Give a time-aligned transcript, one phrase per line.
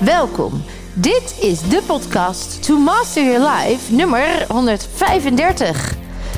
[0.00, 0.64] Welkom.
[0.94, 5.94] Dit is de podcast To Master Your Life nummer 135.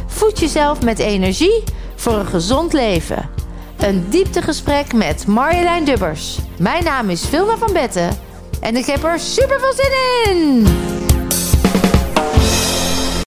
[0.07, 1.65] Voed jezelf met energie
[1.97, 3.31] voor een gezond leven.
[3.79, 6.39] Een dieptegesprek met Marjolein Dubbers.
[6.59, 8.19] Mijn naam is Vilma van Betten
[8.61, 10.67] en ik heb er super veel zin in.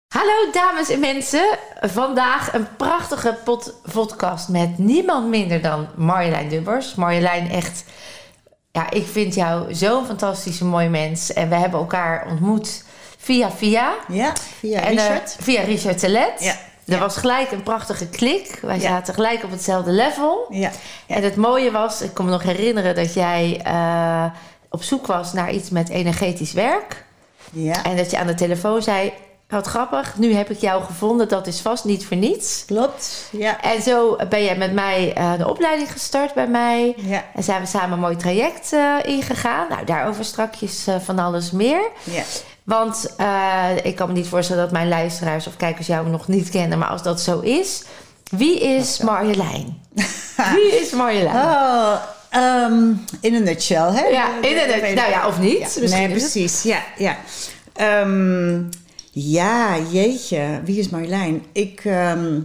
[0.07, 1.57] Hallo dames en mensen.
[1.81, 6.95] Vandaag een prachtige pod- podcast met niemand minder dan Marjolein Dubbers.
[6.95, 7.84] Marjolein echt,
[8.76, 11.34] ja ik vind jou zo'n fantastische mooi mens.
[11.34, 12.84] En we hebben elkaar ontmoet
[13.18, 13.94] via via.
[14.08, 15.36] Ja, via En, eh, Richard.
[15.40, 16.34] via Richard Telet.
[16.40, 16.52] Ja.
[16.86, 17.00] Er Ja.
[17.00, 18.59] was gelijk een prachtige klik.
[18.62, 18.81] Wij Ja.
[18.81, 20.45] zaten gelijk op hetzelfde level.
[20.50, 20.72] ja.
[21.08, 21.16] ja.
[21.16, 24.26] En het mooie was, ik kan me nog herinneren dat jij eh,
[24.70, 27.05] op zoek was naar iets met energetisch werk.
[27.52, 27.84] ja.
[27.84, 29.14] En dat je aan de telefoon zei,
[29.53, 32.63] wat grappig, nu heb ik jou gevonden, dat is vast niet voor niets.
[32.66, 33.27] Klopt.
[33.31, 33.61] Ja.
[33.61, 36.94] En zo ben jij met mij eh, de opleiding gestart bij mij.
[36.97, 37.23] Ja.
[37.36, 39.67] En zijn we samen een mooi traject eh, ingegaan.
[39.69, 41.89] Nou, daarover strakjes eh, van alles meer.
[42.03, 42.23] Ja.
[42.63, 43.13] Want
[43.83, 46.78] ik kan me niet voorstellen dat mijn luisteraars of kijkers jou nog niet kennen.
[46.80, 47.83] Maar als dat zo is,
[48.30, 49.81] wie is Marjolein?
[50.56, 51.35] wie is Marjolein?
[51.35, 51.94] Oh,
[52.30, 52.91] ehm,
[53.22, 54.03] in een nutshell, hè?
[54.06, 54.80] Ja, inderdaad.
[54.81, 55.80] Weet- Nou ja, of niet.
[55.81, 56.63] Ja, nee, precies.
[56.63, 57.17] Ja, ja.
[57.73, 58.61] Ehm,
[59.14, 60.61] ja, jeetje.
[60.66, 61.44] Wie is Marjolein?
[61.52, 62.42] Ik, ehm,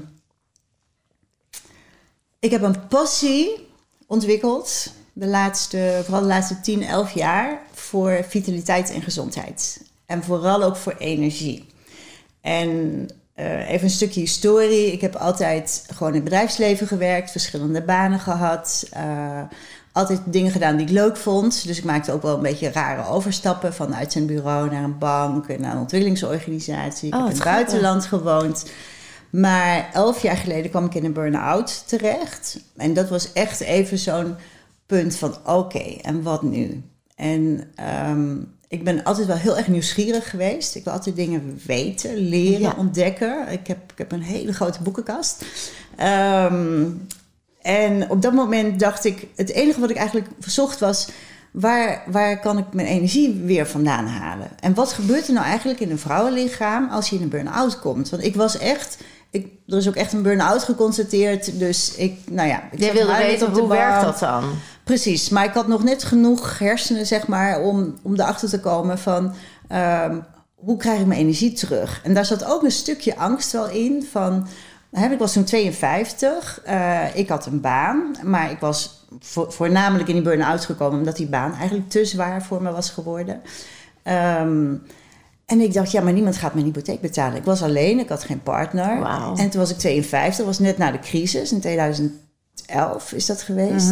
[2.39, 3.69] ik heb een passie
[4.07, 9.83] ontwikkeld, de laatste, vooral de laatste 10, 11 jaar, voor vitaliteit en gezondheid.
[10.07, 11.67] En vooral ook voor energie.
[12.41, 14.93] En eh, even een stukje historie.
[14.93, 18.87] Ik heb altijd gewoon in het bedrijfsleven gewerkt, verschillende banen gehad.
[18.91, 19.43] eh,
[19.99, 21.67] altijd dingen gedaan die ik leuk vond.
[21.67, 24.99] Dus ik maakte ook wel een beetje rare overstappen van uit zijn bureau naar een
[24.99, 27.09] bank en naar een ontwikkelingsorganisatie.
[27.09, 28.65] Ik Oh, heb in het buitenland gewoond.
[29.31, 32.61] Maar elf jaar geleden kwam ik in een burn-out terecht.
[32.77, 34.35] En dat was echt even zo'n
[34.87, 36.83] punt van oké, en wat nu?
[37.17, 38.37] En ehm,
[38.69, 40.75] ik ben altijd wel heel erg nieuwsgierig geweest.
[40.75, 42.75] Ik wil altijd dingen weten, leren, Ja.
[42.79, 43.49] ontdekken.
[43.49, 45.45] Ik heb, ik heb een hele grote boekenkast.
[45.97, 46.85] Ehm,
[47.69, 51.09] en op dat moment dacht ik, het enige wat ik eigenlijk verzocht was,
[51.51, 54.49] waar, waar kan ik mijn energie weer vandaan halen?
[54.61, 58.11] En wat gebeurt er nou eigenlijk in een vrouwenlichaam als je in een burn-out komt?
[58.11, 58.99] Want ik was echt,
[59.31, 62.63] ik, er is ook echt een burn-out geconstateerd, dus ik, nou ja.
[62.71, 64.45] Ik Jij wilde weten, hoe werkt dat dan?
[64.85, 68.99] Precies, maar ik had nog net genoeg hersenen, zeg maar, om, om erachter te komen
[68.99, 69.35] van
[69.69, 70.17] ehm,
[70.55, 72.01] hoe krijg ik mijn energie terug?
[72.03, 74.47] En daar zat ook een stukje angst wel in van,
[74.93, 80.15] ik was toen 52, eh, ik had een baan, maar ik was vo- voornamelijk in
[80.15, 83.41] die burn-out gekomen omdat die baan eigenlijk te zwaar voor me was geworden.
[84.03, 84.75] Ehm,
[85.47, 87.37] en ik dacht, ja, maar niemand gaat mijn hypotheek betalen.
[87.37, 89.01] Ik was alleen, ik had geen partner.
[89.39, 93.91] En toen was ik 52, was net na de crisis, in 2011 is dat geweest.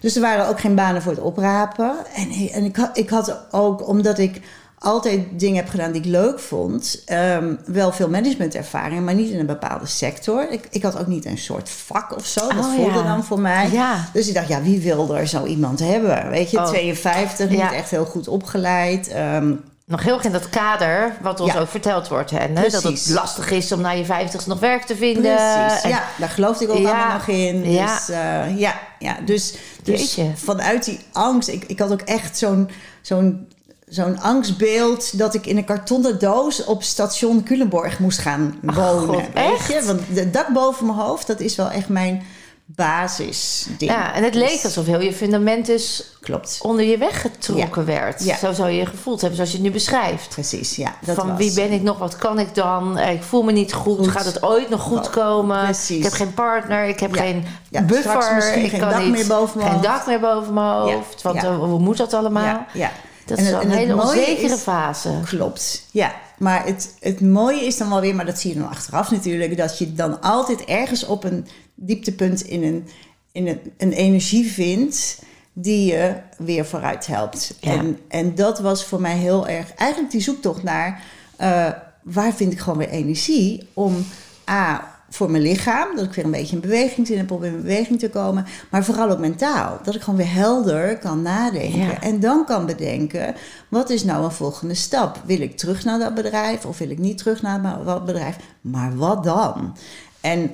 [0.00, 1.94] Dus er waren ook geen banen voor het oprapen.
[2.14, 4.40] En, en ik, had, ik had ook, omdat ik
[4.82, 9.38] altijd dingen heb gedaan die ik leuk vond, ehm, wel veel managementervaring, maar niet in
[9.38, 10.50] een bepaalde sector.
[10.50, 12.40] Ik, ik had ook niet een soort vak of zo.
[12.48, 13.02] Dat Oh, voelde ja.
[13.02, 13.70] dan voor mij.
[13.70, 14.08] Ja.
[14.12, 16.30] Dus ik dacht, ja, wie wil er zo iemand hebben?
[16.30, 16.66] Weet je, Oh.
[16.66, 17.72] 52, niet Ja.
[17.74, 19.08] echt heel goed opgeleid.
[19.08, 19.52] Ehm,
[19.84, 21.58] Nog heel erg in dat kader wat ons Ja.
[21.60, 22.30] ook verteld wordt.
[22.30, 22.52] Hè?
[22.52, 25.22] Dat het lastig is om na je vijftigste nog werk te vinden.
[25.36, 27.62] Precies, En- ja, daar geloofde ik ook Ja, allemaal nog in.
[27.62, 27.98] Dus ja.
[28.08, 32.70] ja, ja, ja dus, dus vanuit die angst, ik, ik had ook echt zo'n
[33.00, 33.48] zo'n
[33.94, 39.14] zo'n angstbeeld dat ik in een kartonnen doos op station Culemborg moest gaan wonen.
[39.14, 39.68] God, echt?
[39.72, 39.82] je?
[39.86, 42.22] Want het dak boven mijn hoofd, dat is wel echt mijn
[42.66, 43.90] basisding.
[43.90, 48.24] Ja, en het leek Dus- alsof heel je fundament dus Klopt, onder je weggetrokken werd.
[48.24, 48.36] Ja.
[48.36, 50.28] Zo zou je je gevoeld hebben zoals je het nu beschrijft.
[50.28, 50.94] precies, ja.
[51.06, 51.38] Dat van was.
[51.38, 52.98] wie ben ik nog, wat kan ik dan?
[52.98, 53.98] Eh, Ik voel me niet goed.
[53.98, 54.08] Goed.
[54.08, 55.64] Gaat het ooit nog goed komen?
[55.64, 55.96] Precies.
[55.96, 57.22] Ik heb geen partner, ik heb Ja.
[57.22, 58.54] geen Ja, buffer.
[58.56, 59.88] ik geen kan dak niet, meer boven mijn Geen hoofd.
[59.96, 61.22] dak meer boven mijn hoofd.
[61.22, 62.66] Want eh, hoe moet dat allemaal?
[62.72, 62.90] Ja.
[63.26, 65.20] Dat En is een hele onzekere is- fase.
[65.24, 66.14] Klopt, ja.
[66.38, 69.56] Maar het, het mooie is dan wel weer, maar dat zie je dan achteraf natuurlijk,
[69.56, 72.88] dat je dan altijd ergens op een dieptepunt in een,
[73.32, 75.18] in een, een energie vindt
[75.52, 77.54] die je weer vooruit helpt.
[77.60, 77.72] Ja.
[77.72, 81.02] En, en dat was voor mij heel erg, eigenlijk die zoektocht naar
[81.36, 81.68] eh,
[82.02, 84.06] waar vind ik gewoon weer energie om
[84.50, 87.56] A, voor mijn lichaam, dat ik weer een beetje in beweging zin heb om in
[87.56, 92.00] beweging te komen, maar vooral ook mentaal, dat ik gewoon weer helder kan nadenken Ja.
[92.00, 93.34] en dan kan bedenken,
[93.68, 95.20] wat is nou een volgende stap?
[95.24, 98.36] Wil ik terug naar dat bedrijf of wil ik niet terug naar dat bedrijf?
[98.60, 99.76] Maar wat dan?
[100.20, 100.50] En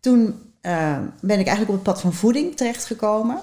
[0.00, 3.40] toen eh, ben ik eigenlijk op het pad van voeding terechtgekomen.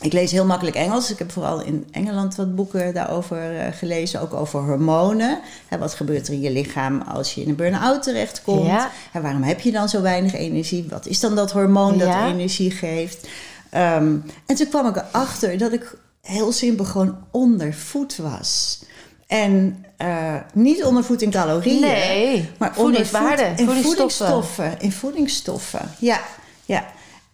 [0.00, 1.10] Ik lees heel makkelijk Engels.
[1.10, 4.20] Ik heb vooral in Engeland wat boeken daarover eh, gelezen.
[4.20, 5.40] Ook over hormonen.
[5.68, 8.66] Hè, wat gebeurt er in je lichaam als je in een burn-out terechtkomt?
[8.66, 8.90] Ja.
[9.12, 10.86] En waarom heb je dan zo weinig energie?
[10.88, 12.26] Wat is dan dat hormoon dat Ja.
[12.28, 13.28] energie geeft?
[13.70, 14.16] Ehm,
[14.46, 18.80] en toen kwam ik erachter dat ik heel simpel gewoon ondervoed was.
[19.26, 21.80] En uh, niet ondervoed in calorieën.
[21.80, 24.26] Nee, maar voedingswaarde, in voedingsstoffen.
[24.26, 24.74] voedingsstoffen.
[24.78, 26.20] In voedingsstoffen, ja.
[26.64, 26.86] ja.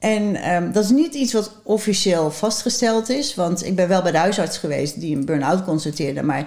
[0.03, 3.35] En um, dat is niet iets wat officieel vastgesteld is.
[3.35, 6.23] Want ik ben wel bij de huisarts geweest die een burn-out constateerde.
[6.23, 6.45] Maar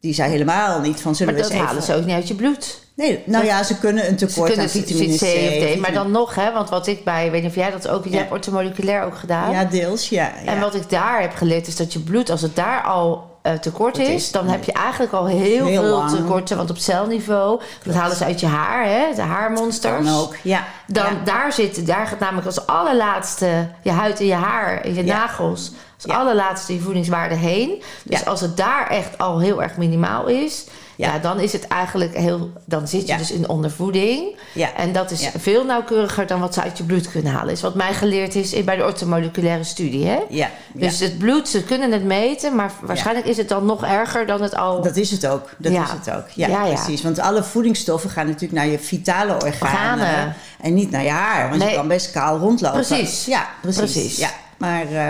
[0.00, 2.34] die zei helemaal niet van zullen maar we dat halen ze ook niet uit je
[2.34, 2.80] bloed.
[2.94, 5.22] Nee, nou ja, ze kunnen een tekort aan vitamine C.
[5.22, 5.80] of D.
[5.80, 8.10] Maar dan nog, hè, want wat ik bij, weet niet of jij dat ook, je
[8.10, 8.16] Ja.
[8.16, 9.50] hebt orthomoleculair ook gedaan.
[9.50, 10.32] Ja, deels, ja.
[10.44, 10.52] ja.
[10.52, 13.52] En wat ik daar heb geleerd is dat je bloed, als het daar al eh,
[13.52, 14.54] tekort is, is- dan nee.
[14.54, 16.10] heb je eigenlijk al heel, Heel veel lang.
[16.10, 16.56] tekorten.
[16.56, 20.04] Want op celniveau, dat halen ze uit je haar, hè, de haarmonsters.
[20.04, 20.64] kan ook, ja.
[20.86, 21.24] Dan ja.
[21.24, 25.16] daar zit, daar gaat namelijk als allerlaatste je huid en je haar en je Ja.
[25.18, 25.72] nagels,
[26.04, 27.82] als allerlaatste je voedingswaarde heen.
[28.04, 30.66] Dus als het daar echt al heel erg minimaal is,
[30.98, 31.12] ja.
[31.14, 31.18] Ja.
[31.18, 33.16] dan is het eigenlijk heel, dan zit je Ja.
[33.16, 34.36] dus in ondervoeding.
[34.54, 34.74] Ja.
[34.74, 37.52] En dat is veel nauwkeuriger dan wat ze uit je bloed kunnen halen.
[37.52, 40.06] Is wat mij geleerd is in- bij de orthomoleculaire studie.
[40.06, 40.18] Hè?
[40.28, 44.26] Ja, Dus het bloed, ze kunnen het meten, maar waarschijnlijk is het dan nog erger
[44.26, 44.82] dan het al.
[44.82, 45.48] Dat is het ook.
[45.58, 45.82] Dat Ja.
[45.84, 46.28] is het ook.
[46.34, 47.02] Ja, precies.
[47.02, 50.04] Want alle voedingsstoffen gaan natuurlijk naar je vitale organen.
[50.06, 50.34] Organen.
[50.60, 51.48] En niet naar je haar.
[51.48, 51.70] Want Nee.
[51.70, 52.84] je kan best kaal rondlopen.
[52.86, 53.24] Precies.
[53.24, 53.78] Ja, precies.
[53.80, 54.16] Precies.
[54.16, 54.30] Ja.
[54.56, 55.08] Maar eh,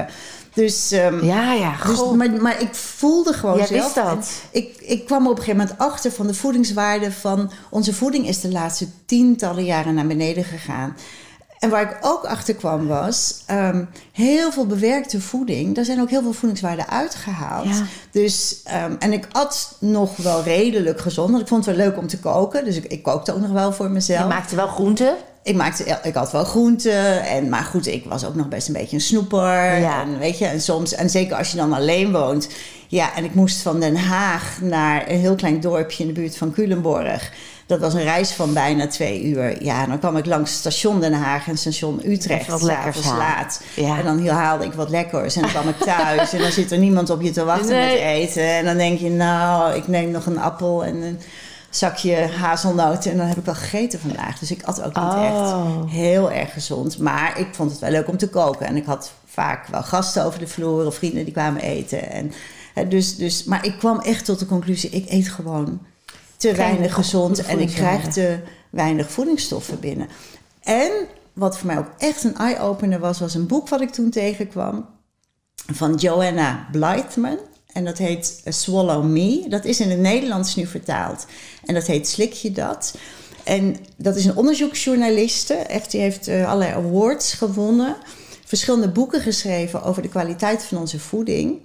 [0.62, 0.90] dus...
[0.90, 3.82] ehm, ja, ja, Dus, maar, maar ik voelde gewoon Jij zelf.
[3.82, 4.28] wist dat.
[4.50, 8.40] Ik, ik kwam op een gegeven moment achter van de voedingswaarde van onze voeding is
[8.40, 10.96] de laatste tientallen jaren naar beneden gegaan.
[11.58, 15.74] En waar ik ook achter kwam was ehm, heel veel bewerkte voeding.
[15.74, 17.66] Daar zijn ook heel veel voedingswaarden uitgehaald.
[17.66, 17.82] Ja.
[18.10, 21.30] Dus, ehm, en ik at nog wel redelijk gezond.
[21.30, 22.64] Want ik vond het wel leuk om te koken.
[22.64, 24.20] Dus ik, ik kookte ook nog wel voor mezelf.
[24.20, 25.16] je maakte wel groenten.
[25.48, 27.22] Ik, maakte, ik had wel groenten.
[27.22, 29.78] En, maar goed, ik was ook nog best een beetje een snoeper.
[29.78, 30.02] Ja.
[30.02, 32.48] En, weet je, en, soms, en zeker als je dan alleen woont.
[32.88, 36.36] Ja, en ik moest van Den Haag naar een heel klein dorpje in de buurt
[36.36, 37.32] van Culemborg.
[37.66, 39.64] Dat was een reis van bijna twee uur.
[39.64, 42.46] Ja, en dan kwam ik langs station Den Haag en station Utrecht.
[42.46, 43.62] Wat lekkers laat.
[43.74, 43.98] Ja.
[43.98, 45.36] En dan haalde ik wat lekkers.
[45.36, 46.32] En dan kwam ik thuis.
[46.32, 47.90] en dan zit er niemand op je te wachten Nee.
[47.92, 48.48] met eten.
[48.56, 51.20] En dan denk je, nou, ik neem nog een appel en een
[51.70, 53.10] zakje hazelnoten.
[53.10, 54.38] En dan heb ik wel gegeten vandaag.
[54.38, 55.24] Dus ik at ook niet Oh.
[55.24, 56.98] echt heel erg gezond.
[56.98, 58.66] Maar ik vond het wel leuk om te koken.
[58.66, 62.10] En ik had vaak wel gasten over de vloer of vrienden die kwamen eten.
[62.10, 62.32] En,
[62.74, 65.80] hè, dus, dus, maar ik kwam echt tot de conclusie, ik eet gewoon
[66.36, 67.44] te weinig gezond.
[67.46, 68.38] En ik krijg te
[68.70, 70.08] weinig voedingsstoffen binnen.
[70.62, 70.90] En
[71.32, 74.86] wat voor mij ook echt een eye-opener was, was een boek wat ik toen tegenkwam
[75.72, 77.38] van Joanna Blythman.
[77.72, 79.44] En dat heet eh, Swallow Me.
[79.48, 81.26] Dat is in het Nederlands nu vertaald.
[81.64, 82.94] En dat heet Slik je dat?
[83.44, 85.54] En dat is een onderzoeksjournaliste.
[85.54, 87.96] Echt, die heeft eh, allerlei awards gewonnen.
[88.44, 91.60] Verschillende boeken geschreven over de kwaliteit van onze voeding.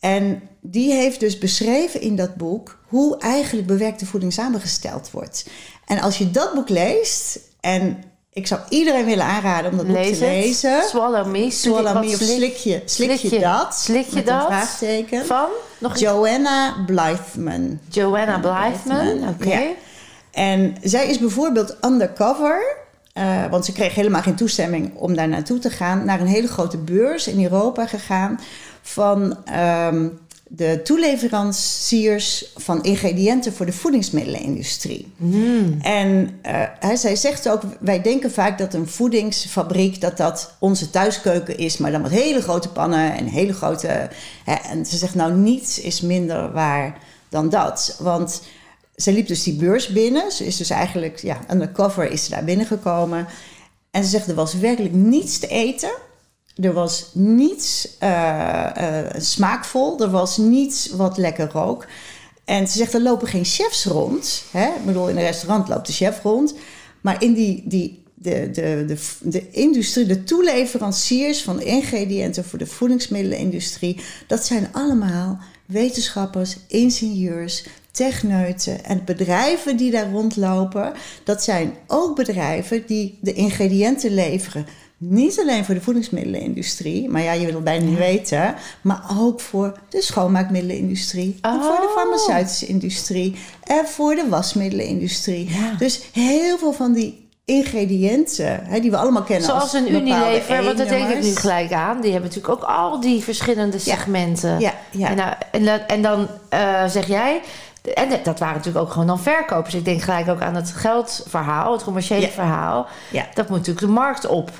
[0.00, 5.46] En die heeft dus beschreven in dat boek hoe eigenlijk bewerkte voeding samengesteld wordt.
[5.86, 8.02] En als je dat boek leest, en
[8.34, 10.18] ik zou iedereen willen aanraden om dat boek te het.
[10.18, 10.82] lezen.
[10.82, 11.50] Swallow me.
[11.50, 13.74] Swallow me of slik je, slik je dat?
[13.74, 14.40] Slik je met dat?
[14.40, 15.26] Een vraagteken.
[15.26, 15.46] Van?
[15.78, 17.78] Nog Joanna Blythman.
[17.88, 19.28] Joanna Blythman.
[19.28, 19.48] Oké.
[19.48, 19.62] ja.
[20.30, 22.76] En zij is bijvoorbeeld undercover,
[23.12, 26.48] eh, want ze kreeg helemaal geen toestemming om daar naartoe te gaan, naar een hele
[26.48, 28.40] grote beurs in Europa gegaan
[28.82, 30.08] van ehm,
[30.56, 35.12] de toeleveranciers van ingrediënten voor de voedingsmiddelenindustrie.
[35.80, 40.90] En eh, hij, zij zegt ook, wij denken vaak dat een voedingsfabriek dat dat onze
[40.90, 44.08] thuiskeuken is, maar dan met hele grote pannen en hele grote.
[44.44, 48.42] Hè, en ze zegt nou niets is minder waar dan dat, want
[48.96, 50.32] ze liep dus die beurs binnen.
[50.32, 53.26] Ze is dus eigenlijk, ja, undercover is ze daar binnengekomen.
[53.90, 55.92] En ze zegt, er was werkelijk niets te eten.
[56.54, 60.00] Er was niets eh, eh, smaakvol.
[60.00, 61.86] Er was niets wat lekker rook.
[62.44, 64.44] En ze zegt, er lopen geen chefs rond.
[64.50, 64.66] Hè?
[64.66, 66.54] Ik bedoel, in een restaurant loopt de chef rond.
[67.00, 72.66] Maar in die, die, de, de, de, de industrie, de toeleveranciers van ingrediënten voor de
[72.66, 74.00] voedingsmiddelenindustrie...
[74.26, 80.92] dat zijn allemaal wetenschappers, ingenieurs, techneuten en bedrijven die daar rondlopen.
[81.24, 84.66] Dat zijn ook bedrijven die de ingrediënten leveren.
[85.08, 89.40] Niet alleen voor de voedingsmiddelenindustrie, maar ja, je wil het bijna niet weten, maar ook
[89.40, 91.96] voor de schoonmaakmiddelenindustrie, en voor de Oh.
[91.96, 95.50] farmaceutische industrie en voor de wasmiddelenindustrie.
[95.50, 95.74] Ja.
[95.78, 100.64] Dus heel veel van die ingrediënten, hè, die we allemaal kennen Zoals als een Unilever,
[100.64, 102.00] want dat denk ik nu gelijk aan.
[102.00, 104.60] Die hebben natuurlijk ook al die verschillende segmenten.
[104.60, 105.08] Ja, ja.
[105.08, 107.40] En, nou, en, dan- en dan eh, zeg jij...
[107.94, 109.74] En dat waren natuurlijk ook gewoon dan verkopers.
[109.74, 112.28] Ik denk gelijk ook aan het geldverhaal, het commerciële Ja.
[112.28, 112.86] verhaal.
[113.10, 113.26] Ja.
[113.34, 114.50] Dat moet natuurlijk de markt op.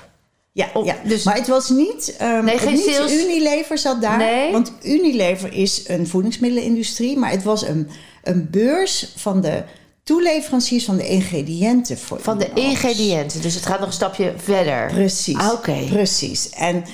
[0.56, 0.96] Ja, Op- ja.
[1.04, 4.16] dus- maar het was niet, ehm Nee, geen niet sales- Unilever zat daar.
[4.18, 4.52] Nee.
[4.52, 7.88] Want Unilever is een voedingsmiddelenindustrie, maar het was een,
[8.23, 9.62] een beurs van de
[10.04, 13.40] toeleveranciers van de ingrediënten voor Van de ingrediënten.
[13.42, 14.87] Dus het gaat nog een stapje verder.
[14.92, 15.37] Precies.
[15.37, 15.76] Ah, Oké.
[15.88, 16.49] Precies.
[16.50, 16.84] En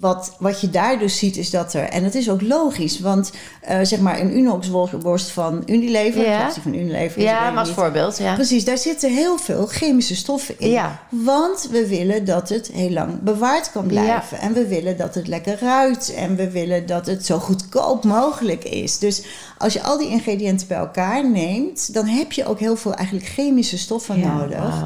[0.00, 3.32] wat, wat je daar dus ziet is dat er, en dat is ook logisch, want
[3.70, 6.52] uh, zeg maar een Unox-worst van Unilever, Ja.
[6.52, 7.76] die van Unilever ik Ja, maar als niet.
[7.76, 8.18] voorbeeld.
[8.18, 8.34] Ja.
[8.34, 10.70] Precies, daar zitten heel veel chemische stoffen in.
[10.70, 10.98] Ja.
[11.08, 14.38] Want we willen dat het heel lang bewaard kan blijven.
[14.38, 16.14] En we willen dat het lekker ruikt.
[16.14, 18.98] En we willen dat het zo goedkoop mogelijk is.
[18.98, 19.22] Dus
[19.58, 23.26] als je al die ingrediënten bij elkaar neemt, dan heb je ook heel veel eigenlijk
[23.28, 24.84] chemische stoffen nodig.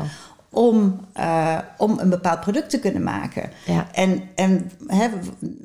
[0.50, 3.50] Om, eh, om een bepaald product te kunnen maken.
[3.66, 3.86] Ja.
[3.92, 5.08] En, en hè,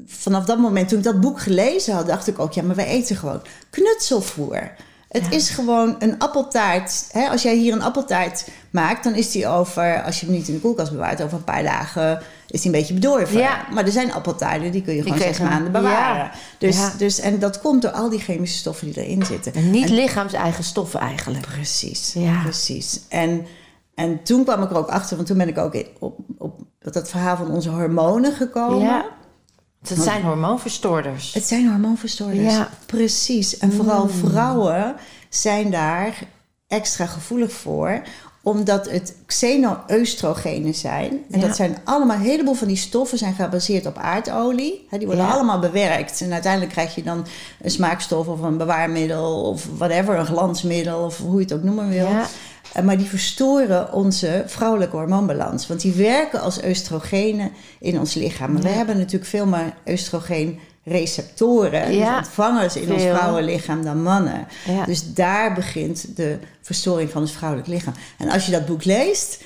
[0.08, 2.88] vanaf dat moment, toen ik dat boek gelezen had, dacht ik ook: ja, maar wij
[2.88, 4.72] eten gewoon knutselvoer.
[5.10, 5.32] Het Ja.
[5.32, 7.06] is gewoon een appeltaart.
[7.12, 7.28] Hè?
[7.30, 10.54] Als jij hier een appeltaart maakt, dan is die over, als je hem niet in
[10.54, 13.38] de koelkast bewaart, over een paar dagen is die een beetje bedorven.
[13.40, 13.66] Ja.
[13.74, 16.16] Maar er zijn appeltaarten die kun je gewoon zes maanden bewaren.
[16.24, 16.32] ja.
[16.58, 19.54] Dus, dus, en dat komt door al die chemische stoffen die erin zitten.
[19.54, 21.46] En niet En- lichaams-eigen stoffen eigenlijk.
[21.48, 23.00] Precies, precies.
[23.10, 23.46] En,
[23.96, 27.10] en toen kwam ik er ook achter, want toen ben ik ook op, op dat
[27.10, 28.80] verhaal van onze hormonen gekomen.
[28.80, 29.06] Ja.
[29.88, 31.34] Het zijn hormoonverstoorders.
[31.34, 32.54] Het zijn hormoonverstoorders.
[32.54, 32.70] Ja.
[32.86, 33.58] Precies.
[33.58, 34.96] En vooral vrouwen
[35.30, 36.24] zijn daar
[36.68, 38.02] extra gevoelig voor
[38.46, 41.12] omdat het xeno-oestrogenen zijn.
[41.32, 41.48] En Ja.
[41.48, 44.88] dat zijn allemaal, een heleboel van die stoffen zijn gebaseerd op aardolie.
[44.90, 45.32] Die worden Ja.
[45.32, 46.22] allemaal bewerkt.
[46.22, 47.26] En uiteindelijk krijg je dan
[47.62, 51.90] een smaakstof of een bewaarmiddel of whatever, een glansmiddel of hoe je het ook noemen
[51.90, 52.08] wil.
[52.08, 52.26] Ja.
[52.74, 55.68] Eh, Maar die verstoren onze vrouwelijke hormoonbalans.
[55.68, 58.52] Want die werken als oestrogenen in ons lichaam.
[58.54, 58.76] Maar we Ja.
[58.76, 61.94] hebben natuurlijk veel meer oestrogeenreceptoren.
[61.96, 63.16] Ja, Dus ontvangers in ons veel.
[63.16, 64.48] vrouwenlichaam dan mannen.
[64.68, 64.86] Ja.
[64.86, 67.94] Dus daar begint de verstoring van het vrouwelijk lichaam.
[68.18, 69.42] En als je dat boek leest,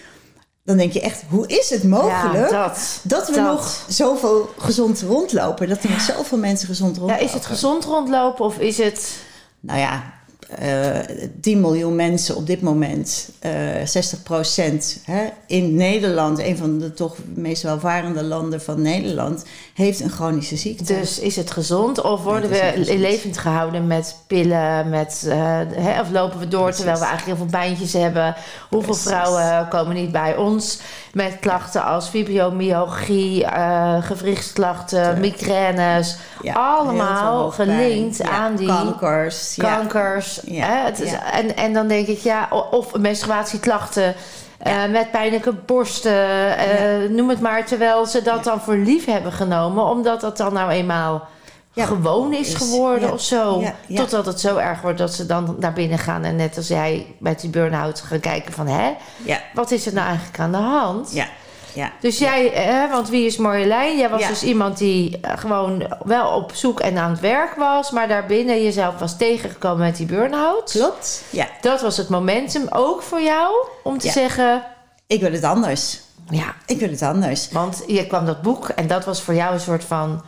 [0.63, 1.23] dan denk je echt...
[1.29, 2.99] hoe is het mogelijk Ja, dat.
[3.03, 3.43] dat we dat.
[3.45, 5.69] nog zoveel gezond rondlopen?
[5.69, 7.25] Dat er nog zoveel mensen gezond Ja, rondlopen?
[7.25, 9.15] is het gezond rondlopen of is het...
[9.59, 10.03] Nou ja,
[10.49, 10.99] eh
[11.41, 13.51] 10 miljoen mensen op dit moment, eh
[13.85, 14.99] 60 procent
[15.47, 20.83] in Nederland, een van de toch meest welvarende landen van Nederland, heeft een chronische ziekte.
[20.83, 26.01] Dus is het gezond of worden Nee, we levend gehouden met pillen, met, eh, hè,
[26.01, 26.77] of lopen we door Precies.
[26.77, 28.35] terwijl we eigenlijk heel veel pijntjes hebben?
[28.69, 29.11] Hoeveel Precies.
[29.11, 30.79] vrouwen komen niet bij ons
[31.17, 39.55] met klachten als fibromyalgie, eh gewrichtsklachten, migraines, Ja, allemaal gelinkt Ja, aan die kankers.
[39.57, 40.39] kankers.
[40.45, 40.85] Ja, Hè?
[40.85, 44.15] Het is, en, en dan denk ik, ja, of menstruatieklachten.
[44.57, 47.65] eh, met pijnlijke borsten, eh, noem het maar.
[47.65, 51.27] Terwijl ze dat dan voor lief hebben genomen, omdat dat dan nou eenmaal
[51.77, 53.63] Ja, gewoon is is- geworden ja, of zo.
[53.87, 53.97] ja.
[53.97, 57.15] Totdat het zo erg wordt dat ze dan naar binnen gaan en net als jij
[57.19, 58.93] met die burn-out gaan kijken van, hè,
[59.53, 61.11] wat is er nou eigenlijk aan de hand?
[61.13, 61.27] ja,
[61.73, 61.91] ja.
[61.99, 63.97] Dus jij, hè, want wie is Marjolein?
[63.97, 67.91] Jij was dus iemand die eh, gewoon wel op zoek en aan het werk was,
[67.91, 70.71] maar daarbinnen jezelf was tegengekomen met die burn-out.
[70.71, 71.23] Klopt.
[71.29, 73.53] Ja, Dat was het momentum ook voor jou
[73.83, 74.63] om te zeggen,
[75.07, 75.99] ik wil het anders.
[76.29, 77.49] ja, Ik wil het anders.
[77.51, 80.21] want je kwam dat boek en dat was voor jou een soort van,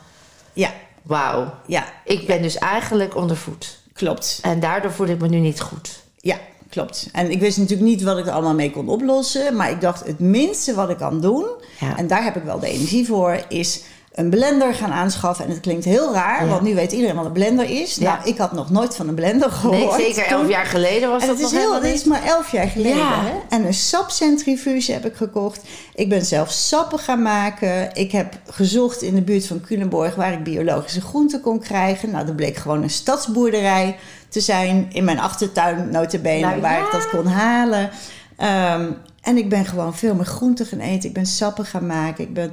[0.53, 0.69] Ja,
[1.03, 3.77] wauw, ja, ik ben dus eigenlijk ondervoed.
[3.93, 4.39] klopt.
[4.41, 5.99] En daardoor voel ik me nu niet goed.
[6.17, 6.37] Ja,
[6.69, 7.09] klopt.
[7.11, 9.55] En ik wist natuurlijk niet wat ik er allemaal mee kon oplossen.
[9.55, 11.45] Maar ik dacht, het minste wat ik kan doen,
[11.79, 11.97] Ja.
[11.97, 13.81] en daar heb ik wel de energie voor, is
[14.19, 15.45] een blender gaan aanschaffen.
[15.45, 16.49] En het klinkt heel raar, Ja.
[16.49, 17.95] want nu weet iedereen wat een blender is.
[17.95, 18.15] Ja.
[18.15, 19.97] Nou, ik had nog nooit van een blender gehoord.
[19.97, 22.05] Nee, zeker elf jaar geleden was En dat het is, nog heel, helemaal het is
[22.07, 22.97] maar elf jaar geleden.
[22.97, 23.21] Ja.
[23.21, 23.31] Hè?
[23.49, 25.61] En een sapcentrifuge heb ik gekocht.
[25.95, 27.89] Ik ben zelf sappen gaan maken.
[27.93, 32.11] Ik heb gezocht in de buurt van Culemborg waar ik biologische groenten kon krijgen.
[32.11, 33.97] Nou, dat bleek gewoon een stadsboerderij
[34.29, 34.87] te zijn.
[34.91, 37.89] In mijn achtertuin, notabene, Nou, waar ik dat kon halen.
[38.37, 38.91] Ehm,
[39.29, 41.09] en ik ben gewoon veel meer groenten gaan eten.
[41.09, 42.23] Ik ben sappen gaan maken.
[42.23, 42.51] Ik ben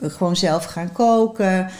[0.00, 1.70] gewoon zelf gaan koken.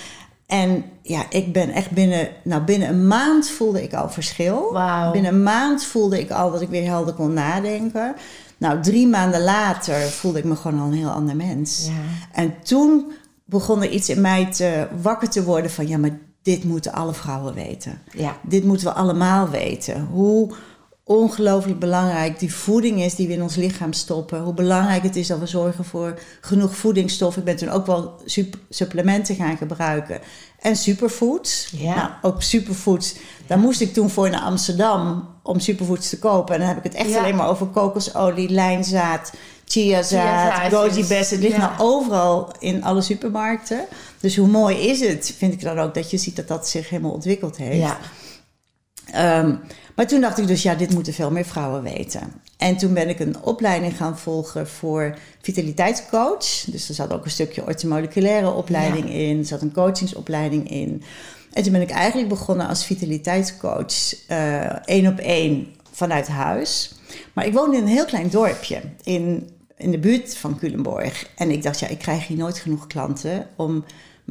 [0.46, 4.78] En ja, ik ben echt binnen, nou binnen een maand voelde ik al verschil.
[5.12, 8.14] Binnen een maand voelde ik al dat ik weer helder kon nadenken.
[8.58, 11.86] Nou, drie maanden later voelde ik me gewoon al een heel ander mens.
[11.86, 11.92] Ja.
[12.32, 13.12] En toen
[13.44, 15.88] begon er iets in mij te wakker te worden van...
[15.88, 17.98] ja, maar dit moeten alle vrouwen weten.
[18.12, 18.36] Ja.
[18.42, 20.08] Dit moeten we allemaal weten.
[20.10, 20.54] Hoe
[21.04, 24.40] ongelooflijk belangrijk die voeding is die we in ons lichaam stoppen.
[24.40, 27.36] Hoe belangrijk het is dat we zorgen voor genoeg voedingsstof.
[27.36, 30.20] Ik ben toen ook wel sup- supplementen gaan gebruiken.
[30.60, 31.68] En superfoods.
[31.76, 31.94] Ja.
[31.94, 33.14] Nou, ook superfoods.
[33.46, 36.54] Daar moest ik toen voor naar Amsterdam om superfoods te kopen.
[36.54, 37.18] En dan heb ik het echt Ja.
[37.18, 39.32] alleen maar over kokosolie, lijnzaad,
[39.64, 41.30] chiazaad, goji best.
[41.30, 43.84] Het ligt nou overal in alle supermarkten.
[44.20, 46.88] Dus hoe mooi is het, vind ik dan ook, dat je ziet dat dat zich
[46.88, 47.78] helemaal ontwikkeld heeft.
[47.78, 47.98] Ja.
[49.12, 49.54] Ehm,
[49.96, 52.32] maar toen dacht ik dus, ja, dit moeten veel meer vrouwen weten.
[52.56, 56.64] En toen ben ik een opleiding gaan volgen voor vitaliteitscoach.
[56.66, 59.38] Dus er zat ook een stukje orthomoleculaire opleiding in.
[59.38, 61.02] Er zat een coachingsopleiding in.
[61.52, 66.94] En toen ben ik eigenlijk begonnen als vitaliteitscoach eh, één op één vanuit huis.
[67.32, 71.26] Maar ik woonde in een heel klein dorpje in, in de buurt van Culemborg.
[71.36, 73.84] En ik dacht, ja, ik krijg hier nooit genoeg klanten om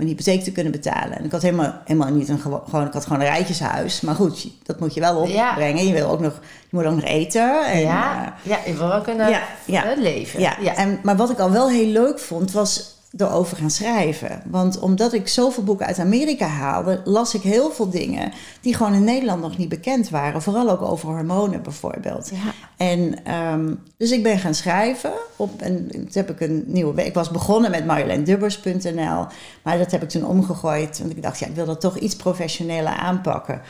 [0.04, 1.18] mijn hypotheek te kunnen betalen.
[1.18, 4.02] En ik had helemaal, helemaal niet een gewo- gewoon, ik had gewoon een rijtjeshuis.
[4.02, 5.88] Maar goed, dat moet je wel opbrengen.
[5.88, 7.66] Je wil ook nog, je moet ook nog eten.
[7.66, 10.40] En, ja, eh, ja, je wil wel kunnen ja, eh, leven.
[10.40, 10.76] ja.
[10.76, 14.42] En, maar wat ik al wel heel leuk vond, was erover gaan schrijven.
[14.46, 18.94] Want omdat ik zoveel boeken uit Amerika haalde, las ik heel veel dingen die gewoon
[18.94, 20.42] in Nederland nog niet bekend waren.
[20.42, 22.30] Vooral ook over hormonen bijvoorbeeld.
[22.34, 22.52] Ja.
[22.78, 25.12] En ehm, dus ik ben gaan schrijven.
[25.36, 26.94] Op, en toen heb ik een nieuwe.
[26.94, 29.26] we- Ik was begonnen met marjoleinedubbers.nl.
[29.64, 31.00] Maar dat heb ik toen omgegooid.
[31.00, 33.62] Want ik dacht, ja, ik wil dat toch iets professioneler aanpakken.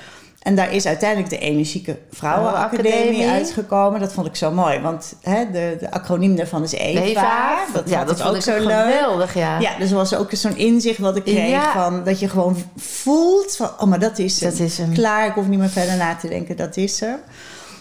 [0.41, 3.27] En daar is uiteindelijk de Energieke Vrouwenacademie Vrouwenacademie.
[3.29, 3.99] uitgekomen.
[3.99, 4.79] Dat vond ik zo mooi.
[4.79, 7.01] Want hè, de, de acroniem daarvan is EVA.
[7.01, 8.61] Eva, Dat ja, dat ik vond ook ik zo leuk.
[8.63, 9.59] geweldig, ja.
[9.59, 11.73] Ja, dus er was ook zo'n inzicht wat ik kreeg Ja.
[11.73, 14.49] van dat je gewoon voelt van, oh, maar dat is hem.
[14.49, 14.93] Dat is hem.
[14.93, 17.19] Klaar, ik hoef niet meer verder na te denken, dat is er.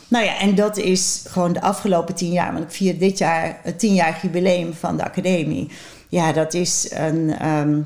[0.09, 3.59] Nou ja, en dat is gewoon de afgelopen tien jaar, want ik vier dit jaar
[3.63, 5.71] het tienjarig jubileum van de academie.
[6.09, 7.81] Ja, dat is een, ehm,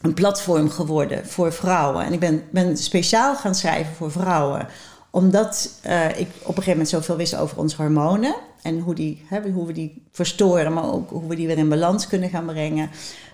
[0.00, 2.04] een platform geworden voor vrouwen.
[2.04, 4.66] En ik ben, ben speciaal gaan schrijven voor vrouwen,
[5.10, 8.34] omdat eh, ik op een gegeven moment zoveel wist over onze hormonen.
[8.62, 11.68] En hoe, die, hè, hoe we die verstoren, maar ook hoe we die weer in
[11.68, 12.90] balans kunnen gaan brengen.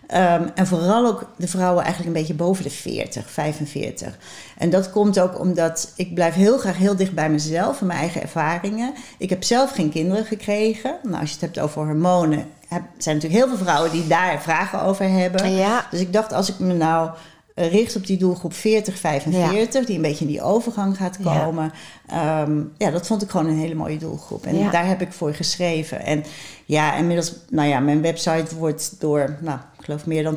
[0.07, 4.19] Ehm, en vooral ook de vrouwen eigenlijk een beetje boven de 40, 45.
[4.59, 7.99] En dat komt ook omdat ik blijf heel graag heel dicht bij mezelf en mijn
[7.99, 8.95] eigen ervaringen.
[9.19, 10.97] Ik heb zelf geen kinderen gekregen.
[11.03, 14.43] Nou, als je het hebt over hormonen, heb, zijn natuurlijk heel veel vrouwen die daar
[14.43, 15.53] vragen over hebben.
[15.53, 15.87] Ja.
[15.91, 17.11] Dus ik dacht, als ik me nou
[17.55, 21.73] eh, richt op die doelgroep 40, 45, die een beetje in die overgang gaat komen.
[22.09, 22.47] Ja.
[22.79, 24.47] ja, dat vond ik gewoon een hele mooie doelgroep.
[24.47, 24.71] En Ja.
[24.71, 26.05] daar heb ik voor geschreven.
[26.05, 26.25] En
[26.65, 30.37] ja, inmiddels, nou ja, mijn website wordt door, nou, geloof meer dan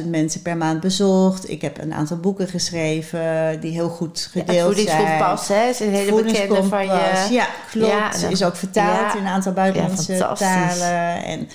[0.00, 1.50] 200.000 mensen per maand bezocht.
[1.50, 4.62] Ik heb een aantal boeken geschreven die heel goed Het gedeeld zijn.
[4.64, 7.26] voedingskompas, hè, is een hele bekende van je.
[7.30, 7.86] Ja, klopt.
[7.92, 9.14] Ja, dan- is ook vertaald ja.
[9.18, 11.24] in een aantal buitenlandse Ja, talen.
[11.24, 11.48] En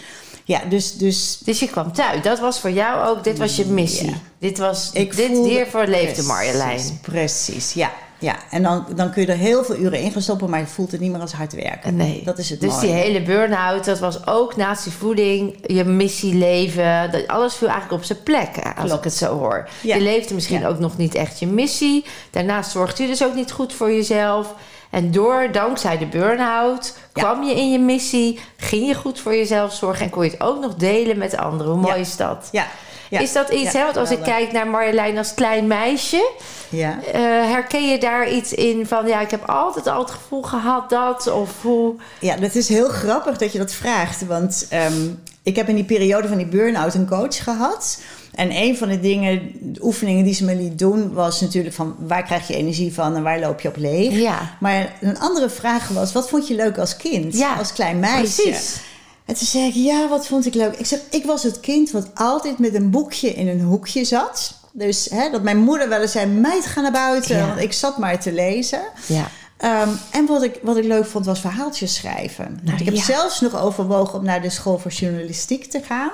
[0.44, 2.22] ja, dus, dus Dus je kwam thuis.
[2.22, 4.10] Dat was voor jou ook, dit was je missie.
[4.10, 4.16] Ja.
[4.40, 7.00] Dit was, Ik dit voelde- hiervoor leefde Precies, Marjolein.
[7.02, 7.92] Precies, ja.
[8.20, 8.36] Ja.
[8.52, 10.92] En dan, dan kun je er heel veel uren in gaan stoppen, maar je voelt
[10.92, 11.96] het niet meer als hard werken.
[11.96, 12.22] Nee.
[12.26, 12.82] Dat is het Dus mooie.
[12.86, 17.12] die hele burn-out, dat was ook naast die voeding, je missie leven.
[17.12, 18.94] Dat, alles viel eigenlijk op zijn plek, als Klopt.
[18.94, 19.70] ik het zo hoor.
[19.82, 19.96] Ja.
[19.96, 20.68] Je leefde misschien Ja.
[20.68, 22.06] ook nog niet echt je missie.
[22.32, 24.54] Daarnaast zorgde je dus ook niet goed voor jezelf.
[24.90, 27.22] En door, dankzij de burn-out, Ja.
[27.22, 30.42] kwam je in je missie, ging je goed voor jezelf zorgen en kon je het
[30.42, 31.72] ook nog delen met anderen.
[31.74, 32.50] Hoe mooi is dat?
[32.52, 32.68] Ja.
[33.10, 33.20] Ja.
[33.20, 33.86] Is dat iets, Ja, hè?
[33.86, 36.30] Want als ik kijk naar Marjolein als klein meisje,
[36.70, 37.00] Ja.
[37.14, 40.90] eh, herken je daar iets in van, ja, ik heb altijd al het gevoel gehad
[40.90, 41.96] dat, of hoe...
[42.20, 44.26] ja, dat is heel grappig dat je dat vraagt.
[44.26, 45.08] Want ehm,
[45.44, 48.00] ik heb in die periode van die burn-out een coach gehad.
[48.34, 51.96] En een van de dingen, de oefeningen die ze me liet doen, was natuurlijk van
[52.00, 54.14] waar krijg je energie van en waar loop je op leeg.
[54.14, 54.56] Ja.
[54.60, 57.38] Maar een andere vraag was, wat vond je leuk als kind?
[57.38, 58.42] Ja, als klein meisje?
[58.42, 58.80] Precies.
[59.28, 60.76] En toen zei ik, ja, wat vond ik leuk?
[60.76, 64.54] Ik zeg, ik was het kind wat altijd met een boekje in een hoekje zat.
[64.72, 67.38] Dus hè, dat mijn moeder wel eens zei, meid, ga naar buiten.
[67.38, 67.48] Ja.
[67.48, 68.82] Want ik zat maar te lezen.
[69.06, 69.28] Ja.
[69.58, 72.60] Ehm, en wat ik, wat ik leuk vond, was verhaaltjes schrijven.
[72.64, 73.04] Nou, ik heb ja.
[73.04, 76.12] zelfs nog overwogen om naar de school voor journalistiek te gaan.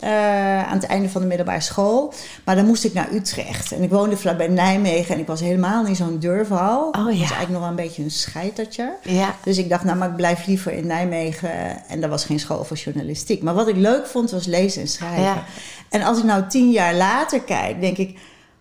[0.00, 2.12] Eh, aan het einde van de middelbare school.
[2.44, 3.72] Maar dan moest ik naar Utrecht.
[3.72, 5.14] En ik woonde vlakbij Nijmegen.
[5.14, 6.78] En ik was helemaal niet zo'n durval.
[6.80, 8.92] Oh, Ik was eigenlijk nog wel een beetje een scheitertje.
[9.02, 9.34] Ja.
[9.44, 11.88] Dus ik dacht, nou, maar ik blijf liever in Nijmegen.
[11.88, 13.42] En daar was geen school voor journalistiek.
[13.42, 15.22] Maar wat ik leuk vond, was lezen en schrijven.
[15.22, 15.44] Ja.
[15.88, 18.18] En als ik nou tien jaar later kijk, denk ik...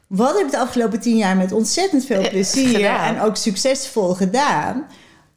[0.08, 2.86] Wat heb ik de afgelopen tien jaar met ontzettend veel plezier...
[2.86, 4.86] en ook succesvol gedaan?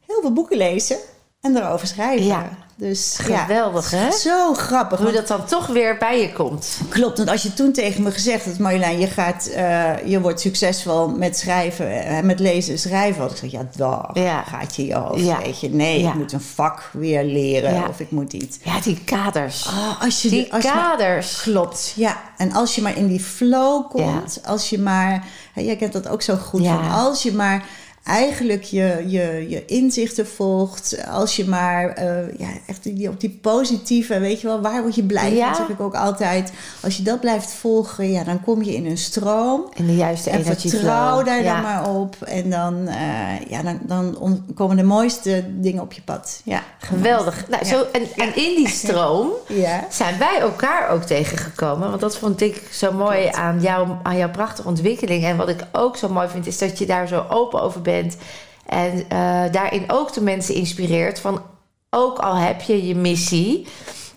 [0.07, 0.97] Heel veel boeken lezen
[1.41, 2.25] en erover schrijven.
[2.25, 2.49] Ja.
[2.75, 4.11] Dus Geweldig, ja, hè?
[4.11, 4.97] Zo grappig.
[4.99, 6.77] Hoe want- dat dan toch weer bij je komt.
[6.89, 10.39] Klopt, want als je toen tegen me gezegd had, Marjolein, je, gaat, eh, je wordt
[10.39, 13.21] succesvol met schrijven, eh, met lezen en schrijven.
[13.21, 14.41] Had ik gezegd, ja, dag, Ja.
[14.43, 15.37] gaat je je hoofd, Ja.
[15.41, 15.69] weet je.
[15.69, 18.57] Nee, ik moet een vak weer leren of ik moet iets.
[18.63, 19.67] Ja, die kaders.
[19.67, 21.41] Ah, als je die als je maar- kaders.
[21.41, 22.17] Klopt, ja.
[22.37, 26.07] En als je maar in die flow komt, als je maar, hè, jij kent dat
[26.07, 27.65] ook zo goed, van als je maar
[28.03, 33.39] eigenlijk je, je, je inzichten volgt, als je maar eh, ja, echt die, op die
[33.41, 35.53] positieve, weet je wel, waar word je blij Ja.
[35.53, 36.51] zeg ik ook altijd.
[36.81, 39.69] Als je dat blijft volgen, ja, dan kom je in een stroom.
[39.73, 41.25] In de juiste En energy vertrouw flow.
[41.25, 41.53] daar ja.
[41.53, 42.15] dan maar op.
[42.21, 46.41] En dan, eh, ja, dan, dan komen de mooiste dingen op je pad.
[46.43, 46.63] Ja.
[46.77, 47.49] Geweldig.
[47.49, 49.29] Nou, zo, en, en in die stroom
[49.89, 51.89] zijn wij elkaar ook tegengekomen.
[51.89, 55.23] Want dat vond ik zo mooi aan, jou, aan jouw prachtige ontwikkeling.
[55.23, 57.91] En wat ik ook zo mooi vind, is dat je daar zo open over bent.
[58.65, 61.19] En eh, daarin ook de mensen inspireert.
[61.19, 61.41] Van
[61.89, 63.67] ook al heb je je missie.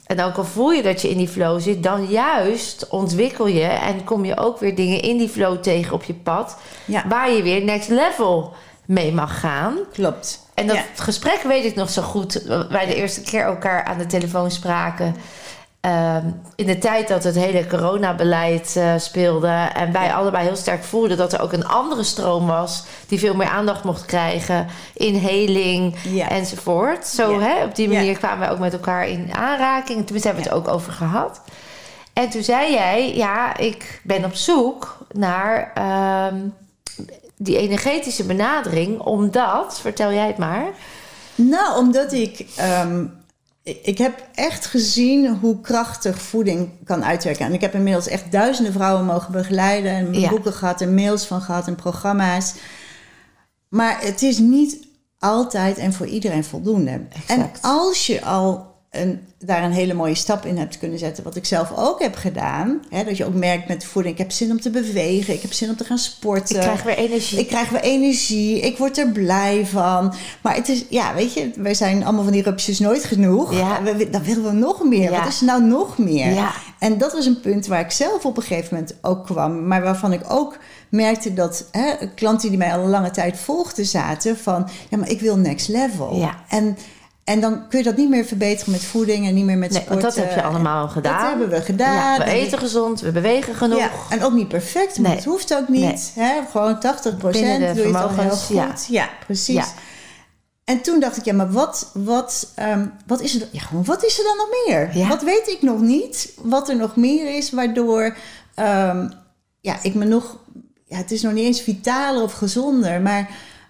[0.06, 3.64] En ook al voel je dat je in die flow zit, dan juist ontwikkel je
[3.64, 6.56] en kom je ook weer dingen in die flow tegen op je pad.
[6.84, 7.04] Ja.
[7.08, 8.52] Waar je weer next level
[8.84, 9.78] mee mag gaan.
[9.92, 10.44] Klopt.
[10.54, 10.82] En dat Ja.
[10.96, 12.42] gesprek weet ik nog zo goed.
[12.70, 15.16] Wij de eerste keer elkaar aan de telefoon spraken.
[15.86, 20.84] Ehm, in de tijd dat het hele coronabeleid eh, speelde en wij allebei heel sterk
[20.84, 25.96] voelden dat er ook een andere stroom was die veel meer aandacht mocht krijgen, inhaling
[26.02, 26.28] Ja.
[26.28, 27.06] enzovoort.
[27.06, 27.38] Zo, Ja.
[27.40, 30.02] hè, op die manier kwamen wij ook met elkaar in aanraking.
[30.04, 31.40] Tenminste, hebben we het ook over gehad.
[32.12, 36.34] En toen zei jij, ja, ik ben op zoek naar ehm,
[37.36, 40.64] die energetische benadering, omdat, vertel jij het maar.
[41.34, 42.46] Nou, omdat ik.
[42.56, 43.04] ehm,
[43.82, 47.46] ik heb echt gezien hoe krachtig voeding kan uitwerken.
[47.46, 49.90] En ik heb inmiddels echt duizenden vrouwen mogen begeleiden.
[49.92, 50.28] En Ja.
[50.28, 52.54] boeken gehad en mails van gehad en programma's.
[53.68, 54.86] Maar het is niet
[55.18, 57.00] altijd en voor iedereen voldoende.
[57.26, 61.36] En als je al een, daar een hele mooie stap in hebt kunnen zetten, wat
[61.36, 62.80] ik zelf ook heb gedaan.
[62.90, 65.52] Hè, dat je ook merkt met voeding, ik heb zin om te bewegen, ik heb
[65.52, 66.54] zin om te gaan sporten.
[66.56, 67.38] Ik krijg weer energie.
[67.38, 70.14] Ik krijg weer energie, ik word er blij van.
[70.42, 73.54] Maar het is, ja, weet je, wij zijn allemaal van die rupsjes nooit genoeg.
[73.54, 73.82] Ja.
[73.82, 75.10] We- dan willen we nog meer.
[75.10, 75.18] Ja.
[75.18, 76.32] Wat is er nou nog meer?
[76.32, 76.52] Ja.
[76.78, 79.66] En dat was een punt waar ik zelf op een gegeven moment ook kwam.
[79.66, 83.86] Maar waarvan ik ook merkte dat hè, klanten die mij al een lange tijd volgden
[83.86, 84.68] zaten van...
[84.88, 86.16] Ja, maar ik wil next level.
[86.16, 86.34] Ja.
[86.48, 86.76] En,
[87.26, 89.84] en dan kun je dat niet meer verbeteren met voeding en niet meer met Nee,
[89.88, 90.20] want sporten.
[90.22, 91.18] dat heb je allemaal gedaan.
[91.20, 91.94] Dat hebben we gedaan.
[91.94, 93.78] Ja, we En eten gezond, we bewegen genoeg.
[93.78, 95.16] ja, en ook niet perfect, maar Nee.
[95.16, 96.12] het hoeft ook niet.
[96.14, 96.40] Hè?
[96.50, 98.56] Gewoon 80 Binnen de doe je het al heel goed.
[98.56, 98.74] ja.
[98.88, 99.66] Ja, precies.
[100.64, 104.04] En toen dacht ik, ja, maar wat, wat, ehm, wat, is, er, ja, gewoon, wat
[104.04, 105.08] is er dan nog meer?
[105.08, 106.32] Wat weet ik nog niet?
[106.42, 108.16] Wat er nog meer is, waardoor
[108.54, 109.08] ehm,
[109.60, 110.36] ja, ik me nog...
[110.84, 113.28] Ja, het is nog niet eens vitaler of gezonder, maar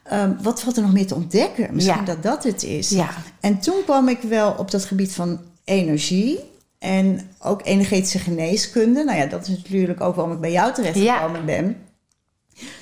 [0.08, 1.68] ehm, wat valt er nog meer te ontdekken?
[1.74, 2.04] Misschien Ja.
[2.04, 2.88] dat dat het is.
[2.88, 3.08] Ja.
[3.40, 6.38] En toen kwam ik wel op dat gebied van energie
[6.78, 9.04] en ook energetische geneeskunde.
[9.04, 11.76] Nou ja, dat is natuurlijk ook waarom ik bij jou terechtgekomen ben.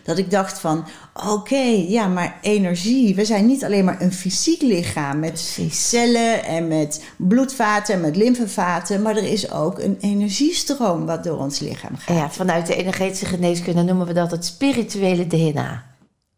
[0.02, 0.84] Dat ik dacht van,
[1.30, 3.14] oké, ja, maar energie.
[3.14, 5.88] We zijn niet alleen maar een fysiek lichaam met Precies.
[5.88, 9.02] cellen en met bloedvaten en met lymfevaten.
[9.02, 12.16] Maar er is ook een energiestroom wat door ons lichaam gaat.
[12.16, 15.84] Ja, vanuit de energetische geneeskunde noemen we dat het spirituele DNA.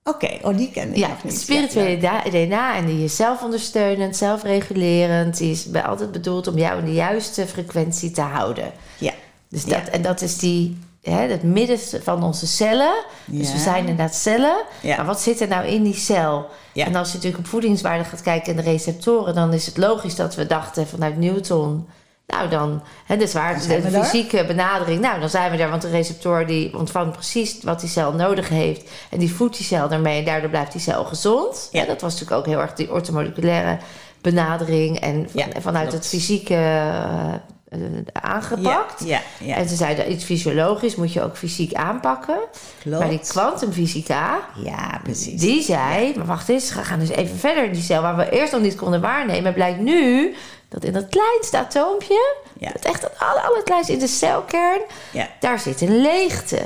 [0.09, 1.38] Oké, oh, die ik Ja, nog niet.
[1.40, 1.97] spirituele
[2.31, 5.38] DNA en die is zelfondersteunend, zelfregulerend.
[5.38, 8.73] Die is altijd bedoeld om jou in de juiste frequentie te houden.
[8.99, 9.12] Ja,
[9.49, 9.79] Dus Ja.
[9.79, 12.95] dat, en dat is die, hè, het midden van onze cellen.
[13.25, 14.57] Dus we zijn inderdaad cellen.
[14.81, 14.97] Ja.
[14.97, 16.47] Maar wat zit er nou in die cel?
[16.73, 16.87] Ja.
[16.87, 20.14] En als je natuurlijk op voedingswaarde gaat kijken en de receptoren, dan is het logisch
[20.16, 21.87] dat we dachten vanuit Newton.
[22.27, 25.83] Nou dan, hè, dus waar Dan de fysieke benadering, nou dan zijn we daar, want
[25.83, 29.89] de receptor die ontvangt precies wat die cel nodig heeft en die voedt die cel
[29.89, 31.69] daarmee en daardoor blijft die cel gezond.
[31.73, 31.81] Ja.
[31.81, 33.79] Ja, dat was natuurlijk ook heel erg die ortomoleculaire
[34.21, 35.93] benadering en van- Ja, vanuit klopt.
[36.05, 37.35] het fysieke eh,
[37.69, 37.81] eh,
[38.12, 39.05] aangepakt.
[39.05, 39.55] Ja, ja, ja.
[39.57, 42.39] En ze zeiden, iets fysiologisch moet je ook fysiek aanpakken.
[42.83, 42.99] Klopt.
[42.99, 45.41] Maar die kwantumfysica, Ja, precies.
[45.41, 46.12] die zei...
[46.17, 48.03] Maar wacht eens, we gaan dus even verder in die cel...
[48.03, 49.53] waar we eerst nog niet konden waarnemen.
[49.55, 50.35] Blijkt nu
[50.69, 52.35] dat in dat kleinste atoompje...
[52.59, 52.73] Ja.
[52.73, 54.81] dat echt het aller, allerkleinste in de celkern...
[55.13, 55.29] Ja.
[55.41, 56.59] daar zit een leegte.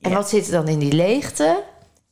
[0.00, 0.16] En Ja.
[0.16, 1.62] wat zit er dan in die leegte?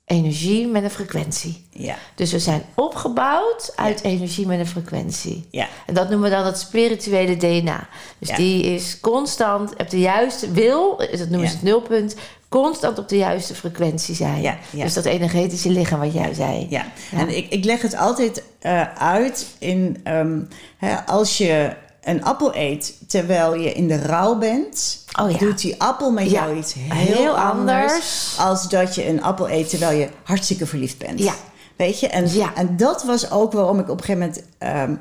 [0.05, 1.67] Energie met een frequentie.
[1.71, 5.49] Ja, Dus we zijn opgebouwd uit energie met een frequentie.
[5.51, 5.69] ja.
[5.87, 7.89] En dat noemen we dan het spirituele DNA.
[8.19, 12.15] Dus die is constant op de juiste wil, dat noemen ze het nulpunt,
[12.53, 14.41] constant op de juiste frequentie zijn.
[14.43, 14.85] Ja, ja.
[14.85, 16.67] Dus dat energetische lichaam wat jij zei.
[16.71, 17.19] Ja, Ja.
[17.19, 20.41] en ik, ik leg het altijd eh, uit in ehm,
[20.79, 25.83] hè, als je een appel eet terwijl je in de rouw bent, Oh doet die
[25.83, 28.35] appel met jou iets heel, heel anders, anders.
[28.38, 31.19] als dat je een appel eet terwijl je hartstikke verliefd bent.
[31.19, 31.35] Ja.
[31.77, 32.55] Weet je, en, Ja.
[32.55, 34.95] en dat was ook waarom ik op een gegeven moment ehm,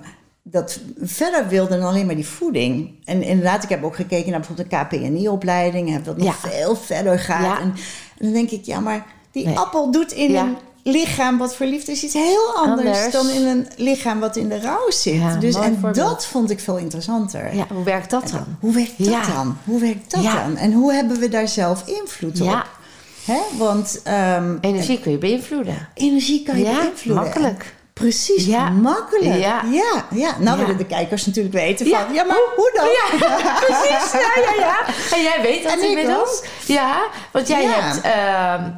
[0.43, 2.91] dat verder wilde dan alleen maar die voeding.
[3.05, 6.49] En inderdaad, ik heb ook gekeken naar bijvoorbeeld een KPNI-opleiding, heb dat nog Ja.
[6.49, 7.43] veel verder gaat.
[7.43, 7.59] Ja.
[7.59, 7.67] En,
[8.17, 9.57] en dan denk ik, ja, maar die Nee.
[9.57, 10.41] appel doet in Ja.
[10.43, 13.11] een lichaam wat verliefd is iets heel anders, Anders.
[13.11, 15.41] dan in een lichaam wat in de rouw zit.
[15.41, 15.95] Dus en voorbeeld.
[15.95, 17.51] dat vond ik veel interessanter.
[17.73, 18.45] Hoe werkt dat dan?
[18.59, 19.57] Hoe werkt dat dan?
[19.65, 20.57] Hoe werkt dat dan?
[20.57, 22.67] En hoe hebben we daar zelf invloed op?
[23.25, 23.39] Hè?
[23.57, 25.87] Want ehm, Energie kun je beïnvloeden.
[25.93, 27.23] energie kan je Ja, beïnvloeden.
[27.23, 27.75] makkelijk.
[28.01, 28.69] Precies, Ja.
[28.69, 29.39] makkelijk.
[29.39, 29.61] Ja.
[29.71, 30.35] ja, ja.
[30.39, 32.13] Nou willen de kijkers natuurlijk weten van...
[32.13, 32.85] Ja, maar hoe dan?
[32.87, 33.35] Ja,
[33.65, 34.11] precies.
[34.11, 34.77] Ja, ja, ja.
[35.15, 36.43] En jij weet dat En ik inmiddels.
[36.65, 38.01] Ja, want jij hebt...
[38.01, 38.69] ehm,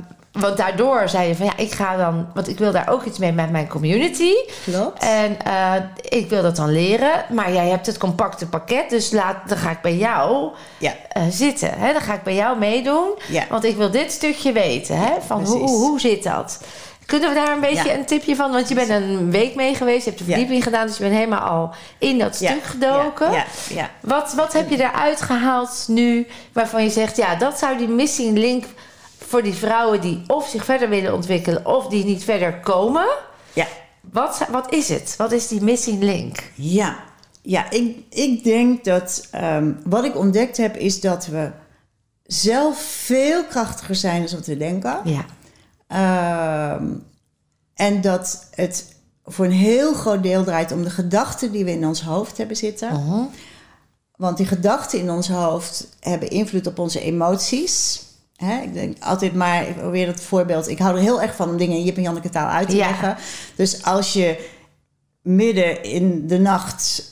[0.43, 2.27] want daardoor zei je van ja, ik ga dan...
[2.33, 4.31] Want ik wil daar ook iets mee met mijn community.
[4.63, 5.03] Klopt.
[5.03, 5.73] En eh,
[6.19, 7.25] ik wil dat dan leren.
[7.33, 8.89] Maar jij hebt het compacte pakket.
[8.89, 10.93] Dus laat, dan ga ik bij jou Ja.
[11.09, 11.69] eh, zitten.
[11.77, 11.93] Hè?
[11.93, 13.09] Dan ga ik bij jou meedoen.
[13.27, 13.43] Ja.
[13.49, 14.97] Want ik wil dit stukje weten.
[14.97, 15.11] Hè?
[15.27, 16.59] Van hoe, hoe zit dat?
[17.05, 17.95] Kunnen we daar een beetje Ja.
[17.95, 18.51] een tipje van?
[18.51, 20.03] Want je bent een week mee geweest.
[20.03, 20.31] Je hebt de Ja.
[20.31, 20.87] verdieping gedaan.
[20.87, 22.51] Dus je bent helemaal al in dat Ja.
[22.51, 23.31] stuk gedoken.
[23.31, 23.89] Ja, ja, ja.
[24.01, 27.17] Wat, wat heb je eruit gehaald nu waarvan je zegt...
[27.17, 28.65] ja, dat zou die missing link
[29.27, 30.01] voor die vrouwen...
[30.01, 31.65] die of zich verder willen ontwikkelen...
[31.65, 33.05] of die niet verder komen...
[33.53, 33.65] ja.
[34.11, 35.15] Wat, wat is het?
[35.17, 36.37] Wat is die missing link?
[36.55, 36.95] Ja,
[37.41, 41.51] ja, ik, ik denk dat ehm, wat ik ontdekt heb is dat we
[42.23, 44.99] zelf veel krachtiger zijn dan wat we denken.
[45.03, 45.25] Ja.
[45.93, 46.85] Ehm,
[47.73, 51.85] en dat het voor een heel groot deel draait om de gedachten die we in
[51.87, 52.89] ons hoofd hebben zitten.
[52.93, 53.21] Mhm.
[54.15, 58.01] Want die gedachten in ons hoofd hebben invloed op onze emoties.
[58.35, 60.67] Hè, ik denk altijd maar, ik probeer het voorbeeld.
[60.67, 62.75] Ik hou er heel erg van om dingen in Jip en Janneke taal uit te
[62.75, 62.87] Ja.
[62.87, 63.17] leggen.
[63.55, 64.49] Dus als je
[65.21, 67.11] midden in de nacht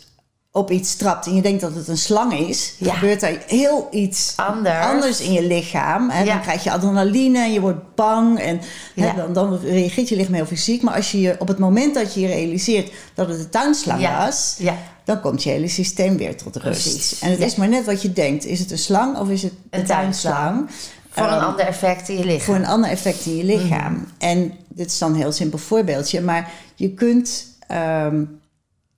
[0.53, 2.93] op iets trapt en je denkt dat het een slang is, Ja.
[2.93, 4.85] gebeurt er heel iets Anders.
[4.85, 6.11] anders in je lichaam.
[6.11, 6.23] Ja.
[6.23, 8.61] Dan krijg je adrenaline en je wordt bang en
[8.95, 10.81] hè, dan, dan reageert je lichaam heel fysiek.
[10.81, 14.07] Maar als je je op het moment dat je je realiseert dat het een tuinslang
[14.17, 14.77] was, Ja.
[15.03, 16.81] dan komt je hele systeem weer tot rust.
[16.91, 17.19] Precies.
[17.21, 18.45] En het is maar net wat je denkt.
[18.45, 20.35] Is het een slang of is het een, Een tuinslang?
[20.37, 20.69] tuinslang.
[21.09, 22.41] Voor een Ehm, ander effect in je lichaam.
[22.41, 23.93] voor een ander effect in je lichaam.
[23.93, 24.03] Mhm.
[24.17, 27.49] En dit is dan een heel simpel voorbeeldje, maar je kunt.
[27.67, 28.23] ehm,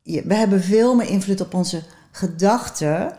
[0.04, 3.14] we hebben veel meer invloed op onze gedachten.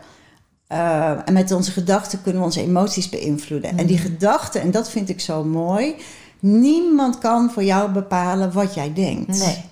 [0.67, 3.79] Eh, en met onze gedachten kunnen we onze emoties beïnvloeden.
[3.79, 5.95] En die gedachten, en dat vind ik zo mooi.
[6.41, 9.39] Niemand kan voor jou bepalen wat jij denkt.
[9.39, 9.65] Nee.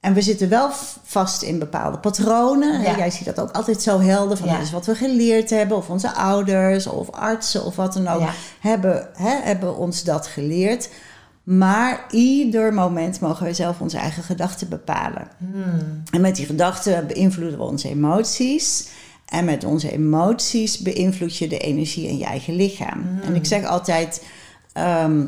[0.00, 0.70] En we zitten wel
[1.02, 2.80] vast in bepaalde patronen.
[2.80, 2.96] Ja.
[2.96, 4.36] Jij ziet dat ook altijd zo helder.
[4.36, 4.52] Van Ja.
[4.52, 5.76] dat is wat we geleerd hebben.
[5.76, 8.20] Of onze ouders of artsen of wat dan ook.
[8.20, 8.32] Ja.
[8.60, 10.88] Hebben, hè, hebben ons dat geleerd.
[11.48, 15.28] Maar ieder moment mogen we zelf onze eigen gedachten bepalen.
[15.38, 16.02] Hmm.
[16.10, 18.88] En met die gedachten beïnvloeden we onze emoties.
[19.26, 23.02] En met onze emoties beïnvloed je de energie in je eigen lichaam.
[23.02, 23.20] Hmm.
[23.20, 24.24] En ik zeg altijd:
[24.72, 25.26] ehm,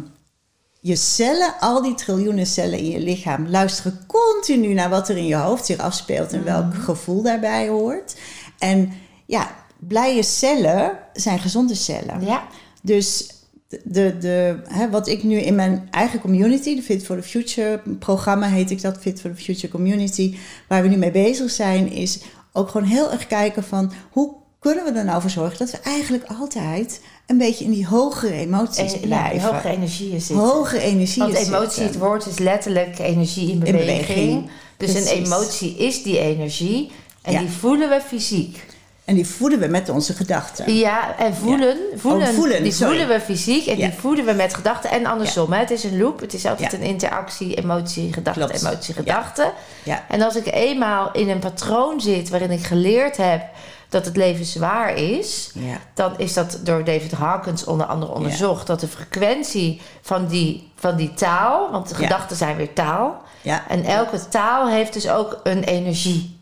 [0.81, 5.27] je cellen, al die triljoenen cellen in je lichaam, luisteren continu naar wat er in
[5.27, 6.83] je hoofd zich afspeelt en welk Hmm.
[6.83, 8.17] gevoel daarbij hoort.
[8.59, 8.93] En
[9.27, 12.25] ja, blije cellen zijn gezonde cellen.
[12.25, 12.47] Ja.
[12.83, 13.39] Dus
[13.85, 17.81] de, de, hè, wat ik nu in mijn eigen community, de Fit for the Future
[17.99, 20.35] programma heet ik dat, Fit for the Future Community,
[20.69, 22.19] waar we nu mee bezig zijn, is
[22.53, 25.79] ook gewoon heel erg kijken van hoe kunnen we er nou voor zorgen dat we
[25.81, 29.55] eigenlijk altijd een beetje in die hogere emoties En, ja, blijven.
[29.55, 30.47] hoge energieën zitten.
[30.47, 31.85] Hogere energieën Want emotie, zitten.
[31.85, 33.87] het woord is letterlijk energie in beweging.
[34.07, 34.51] beweging.
[34.77, 35.11] Dus Precies.
[35.11, 36.91] een emotie is die energie.
[37.23, 37.39] En Ja.
[37.39, 38.67] die voelen we fysiek.
[39.11, 40.75] En die voeden we met onze gedachten.
[40.75, 42.99] Ja, en voelen, voelen, Oh, voelen, die sorry.
[42.99, 43.89] voelen we fysiek en Ja.
[43.89, 44.91] die voelen we met gedachten.
[44.91, 45.59] En andersom, hè?
[45.59, 46.21] het is een loop.
[46.21, 48.63] Het is altijd een interactie, emotie, gedachte, Klopt.
[48.63, 49.53] emotie, gedachte.
[49.83, 50.05] Ja.
[50.09, 53.43] En als ik eenmaal in een patroon zit waarin ik geleerd heb
[53.89, 55.77] dat het leven zwaar is, Ja.
[55.95, 58.67] dan is dat door David Hawkins onder andere onderzocht.
[58.67, 62.01] Dat de frequentie van die, van die taal, want de Ja.
[62.03, 63.23] gedachten zijn weer taal.
[63.43, 63.69] Ja.
[63.69, 66.39] En elke taal heeft dus ook een energie.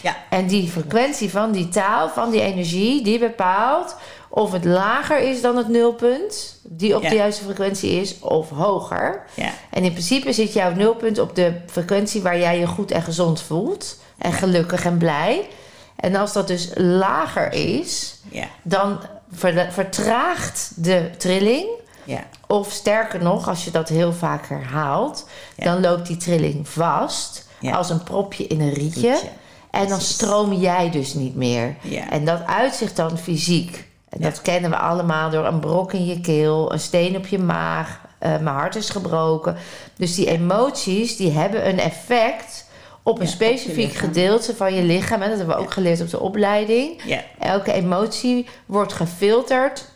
[0.00, 0.16] Ja.
[0.30, 3.96] En die frequentie van die taal, van die energie, die bepaalt
[4.28, 7.08] of het lager is dan het nulpunt, die op Ja.
[7.08, 9.24] de juiste frequentie is, of hoger.
[9.34, 9.50] Ja.
[9.70, 13.40] En in principe zit jouw nulpunt op de frequentie waar jij je goed en gezond
[13.42, 13.96] voelt.
[14.18, 15.48] En gelukkig en blij.
[15.96, 18.46] En als dat dus lager is, Ja.
[18.62, 19.00] dan
[19.32, 21.66] ver- vertraagt de trilling.
[22.04, 22.24] Ja.
[22.46, 25.26] Of sterker nog, als je dat heel vaak herhaalt,
[25.56, 25.64] Ja.
[25.64, 29.10] dan loopt die trilling vast als een propje in een rietje.
[29.10, 29.28] Rietje,
[29.72, 31.74] En dan stroom jij dus niet meer.
[31.80, 32.10] Ja.
[32.10, 33.84] En dat uitzicht dan fysiek.
[34.08, 34.28] En Ja.
[34.28, 38.00] dat kennen we allemaal door een brok in je keel, een steen op je maag,
[38.18, 39.56] eh, mijn hart is gebroken.
[39.96, 42.66] Dus die emoties die hebben een effect
[43.02, 45.22] op een Ja, specifiek gedeelte van je lichaam.
[45.22, 47.00] En dat hebben we ook geleerd op de opleiding.
[47.38, 49.88] Elke emotie wordt gefilterd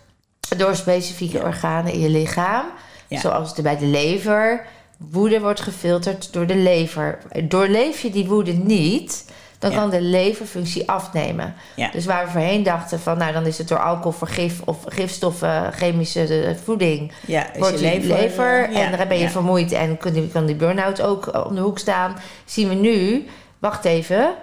[0.56, 2.64] door specifieke organen in je lichaam.
[3.10, 4.66] Zoals de, bij de lever.
[4.96, 7.18] Woede wordt gefilterd door de lever.
[7.44, 9.24] Doorleef je die woede niet,
[9.70, 9.80] dan Ja.
[9.80, 11.54] kan de leverfunctie afnemen.
[11.76, 11.90] Ja.
[11.90, 15.72] Dus waar we voorheen dachten van, nou dan is het door alcohol, vergif of gifstoffen,
[15.72, 20.28] chemische eh, voeding, Ja, wordt je lever, en dan ben je vermoeid en kan die,
[20.28, 22.16] kan die burn-out ook eh, om de hoek staan.
[22.44, 23.26] Zien we nu,
[23.58, 24.34] wacht even,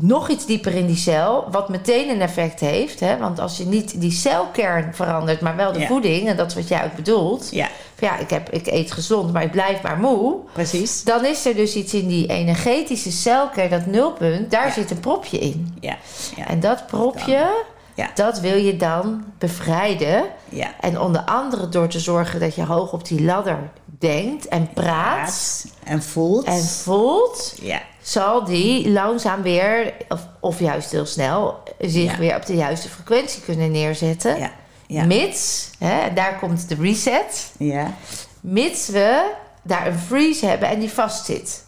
[0.00, 3.00] nog iets dieper in die cel, wat meteen een effect heeft.
[3.00, 3.18] Hè?
[3.18, 5.86] Want als je niet die celkern verandert, maar wel de Ja.
[5.86, 7.48] voeding, en dat is wat jij ook bedoelt.
[7.50, 10.36] Ja, Van Ja, ik, heb, ik eet gezond, maar ik blijf maar moe.
[10.52, 11.02] precies.
[11.04, 14.72] Dan is er dus iets in die energetische celkern, dat nulpunt, daar Ja.
[14.72, 15.76] zit een propje in.
[15.80, 15.96] Ja,
[16.36, 17.50] ja, En dat propje,
[17.94, 18.10] Ja.
[18.14, 20.24] dat wil je dan bevrijden.
[20.48, 20.68] ja.
[20.80, 23.58] En onder andere door te zorgen dat je hoog op die ladder
[23.98, 26.44] denkt en praat Praat en voelt.
[26.44, 32.18] en voelt, ja, zal die langzaam weer, of, of juist heel snel, zich Ja.
[32.18, 34.38] weer op de juiste frequentie kunnen neerzetten.
[34.38, 34.52] ja,
[34.86, 37.94] ja, Mits, hè, daar komt de reset, ja,
[38.40, 39.30] mits we
[39.62, 41.64] daar een freeze hebben en die vastzit.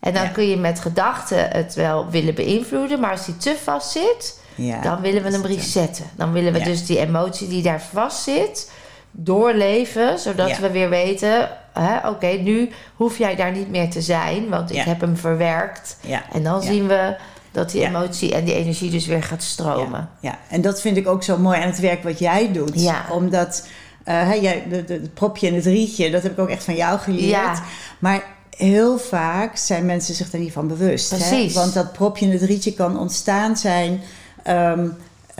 [0.00, 0.28] En dan Ja.
[0.28, 4.40] kun je met gedachten het wel willen beïnvloeden, maar als die te vast zit,
[4.82, 6.04] dan willen we hem resetten.
[6.16, 8.70] Dan willen we dus die emotie die daar vast zit,
[9.10, 11.48] doorleven, zodat we weer weten:
[12.04, 15.96] oké, nu hoef jij daar niet meer te zijn, want ik heb hem verwerkt.
[16.00, 16.66] Ja, En dan ja.
[16.66, 17.16] zien we
[17.50, 20.08] Dat die emotie en die energie dus weer gaat stromen.
[20.20, 22.92] Ja, ja, en dat vind ik ook zo mooi aan het werk wat jij doet.
[23.10, 23.66] Omdat
[24.04, 26.76] hè, jij, de, de, het propje en het rietje, dat heb ik ook echt van
[26.76, 27.28] jou geleerd.
[27.30, 27.62] Ja.
[27.98, 28.22] Maar
[28.56, 31.08] heel vaak zijn mensen zich er niet van bewust.
[31.08, 31.54] Precies.
[31.54, 31.60] Hè?
[31.60, 34.00] Want dat propje en het rietje kan ontstaan zijn...
[34.42, 34.88] ehm,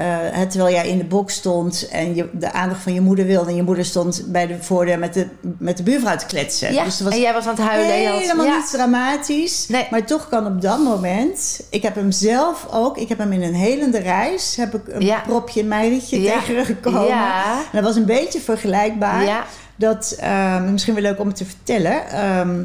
[0.05, 3.51] hè, terwijl jij in de box stond en je de aandacht van je moeder wilde...
[3.51, 5.27] en je moeder stond bij de voordeur met de,
[5.59, 6.73] met de buurvrouw te kletsen.
[6.73, 8.19] Ja, Dus was en jij was aan het huilen.
[8.19, 8.57] Helemaal ja.
[8.57, 9.67] niet dramatisch.
[9.69, 9.87] Nee.
[9.91, 11.61] Maar toch kan op dat moment...
[11.71, 12.97] Ik heb hem zelf ook...
[12.99, 14.57] Ik heb hem in een helende reis...
[14.57, 15.23] heb ik een Ja.
[15.27, 16.33] propje in mijn rietje Ja.
[16.39, 17.09] tegengekomen.
[17.09, 19.47] En dat was een beetje vergelijkbaar.
[19.77, 22.09] Dat, ehm, misschien wel leuk om het te vertellen...
[22.11, 22.63] ehm,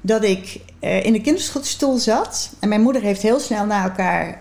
[0.00, 2.50] dat ik eh, in de kinderstoel zat.
[2.60, 4.38] En mijn moeder heeft heel snel na elkaar...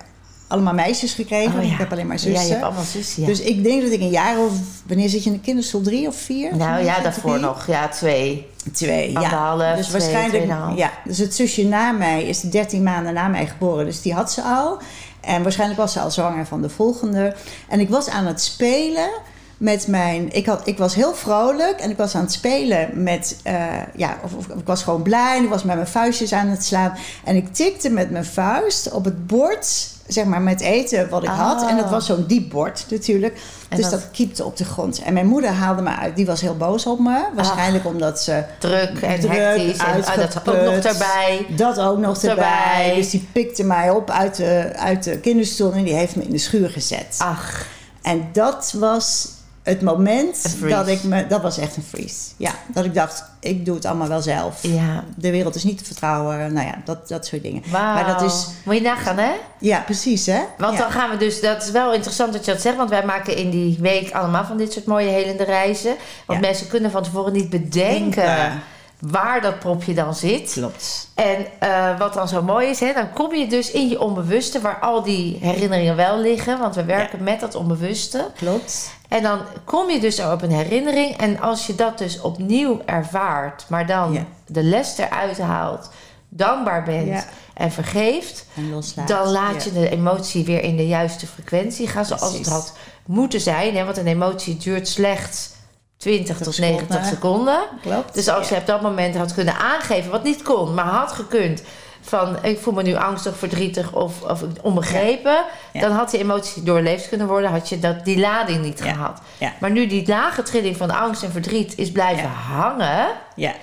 [0.48, 1.60] allemaal meisjes gekregen.
[1.60, 1.72] Oh, ja.
[1.72, 2.46] Ik heb alleen maar Ja, zussen.
[2.46, 3.22] je hebt allemaal zussen.
[3.22, 3.28] Ja.
[3.28, 4.52] Dus ik denk dat ik een jaar of...
[4.88, 5.82] Wanneer zit je in de kinderstoel?
[5.82, 6.56] Drie of vier?
[6.56, 7.04] nou ja, Drie?
[7.04, 7.68] daarvoor nog.
[7.68, 8.48] Ja, twee.
[8.74, 9.20] Twee, ja.
[9.20, 10.92] Anderhalf, dus twee, waarschijnlijk, ja.
[11.06, 14.42] Dus het zusje na mij is 13 maanden na mij geboren, dus die had ze
[14.42, 14.78] al.
[15.22, 17.36] En waarschijnlijk was ze al zwanger van de volgende.
[17.70, 19.10] En ik was aan het spelen
[19.58, 20.34] met mijn.
[20.34, 23.38] Ik, had, ik was heel vrolijk en ik was aan het spelen met.
[23.44, 23.54] eh,
[23.96, 26.66] ja, of, of- ik was gewoon blij en ik was met mijn vuistjes aan het
[26.66, 26.94] slaan.
[27.24, 29.96] En ik tikte met mijn vuist op het bord.
[30.08, 31.62] Zeg maar met eten wat ik had.
[31.62, 31.70] Ah.
[31.70, 33.40] En dat was zo'n diep bord natuurlijk.
[33.70, 35.02] En dus dat- dat kiepte op de grond.
[35.02, 36.16] En mijn moeder haalde me uit.
[36.16, 37.26] Die was heel boos op me.
[37.36, 39.78] Waarschijnlijk omdat ze Druk en Druk, hectisch.
[39.78, 41.46] En ah, dat ook nog erbij.
[41.56, 42.46] dat ook nog erbij.
[42.76, 42.96] Erbij.
[42.96, 46.32] Dus die pikte mij op uit de, uit de kinderstoel en die heeft me in
[46.32, 47.16] de schuur gezet.
[47.18, 47.66] Ach,
[48.02, 49.28] En dat was
[49.68, 51.28] het moment dat ik me...
[51.28, 52.16] Dat was echt een freeze.
[52.38, 54.60] Ja, dat ik dacht, ik doe het allemaal wel zelf.
[54.62, 55.04] ja.
[55.16, 56.54] De wereld is niet te vertrouwen.
[56.54, 57.64] Nou ja, dat, dat soort dingen.
[57.72, 58.48] Maar dat is...
[58.66, 59.32] Moet je nagaan, hè?
[59.60, 60.40] Ja, precies hè.
[60.58, 60.80] Want ja.
[60.80, 63.36] dan gaan we dus, dat is wel interessant dat je dat zegt, want wij maken
[63.36, 65.96] in die week allemaal van dit soort mooie helende reizen.
[66.26, 66.48] Want Ja.
[66.48, 68.62] mensen kunnen van tevoren niet bedenken Denken.
[69.00, 70.52] waar dat propje dan zit.
[70.54, 71.10] Klopt.
[71.16, 74.62] En eh, wat dan zo mooi is, hè, dan kom je dus in je onbewuste,
[74.62, 78.28] waar al die herinneringen wel liggen, want we werken met dat onbewuste.
[78.38, 78.90] Klopt.
[79.08, 81.18] En dan kom je dus op een herinnering.
[81.18, 84.26] En als je dat dus opnieuw ervaart, maar dan Ja.
[84.48, 85.90] de les eruit haalt,
[86.30, 87.24] dankbaar bent Ja.
[87.54, 89.08] en vergeeft, En loslaat.
[89.08, 89.72] dan laat Ja.
[89.74, 92.46] je de emotie weer in de juiste frequentie gaan, zoals Precies.
[92.46, 92.74] het had
[93.06, 93.76] moeten zijn.
[93.76, 93.86] Hè?
[93.86, 95.50] Want een emotie duurt slechts
[95.98, 96.78] 20 tot seconden.
[96.88, 97.60] 90 seconden.
[97.82, 98.14] Klopt.
[98.14, 101.62] Dus als je op dat moment had kunnen aangeven, wat niet kon, maar had gekund.
[102.08, 105.44] Van ik voel me nu angstig, verdrietig of, of onbegrepen.
[105.72, 105.82] Ja.
[105.82, 107.50] Dan had die emotie doorleefd kunnen worden.
[107.52, 108.94] Had je dat, die lading niet Ja.
[108.94, 109.22] gehad.
[109.60, 112.30] Maar nu die lage trilling van angst en verdriet is blijven Ja.
[112.30, 113.08] hangen.
[113.36, 113.54] Ja.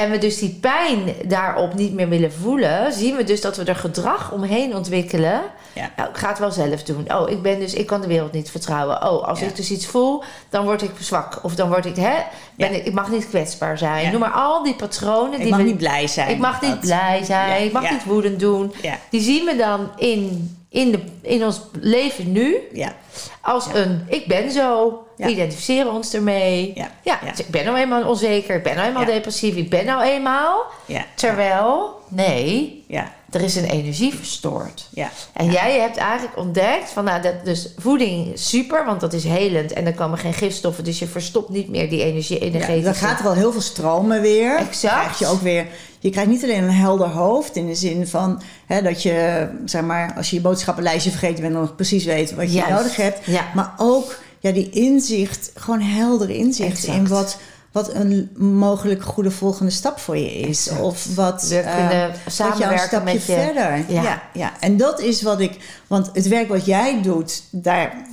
[0.00, 2.92] En we dus die pijn daarop niet meer willen voelen.
[2.92, 5.40] Zien we dus dat we er gedrag omheen ontwikkelen.
[5.72, 5.90] Ja.
[5.96, 7.12] Nou, ik ga het wel zelf doen.
[7.14, 8.96] Oh, ik ben dus, ik kan de wereld niet vertrouwen.
[9.10, 9.46] Oh, als Ja.
[9.46, 11.38] ik dus iets voel, dan word ik zwak.
[11.42, 12.16] Of dan word ik, hè,
[12.56, 12.78] ben Ja.
[12.78, 14.10] ik, ik mag niet kwetsbaar zijn.
[14.10, 15.32] Noem maar al die patronen.
[15.32, 16.28] Ik die mag we, niet blij zijn.
[16.30, 17.64] Ik mag niet Dat- blij zijn.
[17.64, 18.72] Ik mag niet woedend doen.
[19.10, 22.92] Die zien we dan in, in, de, in ons leven nu Ja.
[23.40, 24.98] als een ik ben zo.
[25.20, 25.26] Ja.
[25.26, 26.72] We identificeren ons ermee.
[26.74, 26.90] Ja.
[27.02, 27.30] Ja, Ja.
[27.30, 28.56] dus ik ben nou eenmaal onzeker.
[28.56, 29.08] Ik ben nou eenmaal Ja.
[29.08, 29.54] depressief.
[29.56, 30.62] Ik ben nou eenmaal.
[30.86, 31.04] Ja.
[31.14, 33.12] Terwijl, nee, Ja.
[33.30, 34.88] er is een energie verstoord.
[34.90, 35.10] Ja.
[35.32, 39.72] En jij hebt eigenlijk ontdekt van, nou, dat, dus voeding super, want dat is helend
[39.72, 42.38] en er komen geen gifstoffen, dus je verstopt niet meer die energie.
[42.40, 42.82] Ja, energetische.
[42.82, 44.56] dan gaat er al heel veel stromen weer.
[44.56, 44.94] Exact.
[45.00, 45.66] Krijg je ook weer.
[45.98, 49.82] Je krijgt niet alleen een helder hoofd in de zin van hè, dat je, zeg
[49.82, 52.70] maar, als je je boodschappenlijstje vergeten bent, dan nog precies weet wat je Juist.
[52.70, 53.26] nodig hebt.
[53.26, 53.44] Ja.
[53.54, 56.98] Maar ook ja, die inzicht, gewoon helder inzicht Exact.
[56.98, 57.38] in wat,
[57.72, 60.66] wat een mogelijk goede volgende stap voor je is.
[60.66, 60.80] Exact.
[60.82, 63.32] Of wat, We eh, kunnen wat jou een samenwerken stapje met je.
[63.32, 63.84] verder.
[63.88, 64.02] Ja.
[64.02, 64.22] Ja.
[64.32, 68.04] Ja, en dat is wat ik, want het werk wat jij doet, daar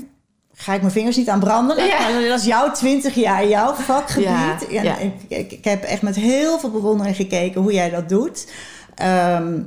[0.53, 1.85] ga ik mijn vingers niet aan branden.
[1.85, 2.19] Ja.
[2.29, 4.69] Dat is jouw 20 jaar, jouw vakgebied.
[4.69, 5.13] Ja, En.
[5.27, 8.47] Ik, ik, heb echt met heel veel bewondering gekeken hoe jij dat doet.
[8.95, 9.61] Ehm,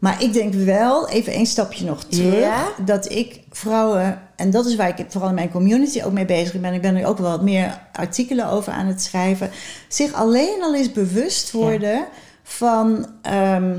[0.00, 4.76] maar ik denk wel, even één stapje nog terug, dat ik vrouwen, en dat is
[4.76, 7.30] waar ik vooral in mijn community ook mee bezig ben, ik ben er ook wel
[7.30, 9.50] wat meer artikelen over aan het schrijven,
[9.88, 12.06] zich alleen al eens bewust worden
[12.42, 13.78] van, ehm,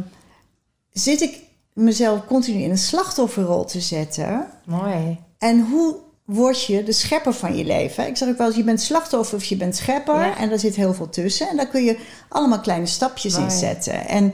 [0.92, 1.40] zit ik
[1.74, 4.48] mezelf continu in een slachtofferrol te zetten?
[4.66, 5.20] Mooi.
[5.38, 8.08] En hoe word je de schepper van je leven?
[8.08, 10.20] Ik zeg ook wel eens, je bent slachtoffer of je bent schepper.
[10.20, 10.38] Ja.
[10.38, 11.50] En daar zit heel veel tussen.
[11.50, 14.08] En daar kun je allemaal kleine stapjes in zetten.
[14.08, 14.34] En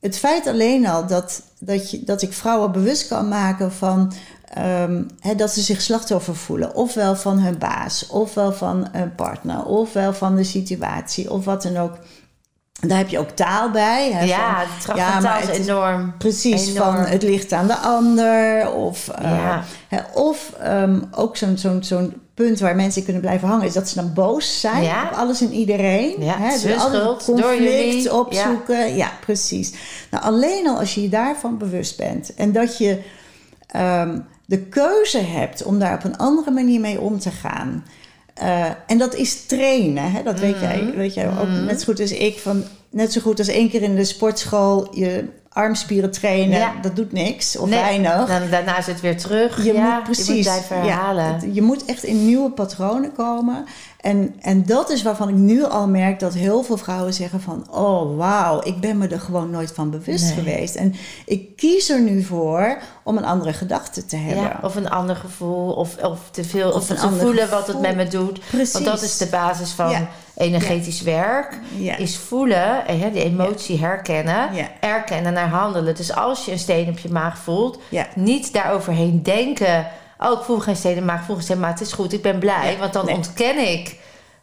[0.00, 4.12] het feit alleen al dat, dat, je, dat ik vrouwen bewust kan maken van...
[4.54, 5.02] ehm,
[5.36, 6.74] dat ze zich slachtoffer voelen.
[6.74, 11.76] Ofwel van hun baas, ofwel van een partner, ofwel van de situatie, of wat dan
[11.76, 11.98] ook.
[12.80, 14.12] Daar heb je ook taal bij.
[14.12, 16.14] Hè, ja, van- ja, taal is enorm.
[16.18, 16.94] Precies, Enorm.
[16.94, 18.70] van het ligt aan de ander.
[18.72, 23.48] Of, eh, hè, of ehm, ook zo'n zo'n zo'n punt waar mensen in kunnen blijven
[23.48, 23.66] hangen...
[23.66, 25.04] is dat ze dan boos zijn Ja.
[25.04, 26.14] op alles en iedereen.
[26.18, 28.96] Ja, hè, dus schuld, door conflict opzoeken.
[28.96, 29.10] Ja.
[29.20, 29.72] precies.
[30.10, 32.34] Nou, alleen al als je je daarvan bewust bent...
[32.34, 33.02] en dat je
[33.66, 34.18] ehm,
[34.48, 37.84] de keuze hebt om daar op een andere manier mee om te gaan...
[38.34, 40.12] Eh, en dat is trainen.
[40.12, 40.22] Hè?
[40.22, 40.62] Dat weet Mhm.
[40.64, 42.38] jij, weet jij ook net zo goed als ik.
[42.38, 46.58] Van, net zo goed als één keer in de sportschool je armspieren trainen.
[46.58, 46.72] Ja.
[46.82, 48.26] Dat doet niks of Nee, weinig.
[48.26, 49.64] Dan, daarna is het weer terug.
[49.64, 50.44] Je ja, moet precies.
[50.46, 50.86] Je moet.
[50.86, 53.64] Ja, het- je moet echt in nieuwe patronen komen.
[53.98, 57.66] En, en dat is waarvan ik nu al merk dat heel veel vrouwen zeggen van...
[57.70, 60.34] oh, wauw, ik ben me er gewoon nooit van bewust Nee.
[60.34, 60.74] geweest.
[60.74, 60.94] En
[61.26, 64.44] ik kies er nu voor om een andere gedachte te hebben.
[64.44, 67.96] Ja, of een ander gevoel, of, of te veel, Of te voelen wat het met
[67.96, 68.40] me doet.
[68.50, 68.72] Precies.
[68.72, 70.08] Want dat is de basis van Ja.
[70.36, 71.58] energetisch werk.
[71.98, 74.48] Is voelen, en hè, die emotie herkennen,
[74.80, 75.94] erkennen naar handelen.
[75.94, 77.78] Dus als je een steen op je maag voelt,
[78.14, 79.86] niet daaroverheen denken.
[80.18, 82.38] Oh, ik voel geen de maag, ik voel geen maar het is goed, ik ben
[82.38, 82.72] blij.
[82.72, 82.78] Ja.
[82.78, 83.14] Want dan Nee.
[83.14, 83.96] ontken ik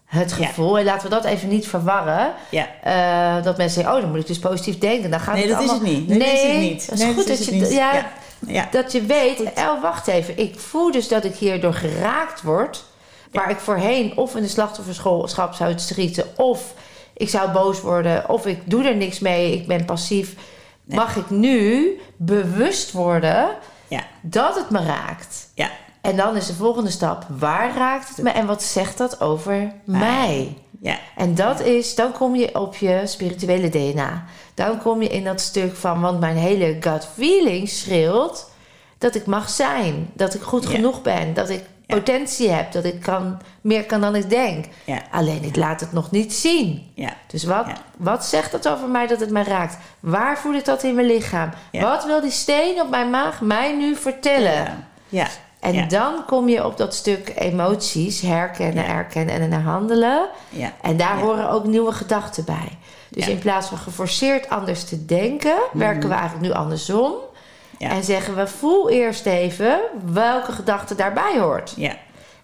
[0.05, 0.45] het Ja.
[0.45, 0.77] gevoel.
[0.77, 2.33] En laten we dat even niet verwarren.
[2.49, 2.67] Ja.
[2.83, 5.09] Eh, dat mensen zeggen, oh, dan moet ik dus positief denken.
[5.11, 6.07] Dan gaat Nee, het dat is het niet.
[6.07, 6.81] Nee, dat is het niet.
[6.85, 8.03] Het is Nee, goed dat dat, je...
[8.47, 12.83] Ja, dat je weet, oh, wacht even, ik voel dus dat ik hierdoor geraakt word.
[13.31, 16.73] Waar ik voorheen of in de slachtofferschap zou schieten, of
[17.13, 20.33] ik zou boos worden, of ik doe er niks mee, ik ben passief.
[20.83, 23.47] Mag ik nu bewust worden
[23.87, 24.03] Ja.
[24.21, 25.49] dat het me raakt?
[25.53, 25.69] Ja.
[26.01, 29.71] En dan is de volgende stap, waar raakt het me en wat zegt dat over
[29.83, 30.57] mij?
[30.81, 30.97] Ja.
[31.15, 34.23] En dat is, dan kom je op je spirituele DNA.
[34.53, 38.49] Dan kom je in dat stuk van, want mijn hele gut feeling schreeuwt
[38.97, 40.69] dat ik mag zijn, dat ik goed Ja.
[40.69, 41.95] genoeg ben, dat ik Ja.
[41.95, 44.65] potentie heb, dat ik kan, meer kan dan ik denk.
[44.83, 45.01] Ja.
[45.11, 46.91] Alleen ik laat het nog niet zien.
[46.93, 47.13] Ja.
[47.27, 47.65] Dus wat,
[47.97, 49.77] wat zegt dat over mij dat het mij raakt?
[49.99, 51.49] Waar voel ik dat in mijn lichaam?
[51.71, 54.87] Wat wil die steen op mijn maag mij nu vertellen?
[55.09, 55.27] Ja.
[55.59, 55.85] En Ja.
[55.85, 58.89] dan kom je op dat stuk emoties, herkennen, Ja.
[58.89, 60.27] erkennen en naar handelen.
[60.49, 60.71] Ja.
[60.81, 62.77] En daar horen ook nieuwe gedachten bij.
[63.09, 63.23] Dus.
[63.23, 63.31] Mhm.
[63.33, 67.13] in plaats van geforceerd anders te denken, werken we eigenlijk nu andersom.
[67.77, 67.89] Ja.
[67.89, 69.79] En zeggen we, voel eerst even
[70.13, 71.73] welke gedachte daarbij hoort.
[71.75, 71.95] Ja.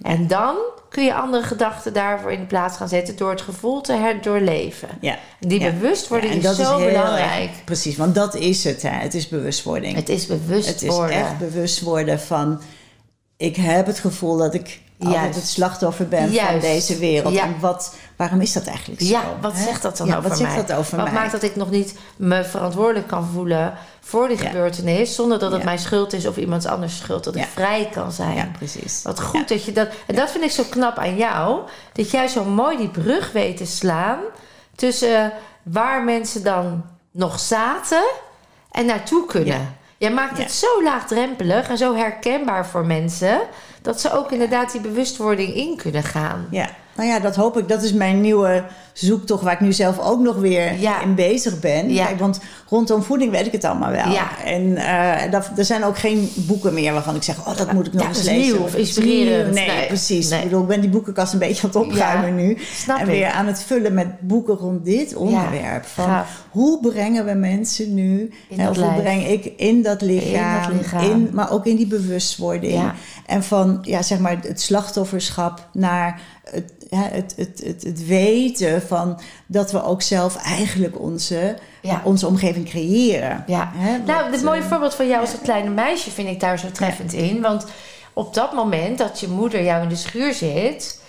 [0.02, 0.56] En dan
[0.90, 4.90] kun je andere gedachten daarvoor in de plaats gaan zetten door het gevoel te herdoorleven.
[5.02, 5.18] Ja.
[5.40, 5.72] Die Ja.
[5.72, 7.50] bewustwording Ja, en is zo heel belangrijk.
[7.50, 8.82] erg- precies, want dat is het.
[8.82, 8.90] Hè.
[8.90, 9.96] Het is bewustwording.
[9.96, 11.16] Het is bewust Het is worden.
[11.16, 12.62] echt bewust worden van...
[13.38, 17.34] Ik heb het gevoel dat ik altijd het slachtoffer ben van deze wereld.
[17.34, 17.44] Ja.
[17.44, 19.08] En wat, waarom is dat eigenlijk zo?
[19.08, 19.64] Ja, wat hè?
[19.64, 20.66] zegt dat dan Ja, over wat zegt mij?
[20.66, 21.14] dat over wat mij?
[21.14, 24.44] maakt dat ik nog niet me verantwoordelijk kan voelen voor die Ja.
[24.50, 28.12] gebeurtenis, zonder dat het mijn schuld is of iemands anders schuld, dat ik vrij kan
[28.12, 28.36] zijn.
[28.36, 29.02] Ja, precies.
[29.04, 29.88] Wat goed dat je dat.
[30.08, 31.60] En dat vind ik zo knap aan jou.
[31.94, 34.20] Dat jij zo mooi die brug weet te slaan.
[34.76, 35.34] Tussen
[35.64, 38.04] waar mensen dan nog zaten
[38.72, 39.76] en naartoe kunnen.
[39.98, 43.40] Jij maakt het zo laagdrempelig en zo herkenbaar voor mensen.
[43.82, 46.48] Dat ze ook inderdaad die bewustwording in kunnen gaan.
[46.52, 47.68] Ja, nou ja, dat hoop ik.
[47.68, 48.64] Dat is mijn nieuwe
[48.94, 51.02] zoektocht waar ik nu zelf ook nog weer Ja.
[51.02, 51.94] in bezig ben.
[51.94, 52.06] Ja.
[52.06, 52.40] Kijk, want
[52.70, 54.10] rondom voeding weet ik het allemaal wel.
[54.12, 54.28] Ja.
[54.46, 54.78] En
[55.32, 58.08] dat, er zijn ook geen boeken meer waarvan ik zeg, oh, dat moet ik nog
[58.08, 58.54] eens dat lezen.
[58.56, 59.54] nieuw of dat inspirerend.
[59.54, 59.88] Nee, Nee.
[59.88, 60.30] precies.
[60.30, 60.38] Nee.
[60.40, 62.58] Ik bedoel, ik ben die boekenkast een beetje aan het opruimen nu.
[62.74, 63.12] snap en ik.
[63.12, 65.86] weer aan het vullen met boeken rond dit onderwerp.
[65.86, 70.02] van hoe brengen we mensen nu, In hè, dat of hoe breng ik in dat
[70.02, 71.02] lichaam, lichaam.
[71.12, 72.92] in- maar ook in die bewustwording.
[73.26, 76.20] En van ja, zeg maar het slachtofferschap naar
[76.52, 82.02] het, het, het, het, het weten van dat we ook zelf eigenlijk onze, Ja.
[82.04, 83.44] onze omgeving creëren.
[83.48, 86.40] Ja, Hè, nou, het mooie eh, voorbeeld van jou als dat kleine meisje vind ik
[86.40, 87.42] daar zo treffend in.
[87.42, 87.66] Want
[88.14, 91.02] op dat moment dat je moeder jou in de schuur zit,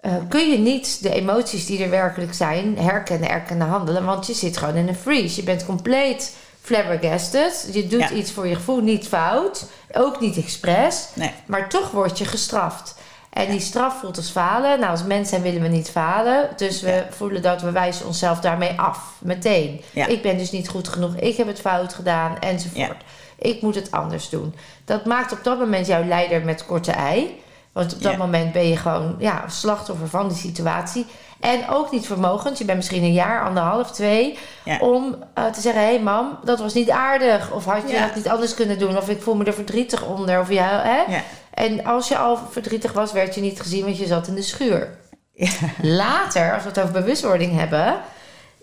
[0.00, 4.04] eh, kun je niet de emoties die er werkelijk zijn herkennen, erkennen, handelen.
[4.04, 5.36] Want je zit gewoon in een freeze.
[5.36, 7.68] Je bent compleet flabbergasted.
[7.72, 8.10] Je doet Ja.
[8.10, 11.06] iets voor je gevoel niet fout, ook niet expres.
[11.14, 11.30] Nee.
[11.46, 12.94] Maar toch word je gestraft.
[13.34, 14.78] En die straf voelt als falen.
[14.80, 16.48] Nou, als mens zijn willen we niet falen.
[16.56, 17.06] Dus we Ja.
[17.10, 18.98] voelen dat we wijzen onszelf daarmee af.
[19.18, 19.80] Meteen.
[19.92, 20.06] Ja.
[20.06, 21.14] Ik ben dus niet goed genoeg.
[21.16, 22.38] Ik heb het fout gedaan.
[22.40, 23.02] Enzovoort.
[23.38, 24.54] Ik moet het anders doen.
[24.84, 27.42] Dat maakt op dat moment jouw leider met korte ei.
[27.72, 31.06] Want op dat moment ben je gewoon ja, slachtoffer van die situatie.
[31.40, 32.58] En ook niet vermogend.
[32.58, 34.38] Je bent misschien een jaar, anderhalf, twee.
[34.64, 34.78] Ja.
[34.78, 37.50] Om eh, te zeggen: hé hey mam, dat was niet aardig.
[37.52, 38.06] Of had je Ja.
[38.06, 38.96] dat niet anders kunnen doen?
[38.96, 40.40] Of ik voel me er verdrietig onder.
[40.40, 41.12] Of ja, hè?
[41.14, 41.22] Ja.
[41.54, 44.42] En als je al verdrietig was, werd je niet gezien, want je zat in de
[44.42, 44.98] schuur.
[45.32, 45.50] Ja.
[45.82, 48.00] Later, als we het over bewustwording hebben,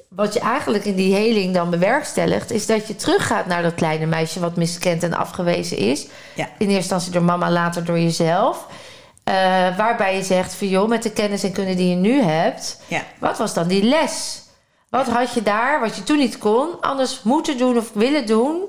[0.09, 4.05] wat je eigenlijk in die heling dan bewerkstelligt, is dat je teruggaat naar dat kleine
[4.05, 6.07] meisje wat miskend en afgewezen is.
[6.35, 6.43] Ja.
[6.45, 8.67] In eerste instantie door mama, later door jezelf.
[9.23, 9.33] Eh,
[9.77, 13.03] waarbij je zegt van joh, met de kennis en kunde die je nu hebt, Ja.
[13.19, 14.41] wat was dan die les?
[14.89, 18.61] Wat had je daar, wat je toen niet kon, anders moeten doen of willen doen?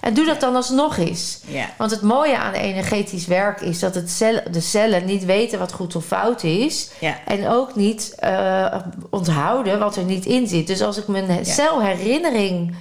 [0.00, 1.40] En doe dat dan alsnog eens.
[1.46, 1.66] Ja.
[1.78, 5.72] Want het mooie aan energetisch werk is dat het cel, de cellen niet weten wat
[5.72, 6.90] goed of fout is.
[7.00, 7.16] Ja.
[7.26, 8.74] En ook niet eh,
[9.10, 10.66] onthouden wat er niet in zit.
[10.66, 12.74] Dus als ik mijn celherinnering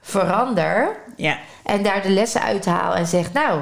[0.00, 1.38] verander Ja.
[1.64, 3.60] en daar de lessen uithaal en zeg, nou,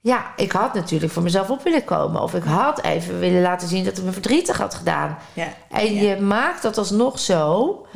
[0.00, 2.22] ja, ik had natuurlijk voor mezelf op willen komen.
[2.22, 5.18] Of ik had even willen laten zien dat het me verdrietig had gedaan.
[5.32, 5.46] Ja.
[5.70, 7.86] En je maakt dat alsnog zo.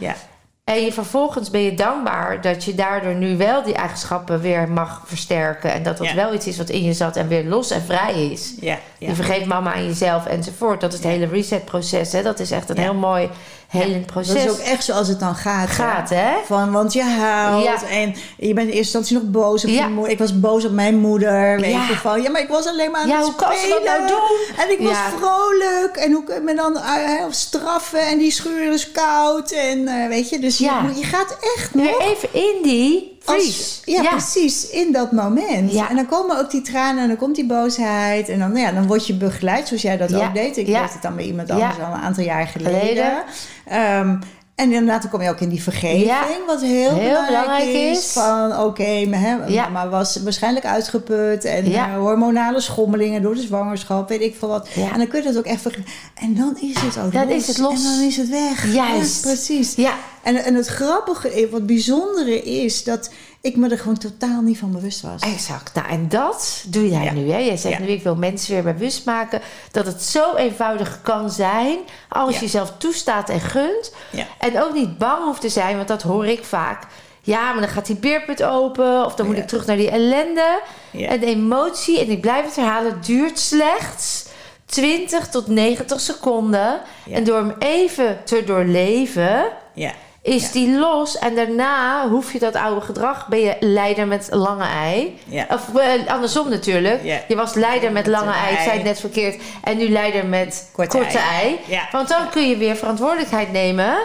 [0.69, 5.03] En je vervolgens ben je dankbaar dat je daardoor nu wel die eigenschappen weer mag
[5.05, 5.73] versterken.
[5.73, 6.15] En dat dat Ja.
[6.15, 8.55] wel iets is wat in je zat en weer los en vrij is.
[8.61, 8.79] Ja.
[8.99, 9.09] Ja.
[9.09, 10.81] Je vergeet mama aan jezelf enzovoort.
[10.81, 12.13] Dat is het hele resetproces.
[12.13, 12.23] Hè?
[12.23, 13.29] Dat is echt een heel mooi
[13.69, 14.45] helend Dat proces.
[14.45, 15.69] is ook echt zoals het dan gaat.
[15.69, 16.31] Gaat, hè?
[16.47, 17.83] Van, want je huilt Ja.
[17.89, 19.85] en je bent in eerste instantie nog boos op Ja.
[19.85, 20.13] je moeder.
[20.13, 21.61] Ik was boos op mijn moeder.
[21.61, 21.87] Weet Ja.
[21.89, 23.79] je van, ja, maar ik was alleen maar aan Ja, het hoe kan ze dat
[23.79, 23.97] spelen.
[23.99, 24.57] nou doen?
[24.65, 25.11] En ik was Ja.
[25.19, 25.97] vrolijk.
[25.97, 28.01] En hoe kun je me dan uh, hè, straffen?
[28.07, 29.51] En die schuur is koud.
[29.51, 30.85] En eh, weet je, dus Ja.
[30.95, 32.01] je, je gaat echt Weer nog...
[32.03, 34.69] even in die als- ja, precies.
[34.71, 35.73] In dat moment.
[35.73, 35.91] Ja.
[35.91, 38.29] En dan komen ook die tranen en dan komt die boosheid.
[38.29, 40.27] En dan, nou ja, dan word je begeleid zoals jij dat Ja.
[40.27, 40.57] ook deed.
[40.57, 42.81] Ik deed het dan bij iemand anders al een aantal jaar geleden.
[42.81, 44.21] Geleden.
[44.59, 46.27] En inderdaad, dan kom je ook in die vergeving, Ja.
[46.47, 47.99] wat heel, belangrijk, belangrijk is.
[47.99, 48.13] is.
[48.13, 49.69] Van oké, maar Ja.
[49.69, 51.89] mama was waarschijnlijk uitgeput en Ja.
[51.89, 54.69] eh, hormonale schommelingen door de zwangerschap, weet ik veel wat.
[54.93, 55.91] En dan kun je dat ook echt vergeten.
[56.15, 57.25] En dan is het ook los.
[57.35, 57.85] is het los.
[57.85, 58.73] En dan is het weg.
[58.73, 59.21] Juist.
[59.21, 59.75] Precies.
[59.75, 59.93] Ja,
[60.23, 64.73] En, en het grappige, wat bijzondere is dat ik me er gewoon totaal niet van
[64.73, 65.23] bewust was.
[65.23, 65.75] exact.
[65.75, 67.13] Nou, en dat doe jij Ja.
[67.13, 67.31] nu.
[67.31, 67.39] Hè?
[67.39, 67.85] Jij zegt Ja.
[67.85, 69.41] nu, ik wil mensen weer bewust maken
[69.73, 71.79] dat het zo eenvoudig kan zijn
[72.09, 72.35] als Ja.
[72.39, 73.93] je jezelf toestaat en gunt.
[74.39, 76.83] En ook niet bang hoeft te zijn, want dat hoor ik vaak.
[77.23, 79.05] Ja, maar dan gaat die beerput open.
[79.05, 80.61] Of dan moet ik terug naar die ellende.
[80.93, 84.27] En de emotie, en ik blijf het herhalen, duurt slechts
[84.65, 86.81] 20 tot 90 seconden.
[87.11, 89.93] En door hem even te doorleven, Ja.
[90.29, 90.53] Is Ja.
[90.53, 91.19] die los.
[91.19, 95.19] En daarna hoef je dat oude gedrag, ben je leider met lange ei.
[95.25, 95.47] Ja.
[95.51, 97.05] Of eh, andersom natuurlijk.
[97.05, 97.21] Ja.
[97.29, 98.79] Je was leider met lange ei, ik zei ei.
[98.79, 99.43] het net verkeerd.
[99.63, 101.61] En nu leider met Korte korte, ei.
[101.93, 103.97] Want dan kun je weer verantwoordelijkheid nemen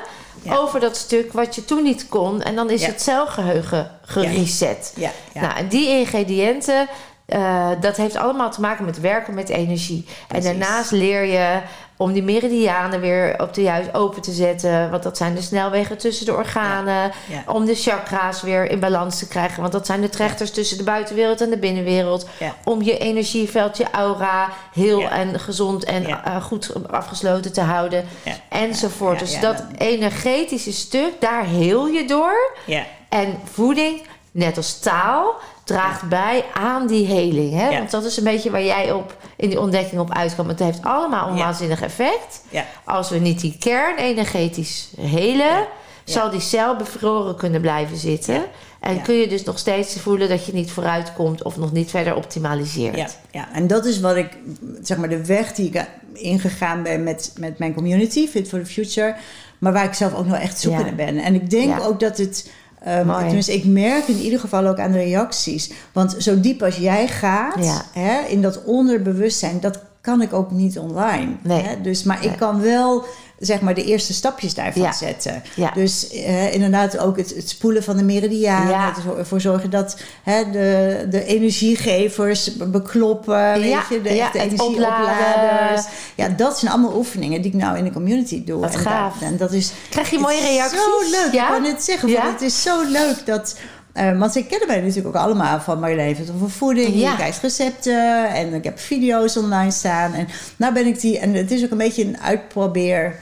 [0.50, 2.42] over dat stuk wat je toen niet kon.
[2.42, 4.94] En dan is het celgeheugen gereset.
[5.34, 6.88] Nou, en die ingrediënten,
[7.26, 10.06] eh, dat heeft allemaal te maken met werken met energie.
[10.28, 10.50] Precies.
[10.50, 11.62] En daarnaast leer je
[11.98, 14.92] om die meridianen weer op de juist open te zetten.
[14.92, 17.12] Want dat zijn de snelwegen tussen de organen.
[17.28, 17.44] Ja.
[17.48, 19.62] Om de chakra's weer in balans te krijgen.
[19.62, 22.28] Want dat zijn de trechters tussen de buitenwereld en de binnenwereld.
[22.64, 28.06] Om je energieveld, je aura heel en gezond en eh, goed afgesloten te houden.
[28.50, 29.20] Enzovoort.
[29.20, 32.56] Dus dat energetische stuk, daar heel je door.
[32.66, 32.86] Ja.
[33.10, 37.54] En voeding, net als taal, draagt bij aan die heling.
[37.54, 37.70] Hè?
[37.70, 37.78] Ja.
[37.78, 40.48] Want dat is een beetje waar jij op in die ontdekking op uitkwam.
[40.48, 41.44] Het heeft allemaal een Ja.
[41.44, 42.42] waanzinnig effect.
[42.50, 42.66] Ja.
[42.84, 45.66] Als we niet die kern energetisch helen,
[46.04, 48.44] zal die cel bevroren kunnen blijven zitten.
[48.80, 51.90] En kun je dus nog steeds voelen dat je niet vooruit komt of nog niet
[51.90, 52.96] verder optimaliseert.
[52.98, 54.38] Ja, ja, en dat is wat ik,
[54.82, 58.66] zeg maar, de weg die ik ingegaan ben met, met mijn community, Fit for the
[58.66, 59.16] Future,
[59.58, 60.96] maar waar ik zelf ook nog echt zoekende Ja.
[60.96, 61.18] ben.
[61.18, 62.50] En ik denk ook dat het,
[62.88, 66.76] um, tenminste, ik merk in ieder geval ook aan de reacties, want zo diep als
[66.76, 67.82] jij gaat Ja.
[67.94, 71.32] hè, in dat onderbewustzijn, dat kan ik ook niet online.
[71.44, 71.62] Nee.
[71.62, 71.82] Hè?
[71.82, 72.30] Dus, maar Nee.
[72.30, 73.06] ik kan wel
[73.46, 74.92] zeg maar de eerste stapjes daarvan Ja.
[74.92, 75.44] zetten.
[75.56, 75.72] Ja.
[75.74, 78.70] Dus eh, inderdaad ook het, het spoelen van de meridianen.
[78.70, 78.94] Ja.
[79.18, 83.54] Ervoor zorgen dat hè, de, de energiegevers bekloppen.
[83.62, 85.86] Weet je, de het energieopladers.
[86.16, 88.60] Ja, dat zijn allemaal oefeningen die ik nou in de community doe.
[88.60, 89.14] Wat en gaaf.
[89.20, 90.80] Dat, en dat is Krijg je mooie het reacties?
[90.80, 91.34] Zo leuk.
[91.34, 93.58] Ik wou net zeggen, het is zo leuk dat...
[93.94, 96.94] eh, want ze kennen mij natuurlijk ook allemaal van Marjolein heeft over voeding.
[96.96, 97.10] Ja.
[97.10, 100.14] Je krijgt recepten en ik heb video's online staan.
[100.14, 101.20] En nou ben ik die...
[101.20, 103.16] En het is ook een beetje een uitprobeer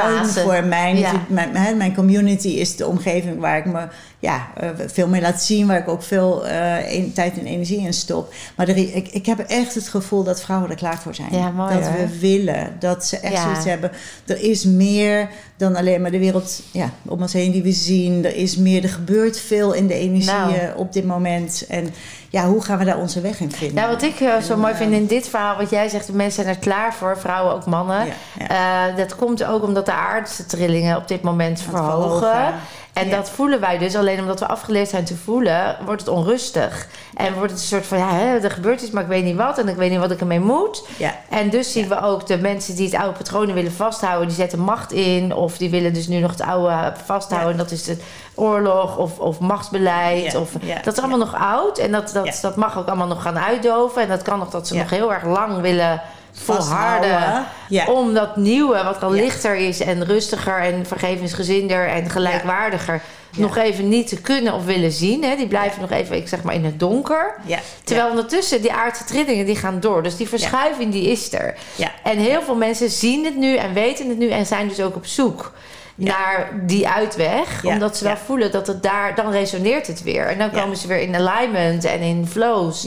[0.00, 0.96] tuin voor mij.
[0.96, 1.12] Ja.
[1.76, 3.86] Mijn, community is de omgeving waar ik me
[4.18, 5.66] ja, eh, veel mee laat zien.
[5.66, 8.32] Waar ik ook veel eh, tijd en energie in stop.
[8.56, 11.28] Maar er, ik, ik heb echt het gevoel dat vrouwen er klaar voor zijn.
[11.32, 11.96] Ja, mooi, dat hoor.
[11.96, 12.76] we willen.
[12.78, 13.42] Dat ze echt Ja.
[13.42, 13.90] zoiets hebben.
[14.26, 18.24] Er is meer dan alleen maar de wereld ja, om ons heen die we zien.
[18.24, 18.82] Er is meer.
[18.82, 20.76] Er gebeurt veel in de energie Nou.
[20.76, 21.64] op dit moment.
[21.68, 21.94] En
[22.34, 23.76] ja, hoe gaan we daar onze weg in vinden?
[23.76, 26.12] Nou, wat ik eh, zo En, mooi vind in dit verhaal, wat jij zegt, de
[26.12, 28.06] mensen zijn er klaar voor, vrouwen ook mannen.
[28.06, 28.88] Ja, ja.
[28.88, 32.18] Eh, dat komt ook omdat de aardse trillingen op dit moment verhogen.
[32.18, 32.54] verhogen.
[32.94, 33.16] En Ja.
[33.16, 33.96] dat voelen wij dus.
[33.96, 36.86] Alleen omdat we afgeleerd zijn te voelen, wordt het onrustig.
[37.14, 39.36] En wordt het een soort van, ja, hè, er gebeurt iets, maar ik weet niet
[39.36, 39.58] wat.
[39.58, 40.86] En ik weet niet wat ik ermee moet.
[40.96, 41.14] Ja.
[41.28, 44.58] En dus zien we ook de mensen die het oude patronen willen vasthouden, die zetten
[44.58, 45.34] macht in.
[45.34, 47.50] Of die willen dus nu nog het oude vasthouden.
[47.50, 47.96] En dat is de
[48.34, 50.34] oorlog of, of machtsbeleid.
[50.34, 50.50] Of,
[50.82, 51.78] dat is allemaal nog oud.
[51.78, 54.02] En dat, dat, dat mag ook allemaal nog gaan uitdoven.
[54.02, 56.02] En dat kan nog dat ze nog heel erg lang willen
[56.42, 57.44] volharden.
[57.68, 57.86] Ja.
[57.86, 59.22] Om dat nieuwe, wat al Ja.
[59.22, 63.40] lichter is en rustiger en vergevensgezinder en gelijkwaardiger, Ja.
[63.40, 65.24] nog even niet te kunnen of willen zien.
[65.24, 65.36] Hè?
[65.36, 67.34] Die blijven nog even, ik zeg maar, in het donker.
[67.44, 67.58] Ja.
[67.84, 70.02] Terwijl ondertussen die aardse trillingen die gaan door.
[70.02, 71.54] Dus die verschuiving die is er.
[71.74, 71.90] Ja.
[72.02, 74.96] En heel veel mensen zien het nu en weten het nu en zijn dus ook
[74.96, 75.52] op zoek
[75.96, 77.62] naar die uitweg.
[77.62, 77.72] Ja.
[77.72, 78.18] Omdat ze wel Ja.
[78.26, 80.26] voelen dat het daar, dan resoneert het weer.
[80.26, 82.82] En dan komen ze weer in alignment en in flows.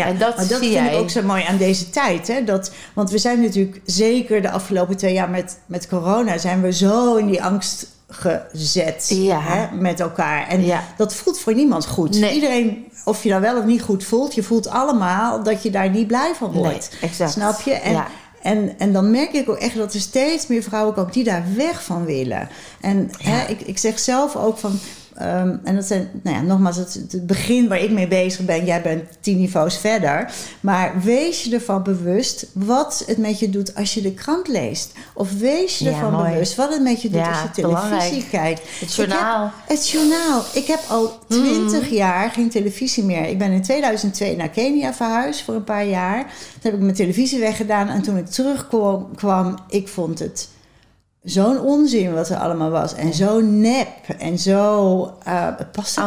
[0.00, 0.06] Ja.
[0.06, 0.92] En dat maar dat zie vind jij.
[0.94, 2.28] ik ook zo mooi aan deze tijd.
[2.28, 2.44] Hè?
[2.44, 6.38] Dat, want we zijn natuurlijk zeker de afgelopen twee jaar met, met corona...
[6.38, 9.40] zijn we zo in die angst gezet Ja.
[9.42, 10.48] hè, met elkaar.
[10.48, 10.82] En Ja.
[10.96, 12.18] dat voelt voor niemand goed.
[12.20, 12.34] Nee.
[12.34, 14.34] Iedereen, of je dat wel of niet goed voelt...
[14.34, 16.90] je voelt allemaal dat je daar niet blij van wordt.
[17.26, 17.72] Snap je?
[17.72, 18.06] En, Ja.
[18.42, 21.12] en, en dan merk ik ook echt dat er steeds meer vrouwen komen...
[21.12, 22.48] die daar weg van willen.
[22.80, 24.78] En hè, ik, ik zeg zelf ook van...
[25.20, 28.64] ehm, en dat zijn, nou ja, nogmaals, het, het begin waar ik mee bezig ben.
[28.64, 30.32] Jij bent tien niveaus verder.
[30.60, 34.92] Maar wees je ervan bewust wat het met je doet als je de krant leest.
[35.14, 36.30] Of wees je Ja, ervan mooi.
[36.32, 38.24] bewust wat het met je doet Ja, als je televisie belangrijk.
[38.30, 38.60] kijkt.
[38.80, 39.44] Het journaal.
[39.46, 40.42] Ik heb, het journaal.
[40.54, 43.28] Ik heb al twintig jaar geen televisie meer.
[43.28, 46.18] Ik ben in 2002 naar Kenia verhuisd voor een paar jaar.
[46.22, 47.88] Toen heb ik mijn televisie weggedaan.
[47.88, 50.48] En toen ik terugkwam, kwam, ik vond het
[51.24, 52.94] zo'n onzin wat er allemaal was.
[52.94, 53.88] En zo nep.
[54.18, 55.02] En zo...
[55.24, 55.98] eh het past.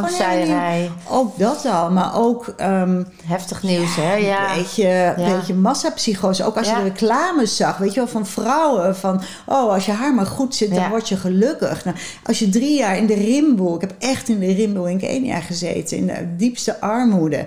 [1.09, 1.91] Ook dat al.
[1.91, 2.53] Maar ook...
[2.57, 4.13] ehm, Heftig nieuws, hè?
[4.13, 4.51] Ja.
[4.51, 6.43] een beetje, een beetje massapsychose.
[6.45, 6.77] Ook als Ja.
[6.77, 8.95] je de reclames zag, weet je wel, van vrouwen.
[8.95, 10.89] Van, oh, als je haar maar goed zit, dan Ja.
[10.89, 11.85] word je gelukkig.
[11.85, 13.75] Nou, als je drie jaar in de rimboe...
[13.75, 15.97] Ik heb echt in de rimboe in Kenia gezeten.
[15.97, 17.45] In de diepste armoede.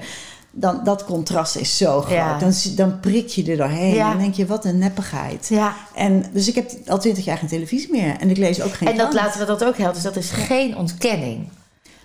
[0.59, 2.11] Dan, dat contrast is zo groot.
[2.11, 2.39] Ja.
[2.39, 3.95] Dan, dan prik je er doorheen.
[3.95, 4.09] Ja.
[4.09, 5.49] Dan denk je, wat een neppigheid.
[5.49, 5.75] Ja.
[5.95, 8.17] En, dus ik heb al twintig jaar geen televisie meer.
[8.17, 9.95] En ik lees ook geen En dat laten we dat ook helder.
[9.95, 11.49] Dus dat is geen ontkenning.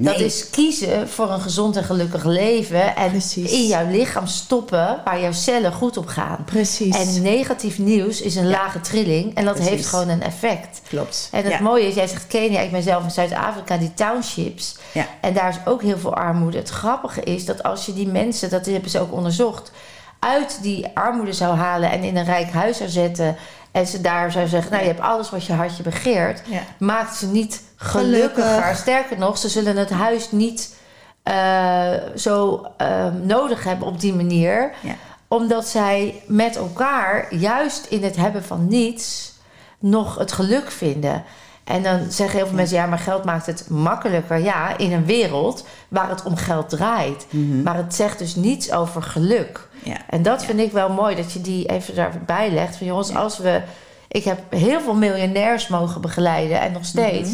[0.03, 2.95] Dat is kiezen voor een gezond en gelukkig leven.
[2.95, 3.51] En Precies.
[3.51, 6.43] in jouw lichaam stoppen waar jouw cellen goed op gaan.
[6.45, 6.97] Precies.
[7.15, 9.35] En negatief nieuws is een lage trilling.
[9.35, 9.71] En dat Precies.
[9.73, 10.81] heeft gewoon een effect.
[10.89, 11.27] Klopt.
[11.31, 11.59] En het Ja.
[11.61, 14.75] mooie is, jij zegt Kenia, ik ben zelf in Zuid-Afrika, die townships.
[14.91, 15.07] Ja.
[15.21, 16.57] En daar is ook heel veel armoede.
[16.57, 19.71] Het grappige is dat als je die mensen, dat hebben ze ook onderzocht,
[20.19, 23.35] uit die armoede zou halen en in een rijk huis zou zetten.
[23.71, 26.41] En ze daar zou zeggen, nou je hebt alles wat je hartje begeert.
[26.45, 26.61] Ja.
[26.77, 28.43] Maakt ze niet gelukkiger.
[28.43, 28.77] Gelukkig.
[28.77, 30.75] Sterker nog, ze zullen het huis niet
[31.23, 34.71] eh, zo eh, nodig hebben op die manier.
[34.81, 34.95] Ja.
[35.27, 39.33] Omdat zij met elkaar, juist in het hebben van niets,
[39.79, 41.23] nog het geluk vinden.
[41.71, 44.37] En dan zeggen heel veel mensen, ja, maar geld maakt het makkelijker.
[44.37, 47.25] Ja, in een wereld waar het om geld draait.
[47.63, 49.67] Maar het zegt dus niets over geluk.
[49.83, 49.97] Ja.
[50.09, 50.47] En dat Ja.
[50.47, 52.75] vind ik wel mooi, dat je die even daarbij legt.
[52.77, 53.61] Van jongens, als we...
[54.07, 57.31] Ik heb heel veel miljonairs mogen begeleiden en nog steeds.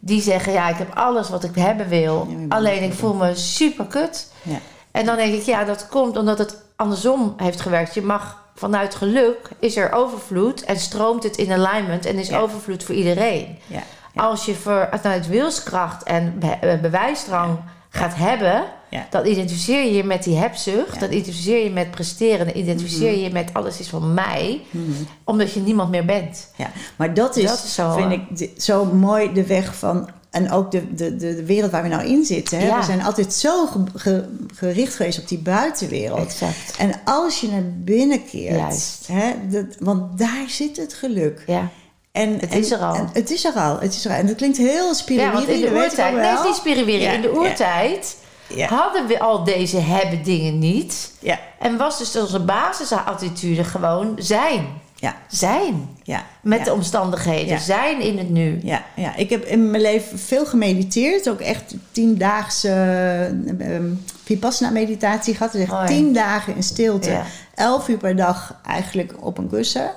[0.00, 2.24] Die zeggen, ja, ik heb alles wat ik hebben wil.
[2.30, 2.44] Mhm.
[2.48, 4.32] Alleen ik voel me super kut.
[4.42, 4.58] Ja.
[4.90, 7.94] En dan denk ik, ja, dat komt omdat het andersom heeft gewerkt.
[7.94, 12.38] Je mag vanuit geluk, is er overvloed en stroomt het in alignment en is Ja.
[12.38, 13.58] overvloed voor iedereen.
[13.66, 13.82] Ja.
[14.14, 14.22] Ja.
[14.22, 18.64] Als je vanuit wilskracht en be- eh, bewijsdrang gaat hebben,
[19.10, 23.20] dan identificeer je je met die hebzucht, dan identificeer je met presteren, dan identificeer je
[23.22, 24.90] je met alles is van mij, Mhm.
[25.24, 26.52] omdat je niemand meer bent.
[26.56, 30.08] Ja, maar dat is, Dat is zo, vind ik zo mooi de weg van.
[30.44, 32.58] En ook de, de, de, wereld waar we nou in zitten.
[32.58, 32.66] Hè?
[32.66, 32.78] Ja.
[32.78, 36.18] We zijn altijd zo ge- ge- gericht geweest op die buitenwereld.
[36.20, 36.76] Exact.
[36.78, 39.06] En als je naar binnen keert, Juist.
[39.12, 41.42] hè, dat, want daar zit het geluk.
[41.46, 41.68] Ja.
[42.12, 42.94] En, Het en- is er al.
[42.94, 43.78] en het is er al.
[43.80, 44.16] Het is er al.
[44.16, 44.92] En dat klinkt heel.
[45.06, 47.00] Ja, want in de oertijd, nee, het is niet.
[47.00, 48.16] Ja, in de oertijd
[48.54, 48.66] Ja.
[48.68, 51.12] hadden we al deze hebben dingen niet.
[51.18, 54.66] Ja, En was dus onze basisattitude gewoon zijn.
[55.00, 55.88] Ja, Zijn.
[56.02, 56.24] ja.
[56.42, 56.64] Met ja.
[56.64, 57.46] de omstandigheden.
[57.46, 57.58] Ja.
[57.58, 58.60] Zijn in het nu.
[58.62, 61.28] Ja, ja, ik heb in mijn leven veel gemediteerd.
[61.28, 63.78] Ook echt tiendaagse uh,
[64.24, 65.52] Vipassana-meditatie gehad.
[65.52, 67.20] Dus echt Oh tien dagen in stilte.
[67.54, 69.90] Elf uur per dag eigenlijk op een kussen.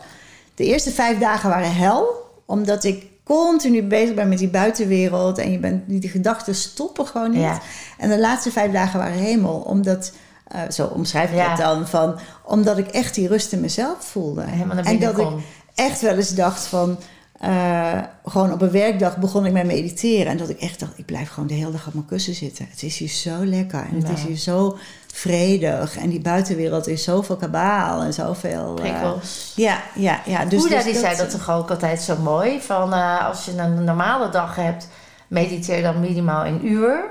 [0.56, 2.06] De eerste vijf dagen waren hel.
[2.46, 5.38] Omdat ik continu bezig ben met die buitenwereld.
[5.38, 7.58] En je bent, die gedachten stoppen gewoon niet.
[7.98, 9.56] En de laatste vijf dagen waren hemel.
[9.60, 10.12] Omdat...
[10.52, 11.50] eh, zo omschrijf ik Ja.
[11.50, 11.88] het dan.
[11.88, 14.42] Van, omdat ik echt die rust in mezelf voelde.
[14.84, 15.28] En dat ik
[15.76, 16.98] echt wel eens dacht van...
[17.40, 20.32] eh, gewoon op een werkdag begon ik met mediteren.
[20.32, 22.68] En dat ik echt dacht, ik blijf gewoon de hele dag op mijn kussen zitten.
[22.70, 23.80] Het is hier zo lekker.
[23.90, 24.14] En het Ja.
[24.14, 24.78] is hier zo
[25.14, 25.98] vredig.
[25.98, 28.68] En die buitenwereld is zoveel kabaal en zoveel...
[28.68, 29.54] eh, Prikkels.
[29.56, 30.46] ja, ja, ja.
[30.46, 32.62] Dus, dus die zei dat toch ook altijd zo mooi.
[32.62, 34.88] Van als je een normale dag hebt,
[35.28, 37.04] mediteer dan minimaal een uur.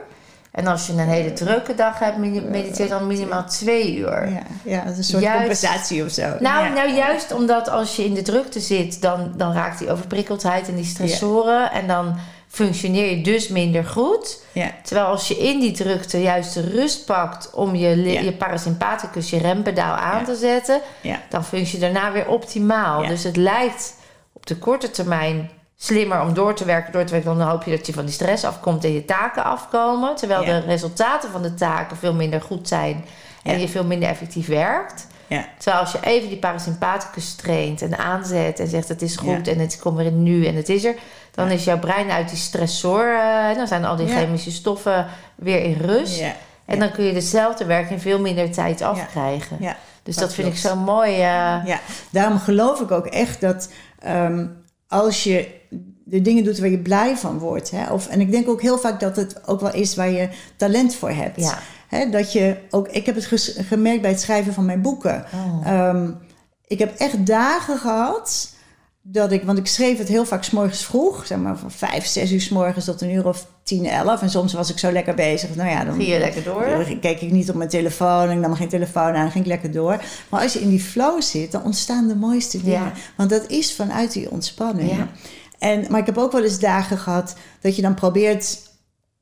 [0.53, 2.16] En als je een hele drukke dag hebt,
[2.51, 4.28] mediteer dan minimaal twee uur.
[4.30, 5.38] Ja, ja, dat is een soort Juist.
[5.38, 6.22] compensatie of zo.
[6.22, 6.68] Nou, ja.
[6.68, 10.74] nou, juist omdat als je in de drukte zit, dan, dan raakt die overprikkeldheid en
[10.74, 11.70] die stressoren.
[11.72, 12.16] En dan
[12.48, 14.42] functioneer je dus minder goed.
[14.53, 14.70] Ja.
[14.82, 18.20] Terwijl als je in die drukte juist de rust pakt om je, Ja.
[18.20, 20.80] je parasympathicus, je rempedaal aan te zetten,
[21.28, 23.07] dan functie je daarna weer optimaal.
[23.07, 23.94] Dus het lijkt
[24.32, 25.51] op de korte termijn
[25.82, 26.92] slimmer om door te werken.
[26.92, 29.44] Door te werken, dan hoop je dat je van die stress afkomt en je taken
[29.44, 30.16] afkomen.
[30.16, 30.60] Terwijl Ja.
[30.60, 33.04] de resultaten van de taken veel minder goed zijn
[33.42, 33.58] en Ja.
[33.60, 35.06] je veel minder effectief werkt.
[35.26, 35.44] Ja.
[35.58, 39.58] Terwijl als je even die parasympathicus traint en aanzet en zegt het is goed en
[39.58, 40.94] het komt weer in nu en het is er,
[41.34, 45.62] dan is jouw brein uit die stressor, eh, dan zijn al die chemische stoffen weer
[45.64, 46.22] in rust.
[46.64, 49.56] En dan kun je dezelfde werk in veel minder tijd afkrijgen.
[49.60, 49.76] Ja.
[50.02, 51.12] Dus dat dat, vind ik zo mooi.
[51.12, 51.20] eh,
[51.64, 54.46] Ja, daarom geloof ik ook echt dat ehm,
[54.91, 55.49] als je
[56.05, 57.70] de dingen doet waar je blij van wordt.
[57.70, 60.28] Hè, of, en ik denk ook heel vaak dat het ook wel is waar je
[60.57, 61.41] talent voor hebt.
[61.41, 61.59] Ja.
[61.88, 63.26] Hè, dat je ook, ik heb het
[63.68, 65.24] gemerkt bij het schrijven van mijn boeken.
[65.34, 65.66] Oh.
[65.66, 66.11] Ehm,
[66.66, 68.55] ik heb echt dagen gehad
[69.03, 72.07] dat ik, want ik schreef het heel vaak 's morgens vroeg, zeg maar van vijf,
[72.07, 74.22] zes uur 's morgens tot een uur of tien, elf.
[74.22, 75.55] En soms was ik zo lekker bezig.
[75.55, 76.64] Nou ja, dan Ging je lekker door?
[76.68, 79.51] dan keek ik niet op mijn telefoon, ik nam geen telefoon aan, dan ging ik
[79.51, 80.03] lekker door.
[80.28, 82.80] Maar als je in die flow zit, dan ontstaan de mooiste dingen.
[82.80, 82.92] Ja.
[83.16, 84.90] Want dat is vanuit die ontspanning.
[84.90, 85.09] Ja.
[85.59, 88.59] En, maar ik heb ook wel eens dagen gehad dat je dan probeert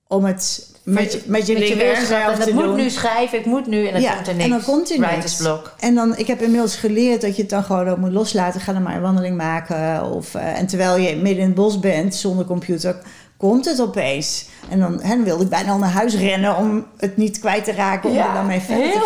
[0.07, 2.76] om het met, je- met je Met je En dat moet doen.
[2.76, 3.86] nu schrijven, ik moet nu.
[3.86, 4.49] En dan Ja, komt er en niks.
[4.51, 5.43] dan komt er niks.
[5.78, 8.61] En dan, ik heb inmiddels geleerd dat je het dan gewoon ook moet loslaten.
[8.61, 10.11] Ga dan maar een wandeling maken.
[10.11, 12.97] Of, eh, en terwijl je midden in het bos bent zonder computer,
[13.36, 14.47] komt het opeens.
[14.68, 17.64] En dan, hè, dan wilde ik bijna al naar huis rennen om het niet kwijt
[17.64, 18.11] te raken.
[18.11, 19.01] Om Ja, er dan mee verder te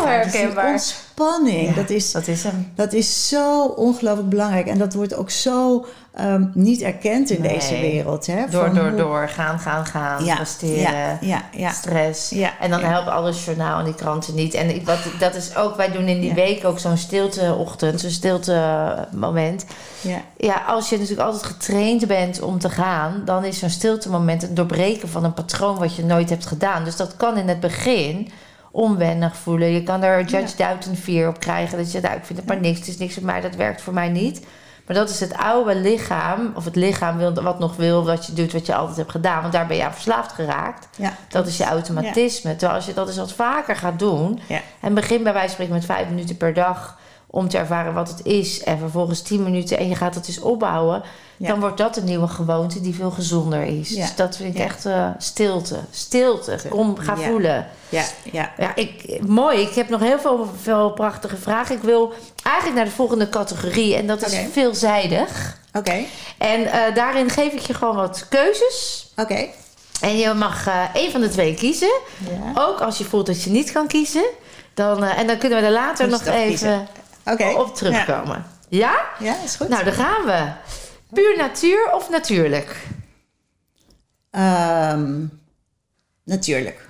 [0.54, 0.72] gaan.
[0.72, 2.72] Dus ontspanning, Ja, dat, is, dat is hem.
[2.74, 4.66] dat is zo ongelooflijk belangrijk.
[4.66, 7.52] En dat wordt ook zo ehm, niet erkend in Nee.
[7.54, 8.26] deze wereld.
[8.26, 9.28] Hè, Door, van door, hoe- door.
[9.28, 10.24] Gaan, gaan, gaan.
[10.24, 10.80] Ja, presteren.
[10.92, 11.70] ja, ja, ja.
[11.72, 12.32] Stress.
[12.60, 14.54] En dan helpt alles journaal en die kranten niet.
[14.54, 19.64] En wat, dat is ook, wij doen in die week ook zo'n stilteochtend, zo'n stiltemoment.
[20.00, 20.20] ja.
[20.36, 24.54] Ja, als je natuurlijk altijd getraind bent om te gaan, dan is zo'n stiltemoment een
[24.54, 26.84] doorbreken van een patroon wat je nooit hebt gedaan.
[26.84, 28.30] Dus dat kan in het begin
[28.70, 29.68] onwennig voelen.
[29.68, 31.78] Je kan er judge doubt en fear op krijgen.
[31.78, 33.82] Dat je nou, ik vind het maar niks, het is niks voor mij, dat werkt
[33.82, 34.40] voor mij niet.
[34.92, 38.32] Maar dat is het oude lichaam, of het lichaam wil, wat nog wil, wat je
[38.32, 39.40] doet, wat je altijd hebt gedaan.
[39.40, 40.88] Want daar ben je aan verslaafd geraakt.
[40.96, 41.12] ja.
[41.28, 42.50] Dat is je automatisme.
[42.56, 44.40] Terwijl als je dat eens wat vaker gaat doen.
[44.46, 44.60] Ja.
[44.80, 46.98] En begin bij wijze van spreken met vijf minuten per dag.
[47.34, 48.62] Om te ervaren wat het is.
[48.62, 49.78] En vervolgens tien minuten.
[49.78, 51.02] En je gaat het eens opbouwen.
[51.36, 51.48] Ja.
[51.48, 53.90] Dan wordt dat een nieuwe gewoonte die veel gezonder is.
[53.90, 54.00] Ja.
[54.00, 54.64] Dus dat vind ik Ja.
[54.64, 55.78] echt eh, stilte.
[55.90, 56.58] Stilte.
[56.68, 57.66] Kom, ga voelen.
[57.88, 58.52] ja, ja.
[58.58, 59.60] Ja, ik, mooi.
[59.60, 61.76] Ik heb nog heel veel, veel prachtige vragen.
[61.76, 62.12] Ik wil
[62.42, 63.96] eigenlijk naar de volgende categorie.
[63.96, 65.58] En dat is veelzijdig.
[65.72, 65.94] Oké,
[66.38, 69.08] En eh, daarin geef ik je gewoon wat keuzes.
[69.16, 69.46] oké.
[70.00, 71.92] En je mag eh één van de twee kiezen.
[72.30, 72.62] Ja.
[72.62, 74.24] Ook als je voelt dat je niet kan kiezen.
[74.74, 76.86] Dan, en dan kunnen we er later nog even
[77.24, 77.44] Oké.
[77.48, 78.44] op terugkomen.
[78.68, 79.00] Ja.
[79.18, 79.68] Ja, is goed.
[79.68, 80.52] Nou, daar gaan we.
[81.14, 82.86] Puur natuur of natuurlijk?
[84.30, 85.24] Ehm,
[86.24, 86.88] natuurlijk.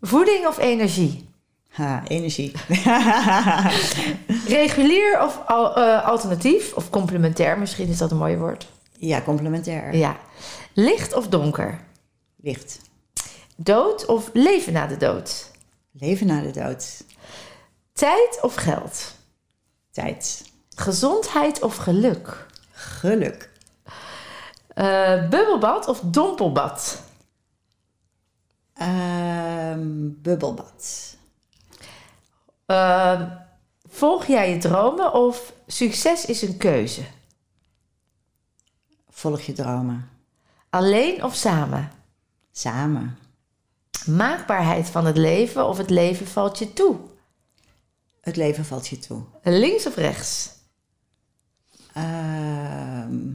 [0.00, 1.28] Voeding of energie?
[1.68, 2.52] Ha, energie.
[4.48, 6.72] Regulier of al- eh, alternatief?
[6.72, 8.68] Of complementair, misschien is dat een mooi woord.
[8.98, 9.94] ja, complementair.
[9.96, 10.16] Ja.
[10.72, 11.80] Licht of donker?
[12.36, 12.80] Licht.
[13.56, 15.50] Dood of leven na de dood?
[15.92, 17.04] Leven na de dood.
[17.92, 19.14] Tijd of geld?
[19.98, 20.52] Tijd.
[20.74, 22.46] Gezondheid of geluk?
[22.70, 23.50] Geluk.
[24.74, 27.02] Eh, bubbelbad of dompelbad?
[28.74, 31.16] Ehm, bubbelbad.
[32.66, 33.22] Eh,
[33.88, 37.02] volg jij je dromen of succes is een keuze?
[39.08, 40.10] Volg je dromen.
[40.70, 41.90] Alleen of samen?
[42.52, 43.18] Samen.
[44.06, 46.96] Maakbaarheid van het leven of het leven valt je toe?
[48.28, 49.22] Het leven valt je toe.
[49.42, 50.50] Links of rechts?
[51.94, 53.28] Ehm,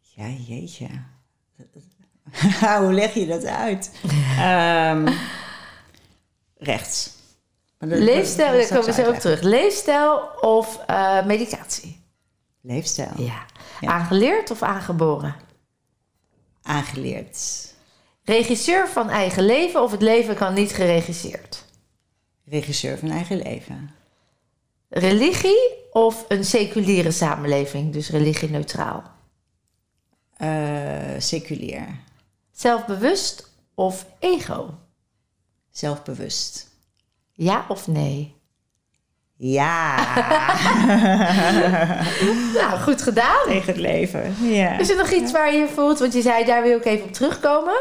[0.00, 0.88] ja, jeetje.
[2.82, 3.90] Hoe leg je dat uit?
[4.38, 5.08] Ehm,
[6.56, 7.10] rechts.
[7.78, 9.40] Maar dat- Leefstijl, daar komen we zo op terug.
[9.40, 12.04] Leefstijl of eh, medicatie?
[12.60, 13.12] Leefstijl.
[13.16, 13.44] Ja.
[13.80, 13.88] Ja.
[13.90, 15.34] Aangeleerd of aangeboren?
[16.62, 17.38] Aangeleerd.
[18.24, 21.64] Regisseur van eigen leven of het leven kan niet geregisseerd?
[22.48, 23.90] Regisseur van eigen leven.
[24.88, 29.02] Religie of een seculiere samenleving, dus religie neutraal?
[30.36, 30.48] Eh,
[31.18, 31.86] seculier.
[32.52, 34.74] Zelfbewust of ego?
[35.70, 36.68] Zelfbewust.
[37.32, 38.34] Ja of nee?
[39.36, 39.96] Ja.
[42.54, 43.46] Nou, goed gedaan.
[43.46, 44.34] Tegen het leven.
[44.40, 44.78] Ja.
[44.78, 45.98] Is er nog iets waar je voelt?
[45.98, 47.76] Want je zei, daar wil ik even op terugkomen.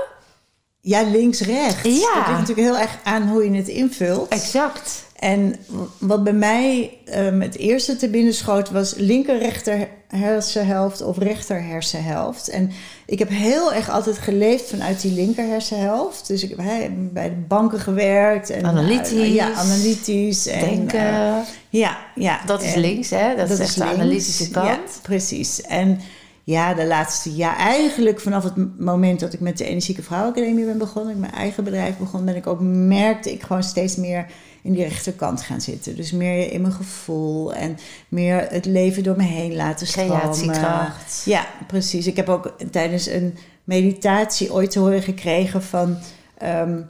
[0.86, 1.84] Ja, links-rechts.
[1.84, 2.14] Ja.
[2.14, 4.30] Dat ligt natuurlijk heel erg aan hoe je het invult.
[4.30, 5.04] Exact.
[5.16, 5.56] En
[5.98, 11.64] wat bij mij um, het eerste te binnen schoot was linker rechter hersenhelft of rechter
[11.64, 12.48] hersenhelft.
[12.48, 12.72] En
[13.06, 16.28] ik heb heel erg altijd geleefd vanuit die linker hersenhelft.
[16.28, 18.50] Dus ik heb bij de banken gewerkt.
[18.50, 19.12] En, analytisch.
[19.12, 20.48] Uh, ja, analytisch.
[20.48, 21.14] En, Denken.
[21.14, 21.38] Uh,
[21.70, 22.42] ja, ja.
[22.46, 23.36] Dat is links, hè?
[23.36, 24.68] Dat, dat is, de analytische kant.
[24.68, 25.62] Ja, precies.
[25.62, 26.00] En
[26.46, 30.78] ja, de laatste jaar, eigenlijk vanaf het moment dat ik met de Energieke Vrouwenacademie ben
[30.78, 34.26] begonnen, ik mijn eigen bedrijf begon, ben ik ook, merkte ik gewoon steeds meer
[34.62, 35.96] in die rechterkant gaan zitten.
[35.96, 37.78] Dus meer in mijn gevoel en
[38.08, 40.20] meer het leven door me heen laten stromen.
[40.20, 41.22] Creatiekracht.
[41.26, 42.08] Ja, precies.
[42.08, 45.98] Ik heb ook tijdens een meditatie ooit te horen gekregen van
[46.38, 46.82] ehm,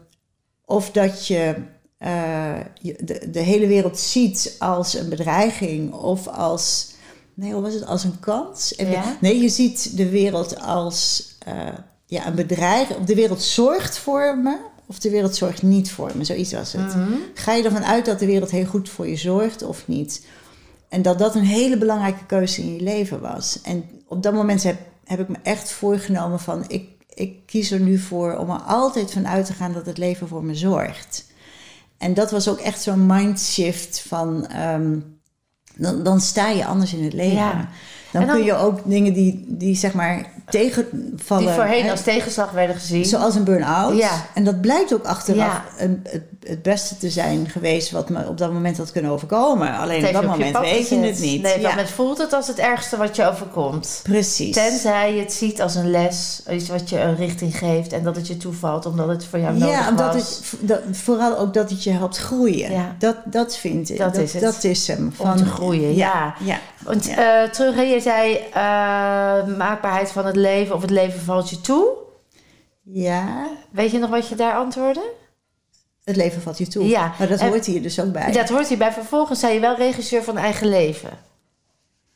[0.66, 1.56] of dat je
[2.00, 6.95] uh, de, de hele wereld ziet als een bedreiging of als
[7.36, 7.86] Nee, hoe was het?
[7.86, 8.74] Als een kans?
[8.78, 9.18] Ja?
[9.22, 11.54] Nee, je ziet de wereld als uh,
[12.06, 13.00] ja, een bedreiging.
[13.00, 16.24] Of de wereld zorgt voor me, of de wereld zorgt niet voor me.
[16.24, 16.96] Zoiets was het.
[16.96, 17.14] Mhm.
[17.34, 20.26] Ga je ervan uit dat de wereld heel goed voor je zorgt of niet?
[20.90, 23.60] En dat dat een hele belangrijke keuze in je leven was.
[23.62, 26.64] En op dat moment heb, heb ik me echt voorgenomen van...
[26.68, 29.98] Ik, ik kies er nu voor om er altijd van uit te gaan dat het
[29.98, 31.26] leven voor me zorgt.
[31.98, 34.48] En dat was ook echt zo'n mindshift van...
[34.58, 35.15] Um,
[35.78, 37.70] dan, dan sta je anders in het leven.
[38.20, 41.46] Dan, dan, kun je ook dingen die, die zeg maar tegenvallen.
[41.46, 43.06] Die voorheen hè, als tegenslag werden gezien.
[43.06, 43.98] Zoals een burn-out.
[43.98, 44.12] Ja.
[44.34, 45.64] En dat blijkt ook achteraf Ja.
[45.78, 49.78] een, het, het beste te zijn geweest wat me op dat moment had kunnen overkomen.
[49.78, 51.42] Alleen op dat moment weet je het niet.
[51.42, 51.70] Nee, op dat ja.
[51.70, 54.00] moment voelt het als het ergste wat je overkomt.
[54.04, 54.56] Precies.
[54.56, 58.16] Tenzij je het ziet als een les, iets wat je een richting geeft en dat
[58.16, 60.42] het je toevalt omdat het voor jou nodig ja, omdat was.
[60.60, 62.72] het, dat, vooral ook dat het je helpt groeien.
[62.72, 62.96] Ja.
[63.00, 63.98] Dat, dat vind ik.
[63.98, 64.42] Dat is het.
[64.42, 65.14] Dat is hem.
[65.18, 66.36] Om te groeien, ja.
[66.40, 66.60] ja.
[66.86, 67.44] Want Ja.
[67.44, 71.88] eh, terug, je zei eh, maakbaarheid van het leven of het leven valt je toe.
[72.84, 75.04] Ja, Weet je nog wat je daar antwoordde?
[76.04, 76.88] het leven valt je toe.
[76.88, 77.14] Ja.
[77.20, 78.32] Maar dat En- hoort hier dus ook bij.
[78.32, 78.92] Dat hoort hierbij.
[78.92, 81.10] Vervolgens zei je wel regisseur van eigen leven.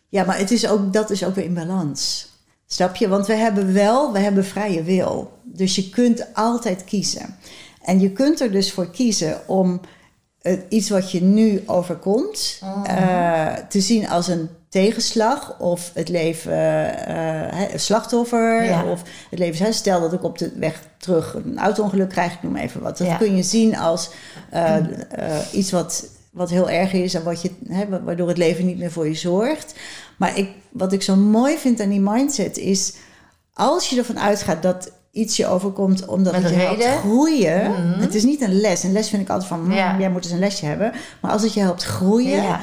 [0.09, 2.28] Ja, maar het is ook, dat is ook weer in balans.
[2.67, 3.07] Snap je?
[3.07, 5.32] Want we hebben wel, we hebben vrije wil.
[5.43, 7.38] Dus je kunt altijd kiezen.
[7.82, 9.82] En je kunt er dus voor kiezen om
[10.41, 16.51] eh, iets wat je nu overkomt eh, te zien als een tegenslag of het leven
[17.07, 18.84] eh, slachtoffer Ja.
[18.84, 22.41] of het leven hè, stel dat ik op de weg terug een auto-ongeluk krijg, ik
[22.43, 22.97] noem even wat.
[22.97, 23.15] Dat Ja.
[23.15, 24.09] kun je zien als
[24.49, 24.84] eh, eh,
[25.51, 28.91] iets wat, wat heel erg is en wat je, hè, waardoor het leven niet meer
[28.91, 29.74] voor je zorgt.
[30.17, 32.93] Maar ik, wat ik zo mooi vind aan die mindset is,
[33.53, 37.72] als je ervan uitgaat dat iets je overkomt omdat Met het je helpt groeien.
[37.72, 37.99] Mhm.
[37.99, 38.84] Het is niet een les.
[38.84, 39.95] Een les vind ik altijd van, mm, Ja.
[39.99, 40.91] jij moet eens een lesje hebben.
[41.22, 42.59] Maar als het je helpt groeien, Ja.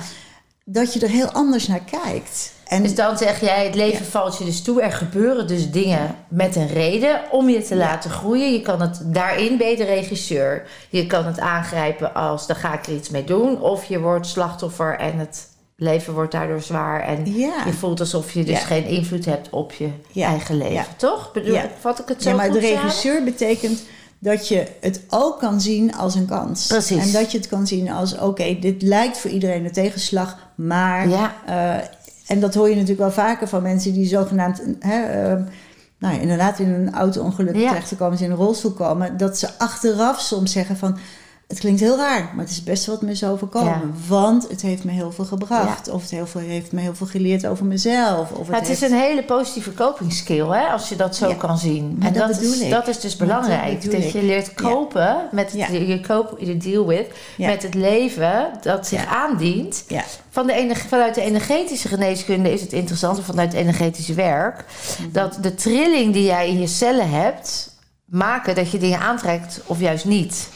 [0.69, 2.53] Dat je er heel anders naar kijkt.
[2.65, 4.83] En Dus dan zeg jij, het leven valt je dus toe.
[4.83, 8.53] Er gebeuren dus dingen met een reden om je te laten groeien.
[8.53, 10.67] Je kan het daarin ben je de regisseur.
[10.91, 13.61] Je kan het aangrijpen als, dan ga ik er iets mee doen.
[13.61, 17.01] Of je wordt slachtoffer en het leven wordt daardoor zwaar.
[17.01, 17.63] En ja.
[17.65, 20.97] je voelt alsof je dus geen invloed hebt op je eigen leven.
[20.97, 21.33] Toch?
[21.33, 23.83] Bedoel, vat ik het zo ja, maar de regisseur betekent
[24.19, 26.67] dat je het ook kan zien als een kans.
[26.67, 27.07] Precies.
[27.07, 31.09] En dat je het kan zien als, oké, dit lijkt voor iedereen een tegenslag, maar...
[31.09, 31.35] Ja.
[31.47, 31.89] eh,
[32.27, 34.63] en dat hoor je natuurlijk wel vaker van mensen die zogenaamd...
[34.81, 35.43] Hè, eh,
[35.99, 37.69] nou ja, inderdaad in een auto-ongeluk Ja.
[37.69, 39.17] terecht te komen, ze in een rolstoel komen...
[39.17, 40.99] dat ze achteraf soms zeggen van...
[41.47, 43.73] Het klinkt heel raar, maar het is best wat me is overkomen.
[43.73, 43.81] Ja.
[44.09, 45.89] Want het heeft me heel veel gebracht.
[45.89, 48.31] Of het heel veel, heeft me heel veel geleerd over mezelf.
[48.33, 51.35] Of Ja, het is een hele positieve copingskill, hè, als je dat zo Ja.
[51.35, 51.97] kan zien.
[51.99, 52.71] Maar en dat is, ik.
[52.71, 53.91] dat is dus dat belangrijk.
[53.91, 57.07] Dat je leert kopen met het, je, cope, je deal with
[57.39, 59.85] met het leven dat zich aandient.
[60.31, 64.65] Van de ener- vanuit de energetische geneeskunde is het interessant, of vanuit het energetische werk,
[65.01, 65.13] Mhm.
[65.13, 67.75] dat de trilling die jij in je cellen hebt,
[68.05, 70.49] maken dat je dingen aantrekt of juist niet.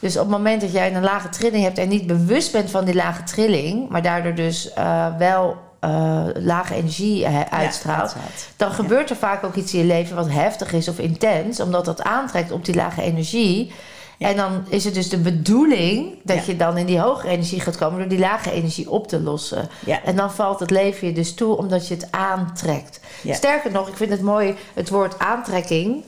[0.00, 2.84] Dus op het moment dat jij een lage trilling hebt en niet bewust bent van
[2.84, 8.16] die lage trilling, maar daardoor dus eh, wel eh, lage energie eh, uitstraalt,
[8.56, 11.84] dan gebeurt er vaak ook iets in je leven wat heftig is of intens, omdat
[11.84, 13.72] dat aantrekt op die lage energie.
[14.18, 14.28] Ja.
[14.28, 17.76] En dan is het dus de bedoeling dat je dan in die hogere energie gaat
[17.76, 19.68] komen door die lage energie op te lossen.
[20.04, 23.00] En dan valt het leven je dus toe omdat je het aantrekt.
[23.30, 26.04] Sterker nog, ik vind het mooi, het woord aantrekking.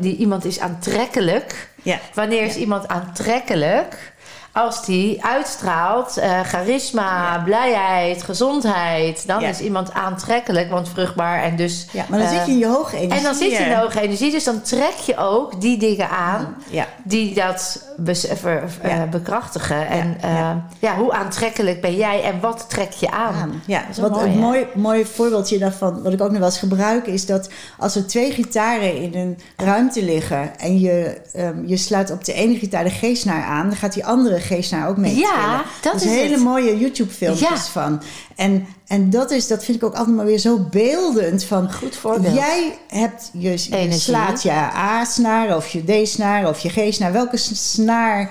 [0.00, 1.74] die, iemand is aantrekkelijk.
[1.86, 1.98] Ja.
[2.14, 4.12] Wanneer is iemand aantrekkelijk?
[4.56, 7.02] Als die uitstraalt eh, charisma,
[7.34, 7.42] Ja.
[7.44, 9.48] blijheid, gezondheid, dan Ja.
[9.48, 11.86] is iemand aantrekkelijk, want vruchtbaar en dus.
[11.92, 13.16] Ja, maar dan eh, zit je in je hoge energie.
[13.18, 16.08] En dan zit je in de hoge energie, dus dan trek je ook die dingen
[16.08, 17.84] aan Ja, die dat
[18.34, 19.86] ver- eh, bekrachtigen.
[19.88, 20.50] En ja.
[20.50, 23.62] eh, ja, hoe aantrekkelijk ben jij en wat trek je aan?
[23.66, 27.06] Ja, wat mooi, een mooi, mooi voorbeeldje daarvan, wat ik ook nog wel eens gebruik,
[27.06, 27.48] is dat
[27.78, 32.32] als er twee gitaren in een ruimte liggen en je, ehm, je sluit op de
[32.32, 36.04] ene gitaar de G-snaar aan, dan gaat die andere geestnaar ook mee Ja, dat is
[36.04, 36.42] hele het.
[36.42, 37.56] mooie YouTube-filmpjes Ja.
[37.56, 38.02] van.
[38.36, 41.44] En, en dat, is, dat vind ik ook altijd maar weer zo beeldend.
[41.44, 42.34] Van, Goed voorbeeld.
[42.34, 43.56] Jij hebt je,
[43.90, 47.12] slaat je A-snaar of je D-snaar of je G-snaar.
[47.12, 48.30] Welke snaar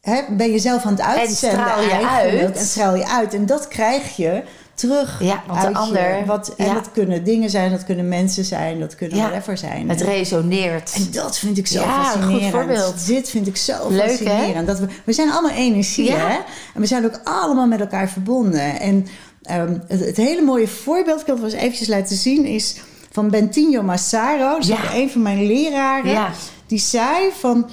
[0.00, 1.58] hè, ben je zelf aan het uitzenden?
[1.60, 2.42] straal je eigenlijk?
[2.46, 2.56] uit.
[2.56, 3.34] En straal je uit.
[3.34, 4.42] En dat krijg je
[4.74, 6.74] terug Ja, want de je- ander- wat, en ja.
[6.74, 9.22] dat kunnen dingen zijn, dat kunnen mensen zijn, dat kunnen Ja.
[9.22, 9.88] whatever zijn.
[9.88, 10.92] Het resoneert.
[10.94, 12.50] En dat vind ik zo Ja, een goed fascinerend.
[12.52, 13.06] voorbeeld.
[13.06, 14.08] Dit vind ik zo Leuk, hè?
[14.08, 14.66] fascinerend.
[14.66, 16.34] Dat we, we zijn allemaal energie, hè?
[16.74, 18.80] En we zijn ook allemaal met elkaar verbonden.
[18.80, 19.06] En
[19.42, 22.76] ehm, het, het hele mooie voorbeeld, ik wil het wel eens eventjes laten zien, is
[23.10, 24.52] van Bentinho Massaro.
[24.58, 26.32] Dat is een van mijn leraren.
[26.66, 27.70] Die zei van...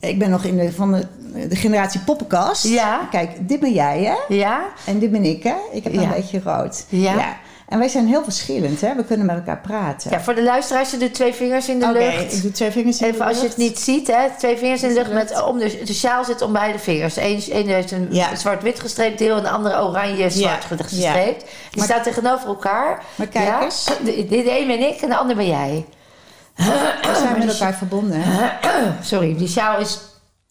[0.00, 1.06] Ik ben nog in de, van de,
[1.48, 2.64] de generatie poppenkast.
[2.64, 3.08] Ja.
[3.10, 4.34] Kijk, dit ben jij, hè?
[4.34, 4.60] Ja?
[4.84, 5.54] En dit ben ik, hè?
[5.72, 6.02] Ik heb Ja.
[6.02, 6.84] een beetje rood.
[6.88, 7.36] Ja.
[7.68, 8.94] En wij zijn heel verschillend, hè?
[8.94, 10.10] We kunnen met elkaar praten.
[10.10, 12.32] Ja, voor de luisteraars, je doet twee vingers in de lucht.
[12.32, 13.54] ik doe twee vingers in de Even als je lucht.
[13.56, 15.12] het niet ziet, hè, twee vingers in de lucht.
[15.12, 17.16] Met, om de, de sjaal zit om beide vingers.
[17.16, 18.34] Eén heeft een Ja.
[18.36, 20.76] zwart-wit gestreept deel en de andere oranje-zwart Ja.
[20.84, 21.40] gestreept.
[21.40, 23.02] Die Maar- staan tegenover elkaar.
[23.14, 23.84] Maar kijk eens.
[24.04, 25.84] De, de een ben ik en de ander ben jij.
[26.54, 28.20] We zijn met elkaar verbonden.
[28.22, 28.48] hè?
[29.02, 29.98] Sorry, die sjaal is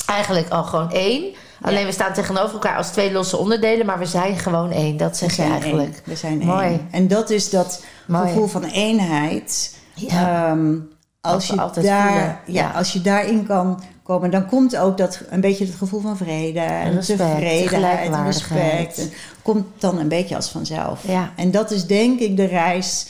[0.06, 1.34] eigenlijk al gewoon één.
[1.62, 4.98] Alleen we staan tegenover elkaar als twee losse onderdelen, maar we zijn gewoon één.
[4.98, 5.94] Dat zeg je eigenlijk.
[5.94, 6.02] één.
[6.04, 6.68] We zijn Mooi.
[6.68, 6.88] één.
[6.92, 8.28] En dat is dat Mooi.
[8.28, 9.78] gevoel van eenheid.
[9.94, 10.48] Ja.
[10.50, 10.76] Ehm,
[11.22, 12.70] als, je daar, ja, Ja.
[12.70, 16.60] als je daarin kan komen, dan komt ook dat een beetje het gevoel van vrede
[16.60, 18.98] en respect, tevredenheid en respect.
[18.98, 21.08] En komt dan een beetje als vanzelf.
[21.08, 21.32] Ja.
[21.36, 23.08] En dat is denk ik de reis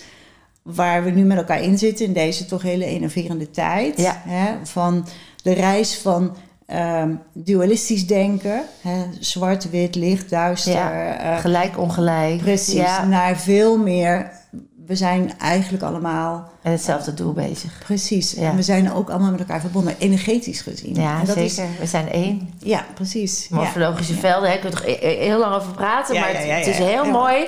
[0.62, 3.98] waar we nu met elkaar in zitten in deze toch hele enerverende tijd.
[3.98, 4.22] Ja.
[4.26, 5.08] Hè, van
[5.44, 6.36] de reis van
[6.74, 10.74] ehm, dualistisch denken, hè, zwart, wit, licht, duister.
[10.74, 11.13] Ja.
[11.17, 12.38] eh, Gelijk, ongelijk.
[12.38, 13.05] Precies, Ja.
[13.05, 14.32] naar veel meer.
[14.86, 17.82] We zijn eigenlijk allemaal En hetzelfde doel bezig.
[17.86, 18.32] precies.
[18.32, 18.49] Ja.
[18.49, 20.95] En we zijn ook allemaal met elkaar verbonden, energetisch gezien.
[20.95, 21.63] Ja, en dat zeker.
[21.63, 22.49] Is, We zijn één.
[22.59, 23.47] ja, precies.
[23.49, 26.78] Morfologische velden, hè, kunnen we er e- e- heel lang over praten, maar het, is
[26.78, 27.11] heel Ja.
[27.11, 27.45] mooi.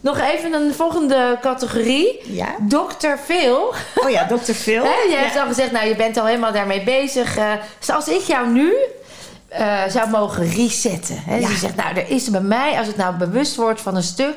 [0.00, 2.20] Nog even een volgende categorie.
[2.24, 2.46] ja.
[2.68, 3.16] Dr.
[3.24, 3.74] Phil.
[3.94, 4.52] Oh ja, Dr.
[4.52, 4.82] Phil.
[4.90, 5.16] Hè, je Ja.
[5.18, 7.36] hebt al gezegd, nou, je bent al helemaal daarmee bezig.
[7.36, 8.74] Eh, dus als ik jou nu
[9.48, 11.22] eh, zou mogen resetten.
[11.26, 11.48] Hè, Ja.
[11.48, 14.34] Je zegt, nou, er is bij mij, als ik nou bewust word van een stuk...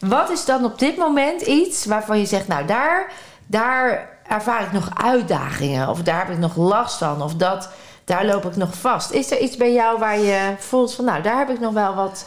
[0.00, 2.48] wat is dan op dit moment iets waarvan je zegt...
[2.48, 3.12] nou, daar,
[3.46, 5.88] daar ervaar ik nog uitdagingen.
[5.88, 7.22] Of daar heb ik nog last van.
[7.22, 7.68] Of dat,
[8.04, 9.10] daar loop ik nog vast.
[9.10, 11.04] Is er iets bij jou waar je voelt van...
[11.04, 12.24] nou, daar heb ik nog wel wat...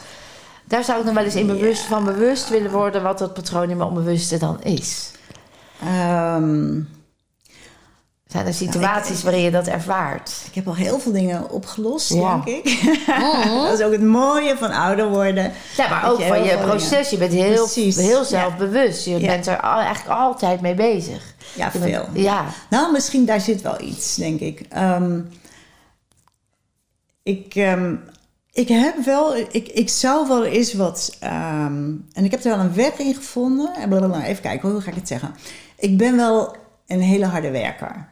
[0.72, 3.02] daar zou ik nog wel eens in bewust, van bewust willen worden...
[3.02, 5.10] wat dat patroon in mijn onbewuste dan is.
[5.80, 6.80] Ehm,
[8.26, 10.32] Zijn er situaties waarin je dat ervaart?
[10.48, 12.42] ik heb al heel veel dingen opgelost, Ja.
[12.44, 12.96] denk ik.
[13.66, 15.52] dat is ook het mooie van ouder worden.
[15.76, 17.10] Ja, maar ook je van je proces.
[17.10, 19.04] Je bent heel, Precies, heel zelfbewust.
[19.04, 21.34] Je bent er al, eigenlijk altijd mee bezig.
[21.54, 22.06] Ja, Je bent- veel.
[22.22, 22.44] ja.
[22.70, 24.66] Nou, misschien daar zit wel iets, denk ik.
[24.68, 25.20] Ehm,
[27.22, 27.94] ik, ehm,
[28.52, 32.64] ik heb wel, ik, ik zou wel eens wat, ehm, en ik heb er wel
[32.64, 33.74] een weg in gevonden.
[33.74, 35.34] En blablabla, even kijken, hoe ga ik het zeggen?
[35.76, 38.08] Ik ben wel een hele harde werker.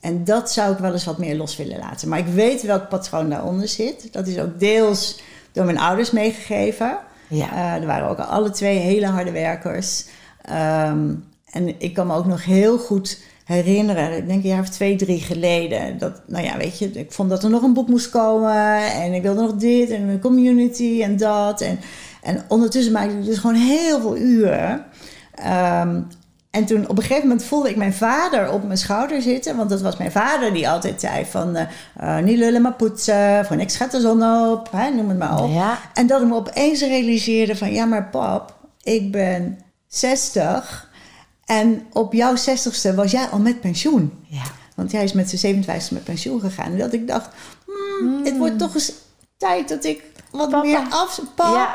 [0.00, 2.08] En dat zou ik wel eens wat meer los willen laten.
[2.08, 4.12] Maar ik weet welk patroon daaronder zit.
[4.12, 5.20] Dat is ook deels
[5.52, 6.98] door mijn ouders meegegeven.
[7.28, 7.52] Ja.
[7.52, 10.04] Eh, er waren ook alle twee hele harde werkers.
[10.42, 11.14] Ehm,
[11.50, 14.96] en ik kan me ook nog heel goed herinneren, ik denk een jaar of twee,
[14.96, 15.98] drie geleden.
[15.98, 18.92] Dat, nou ja, weet je, ik vond dat er nog een boek moest komen.
[18.92, 21.60] En ik wilde nog dit en een community en dat.
[21.60, 21.78] En,
[22.22, 24.84] en ondertussen maakte ik dus gewoon heel veel uren.
[25.34, 26.00] Ehm,
[26.50, 29.56] en toen op een gegeven moment voelde ik mijn vader op mijn schouder zitten.
[29.56, 31.56] Want dat was mijn vader die altijd zei van...
[31.56, 31.66] eh,
[31.96, 34.68] eh, niet lullen maar poetsen, voor niks gaat de zon op.
[34.70, 35.50] Hè, noem het maar op.
[35.50, 35.78] Ja.
[35.94, 37.72] En dat ik me opeens realiseerde van...
[37.72, 40.85] Ja, maar pap, ik ben 60.
[41.46, 44.12] En op jouw 60ste was jij al met pensioen.
[44.28, 44.42] Ja.
[44.74, 46.72] Want hij is met zijn 57 met pensioen gegaan.
[46.72, 47.28] En dat ik dacht,
[48.00, 48.92] hmm, het wordt toch eens
[49.36, 50.62] tijd dat ik wat Papa.
[50.66, 51.20] meer af...
[51.34, 51.74] Pap, Ja.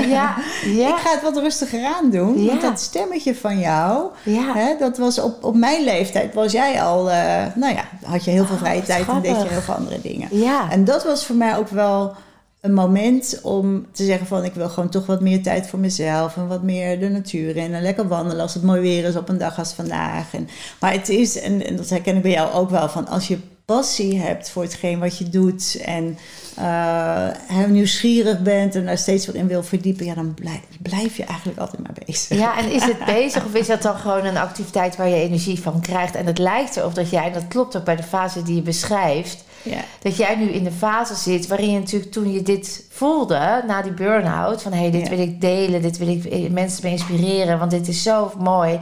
[0.00, 0.36] Ja.
[0.64, 0.88] Ja.
[0.88, 2.42] ik ga het wat rustiger aan doen.
[2.42, 2.46] Ja.
[2.48, 4.10] Want dat stemmetje van jou,
[4.54, 7.10] hè, dat was op, op mijn leeftijd was jij al...
[7.10, 9.74] eh, nou ja, had je heel veel Oh, vrije tijd en deed je heel veel
[9.74, 10.28] andere dingen.
[10.30, 10.70] Ja.
[10.70, 12.14] En dat was voor mij ook wel
[12.62, 14.44] een moment om te zeggen van...
[14.44, 16.36] ik wil gewoon toch wat meer tijd voor mezelf...
[16.36, 19.28] en wat meer de natuur in en lekker wandelen als het mooi weer is op
[19.28, 20.34] een dag als vandaag.
[20.34, 20.48] En,
[20.80, 22.88] maar het is, en, en dat herken ik bij jou ook wel...
[22.88, 25.80] van als je passie hebt voor hetgeen wat je doet...
[25.84, 26.18] en
[26.56, 30.06] eh, heel nieuwsgierig bent en daar steeds wat in wil verdiepen...
[30.06, 32.38] ja, dan blijf, blijf je eigenlijk altijd maar bezig.
[32.38, 35.60] Ja, en is het bezig of is dat dan gewoon een activiteit waar je energie
[35.60, 36.14] van krijgt?
[36.14, 38.62] En het lijkt erop dat jij, en dat klopt ook bij de fase die je
[38.62, 39.80] beschrijft, Ja.
[40.02, 43.82] dat jij nu in de fase zit waarin je natuurlijk toen je dit voelde, na
[43.82, 45.08] die burn-out, van hé, hey, dit Ja.
[45.08, 48.78] wil ik delen, dit wil ik mensen mee inspireren, want dit is zo mooi.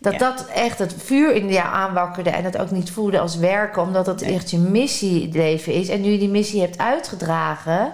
[0.00, 0.18] Dat Ja.
[0.18, 4.04] dat echt het vuur in jou aanwakkerde en dat ook niet voelde als werken, omdat
[4.04, 4.34] dat Nee.
[4.34, 5.88] echt je missieleven is.
[5.88, 7.92] En nu je die missie hebt uitgedragen,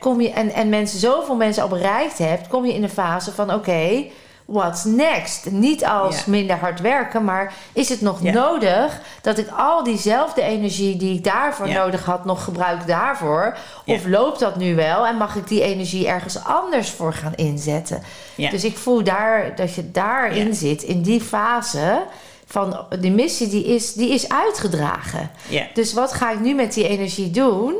[0.00, 3.32] kom je, en, en mensen, zoveel mensen al bereikt hebt, kom je in een fase
[3.32, 4.04] van oké,
[4.44, 5.50] what's next?
[5.50, 10.96] Niet als minder hard werken, maar is het nog nodig dat ik al diezelfde energie
[10.96, 13.56] die ik daarvoor nodig had, nog gebruik daarvoor?
[13.86, 18.02] Of loopt dat nu wel en mag ik die energie ergens anders voor gaan inzetten?
[18.36, 22.02] Dus ik voel daar dat je daarin zit, in die fase
[22.46, 25.30] van die missie, die is, die is uitgedragen.
[25.74, 27.74] Dus wat ga ik nu met die energie doen?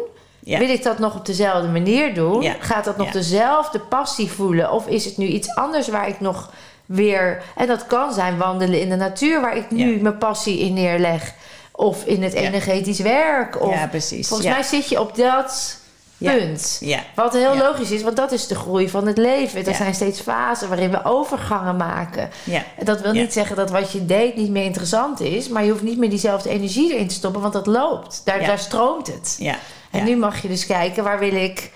[0.44, 0.58] Ja.
[0.58, 2.42] Wil ik dat nog op dezelfde manier doen?
[2.42, 2.54] Ja.
[2.58, 3.12] Gaat dat nog Ja.
[3.12, 4.72] dezelfde passie voelen?
[4.72, 6.52] Of is het nu iets anders waar ik nog
[6.86, 7.42] weer...
[7.56, 9.40] En dat kan zijn wandelen in de natuur...
[9.40, 11.34] waar ik nu mijn passie in neerleg.
[11.72, 13.62] Of in het energetisch werk.
[13.62, 14.28] Of, ja, precies.
[14.28, 15.78] Volgens mij zit je op dat
[16.18, 16.78] punt.
[16.80, 16.98] Ja.
[17.14, 19.66] Wat heel logisch is, want dat is de groei van het leven.
[19.66, 22.30] Er zijn steeds fasen waarin we overgangen maken.
[22.44, 22.62] Ja.
[22.78, 25.48] En dat wil niet zeggen dat wat je deed niet meer interessant is...
[25.48, 27.40] maar je hoeft niet meer diezelfde energie erin te stoppen...
[27.40, 28.20] want dat loopt.
[28.24, 29.36] Daar, daar stroomt het.
[29.38, 29.56] Ja.
[29.94, 30.04] En Ja.
[30.04, 31.70] nu mag je dus kijken, waar wil ik...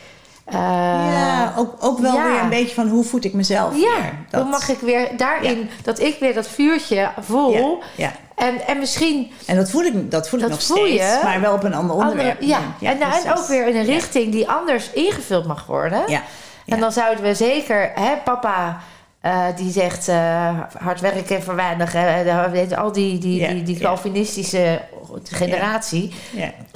[0.45, 0.55] eh,
[1.13, 2.25] ja, ook, ook wel ja.
[2.33, 4.13] weer een beetje van hoe voed ik mezelf ja, weer.
[4.31, 5.71] Dat- hoe mag ik weer daarin...
[5.83, 7.83] dat ik weer dat vuurtje voel...
[7.97, 8.13] Ja.
[8.35, 11.21] En, en misschien En dat voel ik, dat voel ik nog voel steeds, je.
[11.23, 12.41] maar wel op een ander onderwerp.
[12.41, 12.47] andere,
[12.81, 12.91] ja.
[12.91, 16.03] en, nou, en ook weer in een richting die anders ingevuld mag worden.
[16.07, 16.23] Ja.
[16.67, 18.81] En dan zouden we zeker, hè, papa
[19.21, 23.79] eh, die zegt eh, hard werken verwaardigen, eh, al die, die, die.
[23.79, 24.81] Calvinistische
[25.23, 26.15] generatie,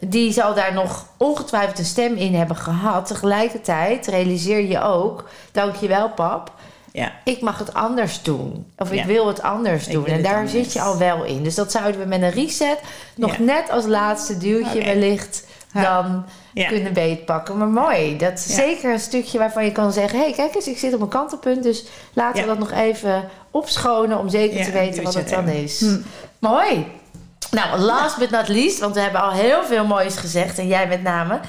[0.06, 3.06] die zal daar nog ongetwijfeld een stem in hebben gehad.
[3.06, 6.52] Tegelijkertijd realiseer je ook, dankjewel pap,
[6.92, 7.12] Ja.
[7.24, 8.66] ik mag het anders doen.
[8.78, 10.06] Of ik wil het anders doen.
[10.06, 10.52] En daar anders.
[10.52, 11.42] zit je al wel in.
[11.42, 12.78] Dus dat zouden we met een reset
[13.14, 13.42] nog Ja.
[13.42, 15.44] net als laatste duwtje wellicht.
[15.72, 16.68] Dan Ja.
[16.68, 17.56] kunnen beetpakken.
[17.58, 18.16] Maar mooi.
[18.16, 18.54] Dat is Ja.
[18.54, 20.18] zeker een stukje waarvan je kan zeggen...
[20.18, 21.62] hé, hey, kijk eens, ik zit op een kantelpunt.
[21.62, 22.42] Dus laten Ja.
[22.42, 24.18] we dat nog even opschonen...
[24.18, 25.80] om zeker te weten wat het dan is.
[25.80, 26.00] Hm.
[26.38, 26.86] Mooi.
[27.50, 30.58] Nou, last but not least, want we hebben al heel veel moois gezegd.
[30.58, 31.40] En jij met name.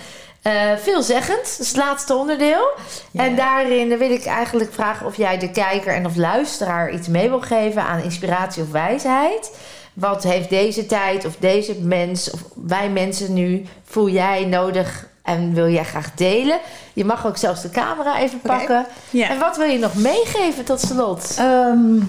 [0.42, 2.68] Eh, veelzeggend, dat is het laatste onderdeel.
[3.14, 7.30] En daarin wil ik eigenlijk vragen of jij de kijker en of luisteraar iets mee
[7.30, 9.52] wil geven aan inspiratie of wijsheid.
[9.94, 15.54] Wat heeft deze tijd of deze mens of wij mensen nu, voel jij nodig en
[15.54, 16.60] wil jij graag delen?
[16.94, 18.86] Je mag ook zelfs de camera even pakken.
[19.10, 19.30] Ja.
[19.30, 21.36] En wat wil je nog meegeven tot slot?
[21.38, 22.00] Ehm,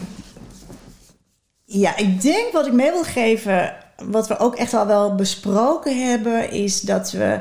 [1.64, 6.08] ja, ik denk wat ik mee wil geven, wat we ook echt al wel besproken
[6.08, 7.40] hebben, is dat we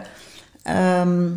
[0.64, 1.30] ehm,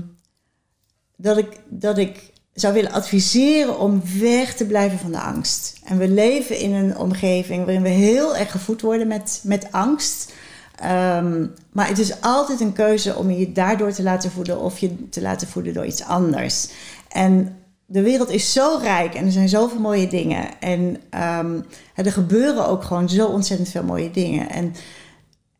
[1.17, 5.81] dat ik dat ik zou willen adviseren om weg te blijven van de angst.
[5.85, 10.33] En we leven in een omgeving waarin we heel erg gevoed worden met, met angst.
[10.77, 15.09] Ehm, maar het is altijd een keuze om je daardoor te laten voeden of je
[15.09, 16.69] te laten voeden door iets anders.
[17.09, 20.61] En de wereld is zo rijk en er zijn zoveel mooie dingen.
[20.61, 21.61] En ehm,
[21.95, 24.51] er gebeuren ook gewoon zo ontzettend veel mooie dingen.
[24.51, 24.75] En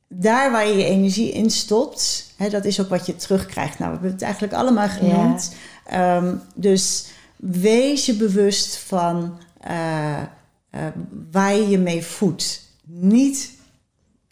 [0.09, 3.78] daar waar je je energie in stopt, hè, dat is ook wat je terugkrijgt.
[3.78, 5.55] Nou, we hebben het eigenlijk allemaal genoemd.
[5.89, 7.07] Ehm, dus
[7.37, 10.20] wees je bewust van eh,
[10.70, 10.87] eh,
[11.32, 12.62] waar je je mee voedt.
[12.84, 13.55] Niet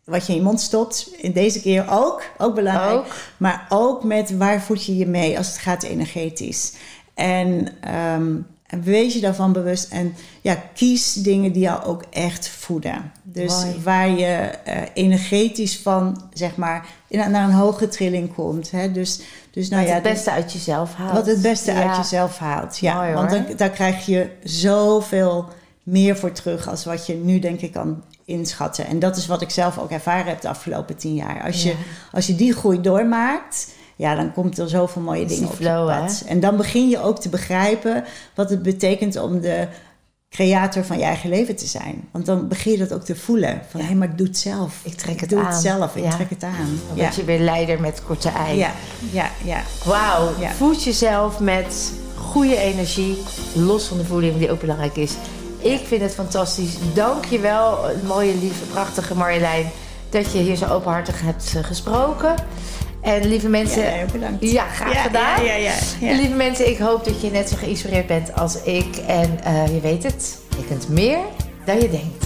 [0.05, 2.97] wat je in je mond stopt, in deze keer ook, ook belangrijk.
[2.97, 3.15] Ook.
[3.37, 6.73] Maar ook met waar voed je je mee als het gaat energetisch.
[7.15, 8.37] En, ehm,
[8.67, 9.93] en wees je daarvan bewust.
[9.93, 13.12] En ja, kies dingen die jou ook echt voeden.
[13.23, 13.81] Dus Mooi.
[13.83, 18.71] waar je eh, energetisch van, zeg maar, in, naar een hoge trilling komt.
[18.71, 18.93] Hè?
[18.93, 21.12] Dus, dus nou wat ja, het beste uit jezelf haalt.
[21.12, 21.89] wat het beste Ja.
[21.89, 22.79] uit jezelf haalt.
[22.79, 25.49] Ja, Mooi, want dan, daar krijg je zoveel
[25.83, 28.87] meer voor terug als wat je nu denk ik kan inschatten.
[28.87, 31.43] En dat is wat ik zelf ook ervaren heb de afgelopen tien jaar.
[31.43, 31.75] Als, je,
[32.12, 35.97] als je die groei doormaakt, ja, dan komt er zoveel mooie dingen op flow, je
[35.99, 36.22] pad.
[36.26, 39.68] En dan begin je ook te begrijpen wat het betekent om de
[40.30, 42.09] creator van je eigen leven te zijn.
[42.11, 43.61] Want dan begin je dat ook te voelen.
[43.70, 44.80] Van, hé, maar ik doe het zelf.
[44.82, 45.47] Ik trek het doe aan.
[45.47, 46.11] het zelf, ik Ja.
[46.11, 46.80] trek het aan.
[46.88, 48.57] Dan Ja, je weer leider met korte ei.
[48.59, 48.70] ja,
[49.12, 49.62] ja, ja.
[49.84, 53.16] Wauw, voed jezelf met goede energie,
[53.55, 55.12] los van de voeding die ook belangrijk is.
[55.58, 56.75] Ik vind het fantastisch.
[56.95, 59.66] Dank je wel, mooie, lieve, prachtige Marjolein,
[60.11, 62.34] dat je hier zo openhartig hebt eh, gesproken.
[63.05, 64.45] En lieve mensen, Ja, ja, bedankt.
[64.75, 65.45] graag gedaan.
[65.45, 66.17] Ja, ja, ja, ja.
[66.17, 68.97] Lieve mensen, ik hoop dat je net zo geïnspireerd bent als ik.
[69.07, 71.18] En eh, je weet het, je kunt meer
[71.64, 72.25] dan je denkt.